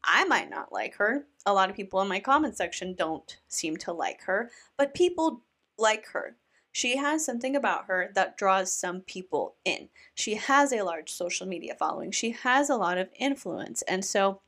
I 0.03 0.25
might 0.25 0.49
not 0.49 0.71
like 0.71 0.95
her. 0.95 1.25
A 1.45 1.53
lot 1.53 1.69
of 1.69 1.75
people 1.75 2.01
in 2.01 2.07
my 2.07 2.19
comment 2.19 2.57
section 2.57 2.93
don't 2.93 3.37
seem 3.47 3.77
to 3.77 3.93
like 3.93 4.23
her, 4.23 4.51
but 4.77 4.93
people 4.93 5.43
like 5.77 6.07
her. 6.07 6.35
She 6.71 6.97
has 6.97 7.23
something 7.23 7.55
about 7.55 7.85
her 7.85 8.11
that 8.15 8.35
draws 8.35 8.73
some 8.73 9.01
people 9.01 9.55
in. 9.63 9.89
She 10.15 10.35
has 10.35 10.73
a 10.73 10.81
large 10.81 11.11
social 11.11 11.45
media 11.47 11.75
following. 11.77 12.11
She 12.11 12.31
has 12.31 12.69
a 12.69 12.75
lot 12.75 12.97
of 12.97 13.09
influence. 13.19 13.83
And 13.83 14.03
so, 14.03 14.41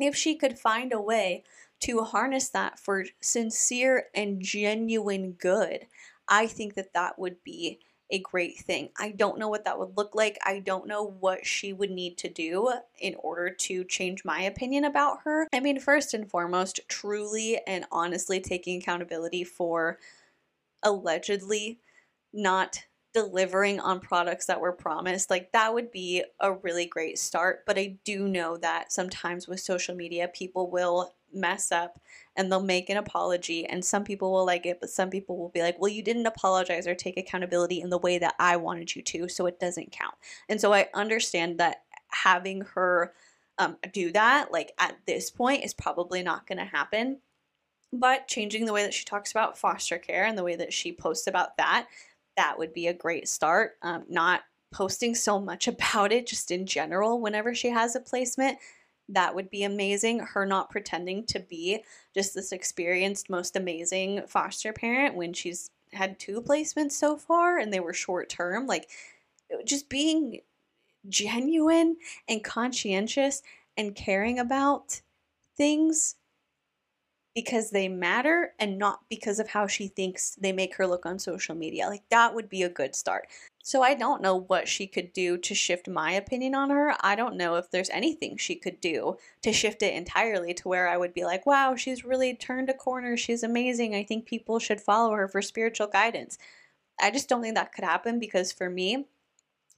if 0.00 0.16
she 0.16 0.34
could 0.34 0.58
find 0.58 0.92
a 0.92 1.00
way 1.00 1.44
to 1.80 2.02
harness 2.02 2.48
that 2.48 2.80
for 2.80 3.04
sincere 3.20 4.06
and 4.14 4.42
genuine 4.42 5.32
good, 5.32 5.86
I 6.28 6.48
think 6.48 6.74
that 6.74 6.92
that 6.94 7.18
would 7.18 7.44
be 7.44 7.78
a 8.14 8.20
great 8.20 8.58
thing. 8.58 8.90
I 8.96 9.10
don't 9.10 9.38
know 9.38 9.48
what 9.48 9.64
that 9.64 9.76
would 9.76 9.96
look 9.96 10.14
like. 10.14 10.38
I 10.44 10.60
don't 10.60 10.86
know 10.86 11.16
what 11.18 11.44
she 11.44 11.72
would 11.72 11.90
need 11.90 12.16
to 12.18 12.28
do 12.28 12.72
in 13.00 13.16
order 13.18 13.50
to 13.50 13.82
change 13.84 14.24
my 14.24 14.42
opinion 14.42 14.84
about 14.84 15.18
her. 15.24 15.48
I 15.52 15.58
mean, 15.58 15.80
first 15.80 16.14
and 16.14 16.30
foremost, 16.30 16.78
truly 16.88 17.60
and 17.66 17.84
honestly 17.90 18.40
taking 18.40 18.80
accountability 18.80 19.42
for 19.42 19.98
allegedly 20.84 21.80
not 22.32 22.78
delivering 23.14 23.80
on 23.80 23.98
products 23.98 24.46
that 24.46 24.60
were 24.60 24.72
promised, 24.72 25.28
like 25.28 25.50
that 25.50 25.74
would 25.74 25.90
be 25.90 26.22
a 26.38 26.52
really 26.52 26.86
great 26.86 27.18
start. 27.18 27.64
But 27.66 27.78
I 27.78 27.96
do 28.04 28.28
know 28.28 28.56
that 28.58 28.92
sometimes 28.92 29.48
with 29.48 29.58
social 29.58 29.96
media, 29.96 30.28
people 30.28 30.70
will 30.70 31.14
mess 31.34 31.72
up 31.72 32.00
and 32.36 32.50
they'll 32.50 32.62
make 32.62 32.88
an 32.88 32.96
apology 32.96 33.66
and 33.66 33.84
some 33.84 34.04
people 34.04 34.32
will 34.32 34.46
like 34.46 34.66
it 34.66 34.78
but 34.80 34.90
some 34.90 35.10
people 35.10 35.36
will 35.36 35.48
be 35.50 35.62
like 35.62 35.78
well 35.78 35.90
you 35.90 36.02
didn't 36.02 36.26
apologize 36.26 36.86
or 36.86 36.94
take 36.94 37.16
accountability 37.16 37.80
in 37.80 37.90
the 37.90 37.98
way 37.98 38.18
that 38.18 38.34
i 38.38 38.56
wanted 38.56 38.94
you 38.94 39.02
to 39.02 39.28
so 39.28 39.46
it 39.46 39.60
doesn't 39.60 39.92
count. 39.92 40.14
And 40.48 40.60
so 40.60 40.72
i 40.72 40.88
understand 40.94 41.58
that 41.58 41.82
having 42.08 42.62
her 42.74 43.12
um, 43.58 43.76
do 43.92 44.10
that 44.12 44.52
like 44.52 44.72
at 44.78 44.96
this 45.06 45.30
point 45.30 45.64
is 45.64 45.74
probably 45.74 46.22
not 46.22 46.46
going 46.46 46.58
to 46.58 46.64
happen. 46.64 47.18
But 47.92 48.26
changing 48.26 48.64
the 48.64 48.72
way 48.72 48.82
that 48.82 48.94
she 48.94 49.04
talks 49.04 49.30
about 49.30 49.56
foster 49.56 49.98
care 49.98 50.24
and 50.24 50.36
the 50.36 50.42
way 50.42 50.56
that 50.56 50.72
she 50.72 50.92
posts 50.92 51.28
about 51.28 51.56
that 51.58 51.86
that 52.36 52.58
would 52.58 52.72
be 52.72 52.86
a 52.86 52.94
great 52.94 53.28
start. 53.28 53.76
Um, 53.82 54.04
not 54.08 54.42
posting 54.72 55.14
so 55.14 55.40
much 55.40 55.68
about 55.68 56.12
it 56.12 56.26
just 56.26 56.50
in 56.50 56.66
general 56.66 57.20
whenever 57.20 57.54
she 57.54 57.68
has 57.68 57.94
a 57.94 58.00
placement 58.00 58.58
that 59.08 59.34
would 59.34 59.50
be 59.50 59.64
amazing. 59.64 60.20
Her 60.20 60.46
not 60.46 60.70
pretending 60.70 61.24
to 61.26 61.40
be 61.40 61.84
just 62.14 62.34
this 62.34 62.52
experienced, 62.52 63.30
most 63.30 63.56
amazing 63.56 64.22
foster 64.26 64.72
parent 64.72 65.14
when 65.14 65.32
she's 65.32 65.70
had 65.92 66.18
two 66.18 66.40
placements 66.40 66.92
so 66.92 67.16
far 67.16 67.58
and 67.58 67.72
they 67.72 67.80
were 67.80 67.92
short 67.92 68.28
term. 68.28 68.66
Like, 68.66 68.88
just 69.64 69.88
being 69.88 70.40
genuine 71.08 71.96
and 72.28 72.42
conscientious 72.42 73.42
and 73.76 73.94
caring 73.94 74.38
about 74.38 75.00
things 75.56 76.16
because 77.34 77.70
they 77.70 77.88
matter 77.88 78.54
and 78.58 78.78
not 78.78 79.00
because 79.08 79.40
of 79.40 79.48
how 79.48 79.66
she 79.66 79.88
thinks 79.88 80.36
they 80.36 80.52
make 80.52 80.76
her 80.76 80.86
look 80.86 81.04
on 81.04 81.18
social 81.18 81.54
media. 81.54 81.88
Like 81.88 82.04
that 82.10 82.34
would 82.34 82.48
be 82.48 82.62
a 82.62 82.68
good 82.68 82.94
start. 82.94 83.26
So 83.66 83.82
I 83.82 83.94
don't 83.94 84.20
know 84.20 84.36
what 84.36 84.68
she 84.68 84.86
could 84.86 85.14
do 85.14 85.38
to 85.38 85.54
shift 85.54 85.88
my 85.88 86.12
opinion 86.12 86.54
on 86.54 86.68
her. 86.68 86.94
I 87.00 87.16
don't 87.16 87.34
know 87.34 87.54
if 87.54 87.70
there's 87.70 87.88
anything 87.88 88.36
she 88.36 88.56
could 88.56 88.78
do 88.78 89.16
to 89.40 89.54
shift 89.54 89.82
it 89.82 89.94
entirely 89.94 90.52
to 90.52 90.68
where 90.68 90.86
I 90.86 90.98
would 90.98 91.14
be 91.14 91.24
like, 91.24 91.46
wow, 91.46 91.74
she's 91.74 92.04
really 92.04 92.34
turned 92.34 92.68
a 92.68 92.74
corner. 92.74 93.16
She's 93.16 93.42
amazing. 93.42 93.94
I 93.94 94.04
think 94.04 94.26
people 94.26 94.58
should 94.58 94.82
follow 94.82 95.12
her 95.12 95.26
for 95.28 95.40
spiritual 95.40 95.86
guidance. 95.86 96.36
I 97.00 97.10
just 97.10 97.26
don't 97.26 97.40
think 97.40 97.54
that 97.54 97.72
could 97.72 97.84
happen 97.84 98.18
because 98.20 98.52
for 98.52 98.68
me, 98.68 99.06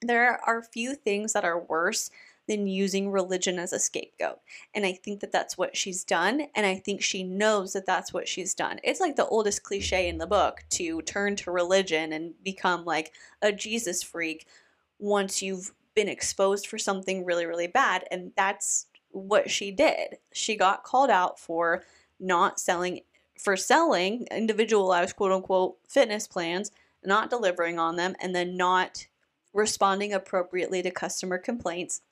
there 0.03 0.41
are 0.45 0.65
few 0.65 0.97
things 0.97 1.33
that 1.33 1.45
are 1.45 1.61
worse 1.61 2.11
than 2.47 2.67
using 2.67 3.11
religion 3.11 3.59
as 3.59 3.73
a 3.73 3.79
scapegoat. 3.79 4.39
And 4.75 4.87
I 4.87 4.93
think 4.93 5.21
that 5.21 5.33
that's 5.33 5.59
what 5.59 5.77
she's 5.77 6.05
done. 6.05 6.47
And 6.55 6.65
I 6.65 6.77
think 6.77 7.03
she 7.03 7.23
knows 7.23 7.73
that 7.73 7.87
that's 7.87 8.13
what 8.13 8.29
she's 8.29 8.55
done. 8.55 8.79
It's 8.85 9.01
like 9.01 9.17
the 9.17 9.27
oldest 9.27 9.63
cliche 9.63 10.09
in 10.09 10.19
the 10.19 10.27
book 10.27 10.65
to 10.71 11.03
turn 11.03 11.37
to 11.37 11.51
religion 11.51 12.13
and 12.13 12.35
become 12.43 12.85
like 12.85 13.13
a 13.43 13.53
Jesus 13.53 14.03
freak 14.03 14.47
once 14.99 15.43
you've 15.43 15.73
been 15.95 16.09
exposed 16.09 16.67
for 16.67 16.79
something 16.79 17.25
really, 17.25 17.47
really 17.47 17.67
bad. 17.67 18.05
And 18.11 18.33
that's 18.37 18.87
what 19.11 19.51
she 19.51 19.71
did. 19.71 20.19
She 20.33 20.57
got 20.57 20.85
called 20.85 21.11
out 21.11 21.41
for 21.41 21.83
not 22.21 22.61
selling, 22.61 23.01
for 23.39 23.57
selling 23.57 24.27
individualized 24.31 25.17
quote 25.17 25.33
unquote 25.33 25.77
fitness 25.89 26.29
plans, 26.29 26.71
not 27.05 27.31
delivering 27.31 27.79
on 27.79 27.97
them, 27.97 28.15
and 28.21 28.35
then 28.35 28.57
not 28.57 29.07
responding 29.53 30.13
appropriately 30.13 30.83
to 30.83 30.91
customer 30.91 31.39
complaints 31.39 32.03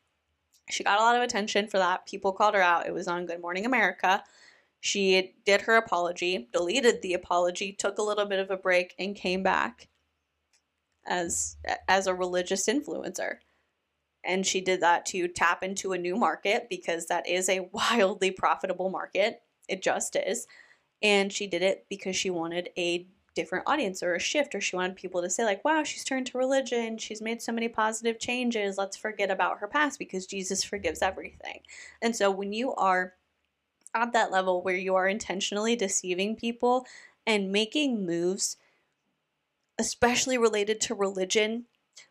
she 0.71 0.85
got 0.85 0.99
a 0.99 1.03
lot 1.03 1.17
of 1.17 1.23
attention 1.23 1.69
for 1.69 1.79
that. 1.79 2.07
People 2.07 2.33
called 2.33 2.55
her 2.55 2.63
out. 2.63 2.87
It 2.87 2.95
was 2.95 3.09
on 3.09 3.27
Good 3.27 3.41
Morning 3.41 3.67
America. 3.67 4.23
She 4.81 5.35
did 5.47 5.63
her 5.63 5.77
apology, 5.77 6.49
deleted 6.53 7.01
the 7.01 7.15
apology, 7.15 7.73
took 7.73 7.99
a 7.99 8.03
little 8.03 8.27
bit 8.27 8.39
of 8.39 8.51
a 8.51 8.57
break, 8.57 8.95
and 8.99 9.17
came 9.17 9.43
back 9.43 9.89
as 11.07 11.57
as 11.89 12.07
a 12.07 12.15
religious 12.15 12.67
influencer. 12.67 13.37
And 14.25 14.47
she 14.47 14.61
did 14.61 14.81
that 14.81 15.05
to 15.07 15.29
tap 15.29 15.63
into 15.63 15.93
a 15.93 15.99
new 15.99 16.17
market 16.17 16.69
because 16.71 17.07
that 17.07 17.29
is 17.29 17.49
a 17.49 17.69
wildly 17.73 18.31
profitable 18.31 18.91
market. 18.91 19.43
It 19.69 19.83
just 19.83 20.17
is. 20.17 20.47
And 21.03 21.33
she 21.33 21.47
did 21.47 21.63
it 21.63 21.87
because 21.91 22.17
she 22.17 22.31
wanted 22.31 22.71
a 22.79 23.07
different 23.35 23.65
audience 23.67 24.03
or 24.03 24.15
a 24.15 24.21
shift 24.21 24.55
or 24.55 24.61
she 24.61 24.77
wanted 24.77 24.97
people 24.97 25.21
to 25.21 25.31
say 25.31 25.45
like 25.45 25.65
wow 25.65 25.83
she's 25.83 26.05
turned 26.05 26.27
to 26.27 26.39
religion. 26.39 26.99
She's 26.99 27.21
made 27.21 27.43
so 27.43 27.53
many 27.53 27.69
positive 27.69 28.19
changes. 28.19 28.79
Let's 28.79 28.97
forget 28.97 29.31
about 29.31 29.59
her 29.59 29.69
past 29.69 29.99
because 29.99 30.27
jesus 30.27 30.63
forgives 30.63 31.03
everything. 31.03 31.61
And 32.01 32.15
so 32.15 32.31
when 32.31 32.53
you 32.53 32.75
are 32.75 33.15
at 33.95 34.13
that 34.13 34.33
level 34.33 34.63
where 34.63 34.77
you 34.77 34.95
are 34.95 35.09
intentionally 35.09 35.77
deceiving 35.77 36.37
people 36.37 36.87
and 37.27 37.53
making 37.53 38.05
moves 38.05 38.57
especially 39.79 40.39
related 40.39 40.81
to 40.81 40.95
religion 40.95 41.65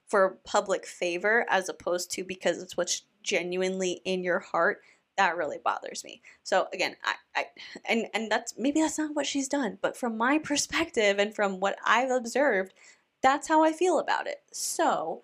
for 0.06 0.38
public 0.44 0.86
favor 0.86 1.46
as 1.50 1.70
opposed 1.70 2.12
to 2.12 2.24
because 2.24 2.62
it's 2.62 2.78
what's 2.78 3.04
genuinely 3.24 4.02
in 4.06 4.24
your 4.24 4.40
heart 4.40 4.82
that 5.18 5.38
really 5.38 5.60
bothers 5.64 6.04
me. 6.04 6.22
So 6.44 6.68
again, 6.74 6.96
I, 7.04 7.14
I 7.36 7.46
and 7.86 8.08
and 8.14 8.32
that's 8.32 8.56
maybe 8.58 8.82
that's 8.82 8.98
not 8.98 9.16
what 9.16 9.28
she's 9.28 9.48
done, 9.48 9.78
but 9.82 9.98
from 9.98 10.18
my 10.18 10.40
perspective 10.44 11.20
and 11.20 11.34
from 11.36 11.60
what 11.60 11.78
I've 11.86 12.12
observed, 12.12 12.74
that's 13.22 13.48
how 13.48 13.64
I 13.64 13.72
feel 13.72 14.00
about 14.00 14.28
it. 14.28 14.42
So 14.52 15.24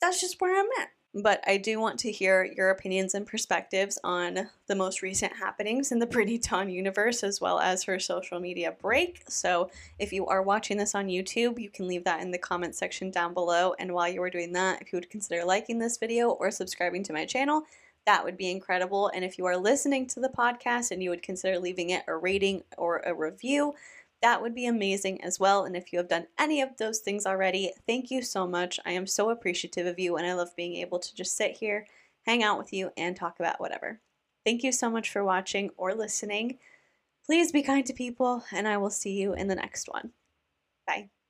that's 0.00 0.20
just 0.20 0.40
where 0.40 0.58
I'm 0.58 0.68
at. 0.80 0.88
But 1.14 1.44
I 1.46 1.58
do 1.58 1.78
want 1.78 1.98
to 2.00 2.10
hear 2.10 2.42
your 2.56 2.70
opinions 2.70 3.14
and 3.14 3.26
perspectives 3.26 3.98
on 4.02 4.48
the 4.66 4.74
most 4.74 5.02
recent 5.02 5.36
happenings 5.36 5.92
in 5.92 5.98
the 5.98 6.06
Pretty 6.12 6.38
Dawn 6.38 6.70
universe 6.70 7.22
as 7.22 7.38
well 7.38 7.60
as 7.60 7.82
her 7.84 7.98
social 7.98 8.40
media 8.40 8.74
break. 8.80 9.22
So 9.28 9.70
if 9.98 10.10
you 10.10 10.26
are 10.26 10.42
watching 10.42 10.78
this 10.78 10.94
on 10.94 11.08
YouTube, 11.08 11.58
you 11.58 11.68
can 11.68 11.86
leave 11.86 12.04
that 12.04 12.22
in 12.22 12.30
the 12.30 12.38
comment 12.38 12.74
section 12.74 13.10
down 13.10 13.34
below. 13.34 13.74
And 13.78 13.92
while 13.92 14.08
you 14.08 14.22
are 14.22 14.30
doing 14.30 14.52
that, 14.54 14.80
if 14.80 14.90
you 14.90 14.96
would 14.96 15.10
consider 15.10 15.44
liking 15.44 15.78
this 15.78 15.98
video 15.98 16.30
or 16.30 16.50
subscribing 16.50 17.02
to 17.04 17.12
my 17.12 17.26
channel, 17.26 17.64
that 18.06 18.24
would 18.24 18.36
be 18.36 18.50
incredible. 18.50 19.08
And 19.08 19.24
if 19.24 19.38
you 19.38 19.46
are 19.46 19.56
listening 19.56 20.06
to 20.08 20.20
the 20.20 20.28
podcast 20.28 20.90
and 20.90 21.02
you 21.02 21.10
would 21.10 21.22
consider 21.22 21.58
leaving 21.58 21.90
it 21.90 22.04
a 22.08 22.16
rating 22.16 22.62
or 22.76 22.98
a 22.98 23.14
review, 23.14 23.74
that 24.22 24.40
would 24.40 24.54
be 24.54 24.66
amazing 24.66 25.22
as 25.22 25.38
well. 25.38 25.64
And 25.64 25.76
if 25.76 25.92
you 25.92 25.98
have 25.98 26.08
done 26.08 26.26
any 26.38 26.60
of 26.60 26.76
those 26.78 27.00
things 27.00 27.26
already, 27.26 27.72
thank 27.86 28.10
you 28.10 28.22
so 28.22 28.46
much. 28.46 28.78
I 28.84 28.92
am 28.92 29.06
so 29.06 29.30
appreciative 29.30 29.86
of 29.86 29.98
you, 29.98 30.16
and 30.16 30.26
I 30.26 30.34
love 30.34 30.54
being 30.56 30.76
able 30.76 31.00
to 31.00 31.14
just 31.14 31.36
sit 31.36 31.56
here, 31.56 31.86
hang 32.24 32.42
out 32.42 32.58
with 32.58 32.72
you, 32.72 32.90
and 32.96 33.16
talk 33.16 33.40
about 33.40 33.60
whatever. 33.60 34.00
Thank 34.44 34.62
you 34.62 34.72
so 34.72 34.90
much 34.90 35.10
for 35.10 35.24
watching 35.24 35.70
or 35.76 35.94
listening. 35.94 36.58
Please 37.26 37.52
be 37.52 37.62
kind 37.62 37.84
to 37.86 37.92
people, 37.92 38.44
and 38.52 38.66
I 38.66 38.76
will 38.76 38.90
see 38.90 39.12
you 39.12 39.32
in 39.34 39.48
the 39.48 39.54
next 39.54 39.88
one. 39.88 40.12
Bye. 40.86 41.21